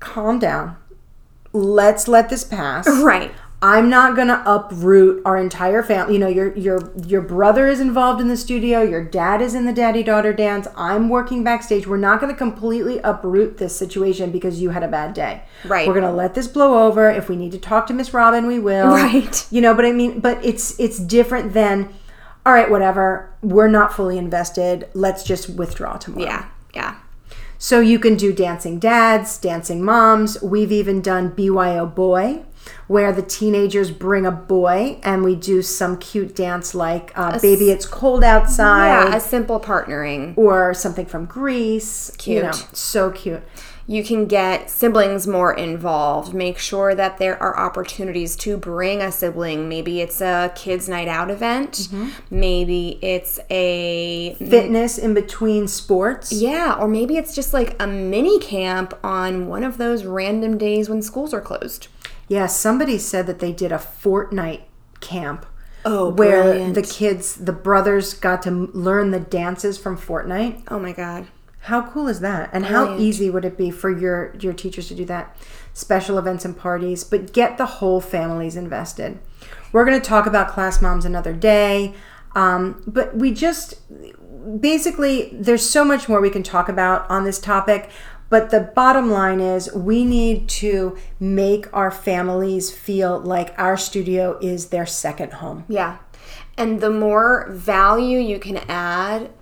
calm 0.00 0.38
down. 0.38 0.76
Let's 1.54 2.08
let 2.08 2.28
this 2.30 2.44
pass. 2.44 2.86
Right. 3.02 3.32
I'm 3.64 3.88
not 3.88 4.16
going 4.16 4.26
to 4.26 4.42
uproot 4.44 5.22
our 5.24 5.36
entire 5.36 5.84
family. 5.84 6.14
You 6.14 6.18
know, 6.18 6.28
your 6.28 6.52
your 6.56 6.92
your 7.06 7.22
brother 7.22 7.68
is 7.68 7.78
involved 7.78 8.20
in 8.20 8.26
the 8.26 8.36
studio, 8.36 8.82
your 8.82 9.04
dad 9.04 9.40
is 9.40 9.54
in 9.54 9.66
the 9.66 9.72
daddy-daughter 9.72 10.32
dance. 10.32 10.66
I'm 10.76 11.08
working 11.08 11.44
backstage. 11.44 11.86
We're 11.86 11.96
not 11.96 12.20
going 12.20 12.32
to 12.32 12.36
completely 12.36 12.98
uproot 12.98 13.58
this 13.58 13.76
situation 13.76 14.32
because 14.32 14.60
you 14.60 14.70
had 14.70 14.82
a 14.82 14.88
bad 14.88 15.14
day. 15.14 15.44
Right. 15.64 15.86
We're 15.86 15.94
going 15.94 16.06
to 16.06 16.12
let 16.12 16.34
this 16.34 16.48
blow 16.48 16.86
over. 16.88 17.08
If 17.08 17.28
we 17.28 17.36
need 17.36 17.52
to 17.52 17.58
talk 17.58 17.86
to 17.86 17.94
Miss 17.94 18.12
Robin, 18.12 18.48
we 18.48 18.58
will. 18.58 18.88
Right. 18.88 19.46
You 19.52 19.60
know, 19.60 19.74
but 19.74 19.84
I 19.84 19.92
mean, 19.92 20.18
but 20.18 20.44
it's 20.44 20.78
it's 20.80 20.98
different 20.98 21.52
than 21.52 21.94
all 22.44 22.52
right, 22.52 22.68
whatever. 22.68 23.32
We're 23.42 23.68
not 23.68 23.94
fully 23.94 24.18
invested. 24.18 24.88
Let's 24.94 25.22
just 25.22 25.48
withdraw 25.50 25.98
tomorrow. 25.98 26.26
Yeah. 26.26 26.48
Yeah. 26.74 26.96
So 27.58 27.78
you 27.78 28.00
can 28.00 28.16
do 28.16 28.32
dancing 28.32 28.80
dads, 28.80 29.38
dancing 29.38 29.84
moms. 29.84 30.42
We've 30.42 30.72
even 30.72 31.00
done 31.00 31.28
BYO 31.28 31.86
boy, 31.86 32.42
where 32.88 33.12
the 33.12 33.22
teenagers 33.22 33.90
bring 33.90 34.26
a 34.26 34.30
boy 34.30 34.98
and 35.02 35.22
we 35.24 35.34
do 35.34 35.62
some 35.62 35.96
cute 35.98 36.34
dance 36.34 36.74
like 36.74 37.12
uh, 37.16 37.38
"Baby, 37.40 37.70
It's 37.70 37.86
Cold 37.86 38.22
Outside" 38.24 39.08
Yeah. 39.08 39.16
A 39.16 39.20
simple 39.20 39.60
partnering. 39.60 40.36
or 40.36 40.74
something 40.74 41.06
from 41.06 41.26
Grease. 41.26 42.10
You 42.12 42.18
Cute. 42.18 42.42
know, 42.44 42.52
so 42.72 43.10
cute. 43.10 43.42
you 43.86 44.04
can 44.04 44.26
get 44.26 44.70
siblings 44.70 45.26
more 45.26 45.52
involved. 45.52 46.32
Make 46.32 46.56
sure 46.58 46.94
that 46.94 47.18
there 47.18 47.40
are 47.42 47.58
opportunities 47.58 48.36
to 48.36 48.56
bring 48.56 49.02
a 49.02 49.10
sibling. 49.10 49.68
Maybe 49.68 50.00
it's 50.00 50.20
a 50.20 50.52
kids' 50.54 50.88
night 50.88 51.08
out 51.08 51.30
event. 51.30 51.72
Mm-hmm. 51.72 52.08
Maybe 52.30 52.98
it's 53.02 53.40
a 53.50 54.34
Fitness 54.38 54.98
in 54.98 55.14
between 55.14 55.66
sports. 55.66 56.32
yeah, 56.32 56.76
or 56.78 56.86
maybe 56.88 57.16
it's 57.16 57.34
just 57.34 57.52
like 57.52 57.74
a 57.82 57.86
mini 57.86 58.38
camp 58.38 58.94
on 59.02 59.48
one 59.48 59.64
of 59.64 59.78
those 59.78 60.04
random 60.04 60.58
days 60.58 60.88
when 60.88 61.02
schools 61.02 61.34
are 61.34 61.40
closed. 61.40 61.88
Yeah, 62.32 62.46
somebody 62.46 62.96
said 62.96 63.26
that 63.26 63.40
they 63.40 63.52
did 63.52 63.72
a 63.72 63.76
Fortnite 63.76 64.62
camp. 65.00 65.44
Oh, 65.84 66.08
where 66.08 66.44
brilliant. 66.44 66.74
the 66.74 66.82
kids, 66.82 67.34
the 67.34 67.52
brothers, 67.52 68.14
got 68.14 68.40
to 68.44 68.50
learn 68.72 69.10
the 69.10 69.20
dances 69.20 69.76
from 69.76 69.98
Fortnite. 69.98 70.62
Oh 70.68 70.78
my 70.78 70.92
god. 70.92 71.26
How 71.58 71.82
cool 71.90 72.08
is 72.08 72.20
that? 72.20 72.48
And 72.54 72.64
how 72.64 72.96
easy 72.96 73.28
would 73.28 73.44
it 73.44 73.58
be 73.58 73.70
for 73.70 73.90
your 73.90 74.34
your 74.40 74.54
teachers 74.54 74.88
to 74.88 74.94
do 74.94 75.04
that? 75.04 75.36
Special 75.74 76.16
events 76.16 76.46
and 76.46 76.56
parties, 76.56 77.04
but 77.04 77.34
get 77.34 77.58
the 77.58 77.66
whole 77.66 78.00
families 78.00 78.56
invested. 78.56 79.18
We're 79.70 79.84
going 79.84 80.00
to 80.00 80.08
talk 80.08 80.24
about 80.24 80.48
class 80.48 80.80
moms 80.80 81.04
another 81.04 81.34
day, 81.34 81.92
um, 82.34 82.82
but 82.86 83.14
we 83.14 83.34
just 83.34 83.74
basically 84.58 85.28
there's 85.34 85.68
so 85.68 85.84
much 85.84 86.08
more 86.08 86.20
we 86.20 86.30
can 86.30 86.42
talk 86.42 86.70
about 86.70 87.08
on 87.10 87.24
this 87.24 87.38
topic. 87.38 87.90
But 88.32 88.48
the 88.48 88.60
bottom 88.60 89.10
line 89.10 89.40
is, 89.40 89.70
we 89.74 90.06
need 90.06 90.48
to 90.62 90.96
make 91.20 91.66
our 91.74 91.90
families 91.90 92.72
feel 92.72 93.20
like 93.20 93.52
our 93.58 93.76
studio 93.76 94.38
is 94.40 94.68
their 94.68 94.86
second 94.86 95.34
home. 95.34 95.66
Yeah. 95.68 95.98
And 96.56 96.80
the 96.80 96.88
more 96.88 97.50
value 97.50 98.18
you 98.18 98.38
can 98.38 98.56
add 98.70 99.32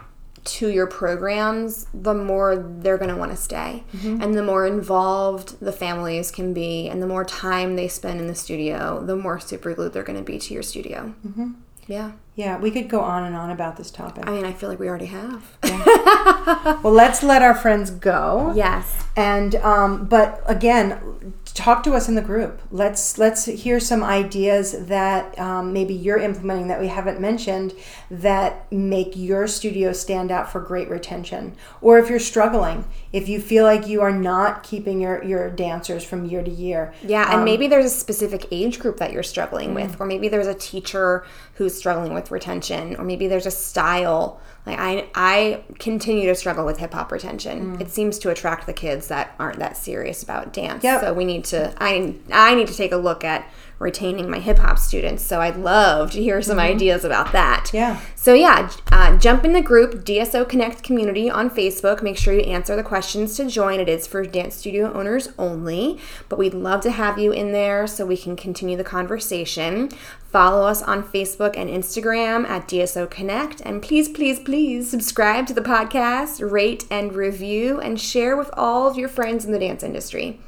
to 0.43 0.69
your 0.71 0.89
programs, 0.89 1.87
the 1.95 2.15
more 2.15 2.57
they're 2.57 2.99
going 2.99 3.11
to 3.11 3.17
want 3.17 3.31
to 3.31 3.37
stay. 3.37 3.85
And 4.03 4.35
the 4.35 4.43
more 4.43 4.67
involved 4.67 5.61
the 5.61 5.71
families 5.71 6.33
can 6.33 6.53
be, 6.53 6.89
and 6.89 7.01
the 7.01 7.07
more 7.07 7.25
time 7.25 7.77
they 7.77 7.87
spend 7.87 8.19
in 8.19 8.27
the 8.27 8.35
studio, 8.35 9.05
the 9.05 9.15
more 9.15 9.39
super 9.39 9.73
glued 9.73 9.93
they're 9.93 10.03
going 10.03 10.19
to 10.19 10.25
be 10.25 10.41
to 10.41 10.53
your 10.53 10.65
studio. 10.65 11.15
Mm-hmm. 11.25 11.51
Yeah. 11.91 12.13
Yeah, 12.37 12.59
we 12.59 12.71
could 12.71 12.89
go 12.89 13.01
on 13.01 13.25
and 13.25 13.37
on 13.37 13.51
about 13.51 13.77
this 13.77 13.91
topic. 13.91 14.27
I 14.27 14.31
mean, 14.31 14.45
I 14.47 14.53
feel 14.53 14.69
like 14.71 14.79
we 14.79 14.89
already 14.89 15.07
have. 15.07 15.57
Well, 16.83 16.93
let's 16.93 17.23
let 17.23 17.43
our 17.43 17.55
friends 17.55 17.91
go. 17.91 18.53
yes. 18.55 19.05
And 19.17 19.55
um, 19.57 20.07
but 20.07 20.43
again, 20.47 21.35
talk 21.61 21.83
to 21.83 21.93
us 21.93 22.09
in 22.09 22.15
the 22.15 22.23
group. 22.23 22.63
Let's 22.71 23.19
let's 23.19 23.45
hear 23.45 23.79
some 23.79 24.03
ideas 24.03 24.87
that 24.87 25.39
um, 25.39 25.73
maybe 25.73 25.93
you're 25.93 26.19
implementing 26.19 26.69
that 26.69 26.81
we 26.81 26.89
haven't 26.89 27.21
mentioned 27.21 27.75
that 28.11 28.71
make 28.73 29.13
your 29.15 29.47
studio 29.47 29.93
stand 29.93 30.31
out 30.33 30.51
for 30.51 30.61
great 30.61 30.89
retention. 30.89 31.55
Or 31.83 31.99
if 31.99 32.09
you're 32.09 32.19
struggling, 32.19 32.87
if 33.13 33.29
you 33.29 33.41
feel 33.41 33.65
like 33.65 33.87
you 33.87 34.01
are 34.01 34.13
not 34.13 34.63
keeping 34.63 35.01
your 35.01 35.23
your 35.23 35.51
dancers 35.51 36.03
from 36.03 36.25
year 36.25 36.43
to 36.43 36.51
year. 36.51 36.95
Yeah, 37.03 37.35
and 37.35 37.45
maybe 37.45 37.69
there's 37.69 37.85
a 37.85 37.91
specific 37.91 38.47
age 38.51 38.79
group 38.79 38.97
that 38.97 39.13
you're 39.13 39.23
struggling 39.23 39.75
with, 39.75 40.01
or 40.01 40.07
maybe 40.07 40.29
there's 40.29 40.47
a 40.47 40.55
teacher 40.55 41.27
who's 41.55 41.77
struggling 41.77 42.15
with 42.15 42.31
retention, 42.31 42.97
or 42.97 43.05
maybe 43.05 43.29
there's 43.29 43.47
a 43.47 43.51
style. 43.51 44.41
Like 44.67 44.79
I, 44.79 45.09
I 45.15 45.65
continue 45.79 46.27
to 46.27 46.35
struggle 46.35 46.67
with 46.67 46.79
hip 46.79 46.93
hop 46.93 47.11
retention. 47.11 47.79
Mm. 47.79 47.81
It 47.81 47.91
seems 47.91 48.19
to 48.21 48.31
attract 48.31 48.67
the 48.67 48.73
kids 48.73 49.09
that 49.09 49.35
aren't 49.39 49.59
that 49.59 49.77
serious 49.77 50.23
about 50.23 50.53
dance. 50.53 50.85
Yep. 50.85 51.01
So 51.01 51.15
we 51.15 51.25
need 51.25 51.45
to. 51.47 51.75
I, 51.83 52.15
I 52.31 52.55
need 52.55 52.69
to 52.69 52.75
take 52.75 52.93
a 52.93 52.97
look 52.97 53.25
at 53.25 53.49
retaining 53.81 54.31
my 54.31 54.39
hip 54.39 54.59
hop 54.59 54.79
students. 54.79 55.25
So 55.25 55.41
I'd 55.41 55.57
love 55.57 56.11
to 56.13 56.23
hear 56.23 56.43
some 56.43 56.61
ideas 56.61 57.03
about 57.03 57.33
that. 57.33 57.71
Yeah. 57.73 57.99
So 58.15 58.35
yeah, 58.35 58.71
uh, 58.93 59.17
jump 59.17 59.45
in 59.45 59.55
the 59.55 59.63
group 59.63 60.05
DSO 60.05 60.47
Connect 60.47 60.83
community 60.83 61.31
on 61.31 61.51
Facebook. 61.51 62.03
Make 62.03 62.19
sure 62.19 62.35
you 62.35 62.43
answer 62.43 62.77
the 62.77 62.83
questions 62.83 63.37
to 63.39 63.47
join. 63.47 63.81
It 63.81 63.89
is 63.89 64.07
for 64.07 64.23
dance 64.25 64.55
studio 64.55 64.93
owners 64.93 65.31
only, 65.39 65.99
but 66.29 66.39
we'd 66.39 66.55
love 66.55 66.83
to 66.83 66.91
have 66.91 67.19
you 67.19 67.33
in 67.33 67.53
there 67.53 67.87
so 67.87 68.05
we 68.05 68.19
can 68.19 68.37
continue 68.37 68.77
the 68.77 68.85
conversation. 68.85 69.89
Follow 70.31 70.67
us 70.67 70.83
on 70.83 71.03
Facebook 71.03 71.57
and 71.57 71.71
Instagram 71.71 72.47
at 72.47 72.69
DSO 72.69 73.11
Connect, 73.11 73.63
and 73.63 73.83
please, 73.83 74.09
please, 74.09 74.39
please 74.39 74.89
subscribe 74.89 75.47
to 75.47 75.55
the 75.55 75.61
podcast, 75.61 76.49
rate 76.49 76.85
and 76.91 77.15
review, 77.15 77.81
and 77.81 78.01
share 78.01 78.37
with 78.37 78.51
all 78.53 78.87
of 78.87 78.97
your 78.97 79.09
friends 79.09 79.45
in 79.45 79.51
the 79.51 79.59
dance 79.59 79.83
industry. 79.83 80.39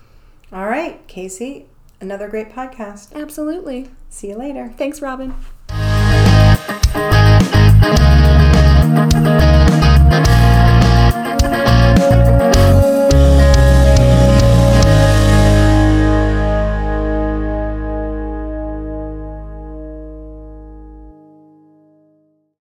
All 0.52 0.68
right, 0.68 1.04
Casey, 1.08 1.66
another 2.02 2.28
great 2.28 2.50
podcast. 2.50 3.14
Absolutely. 3.14 3.88
See 4.10 4.28
you 4.28 4.36
later. 4.36 4.74
Thanks, 4.76 5.00
Robin. 5.00 5.34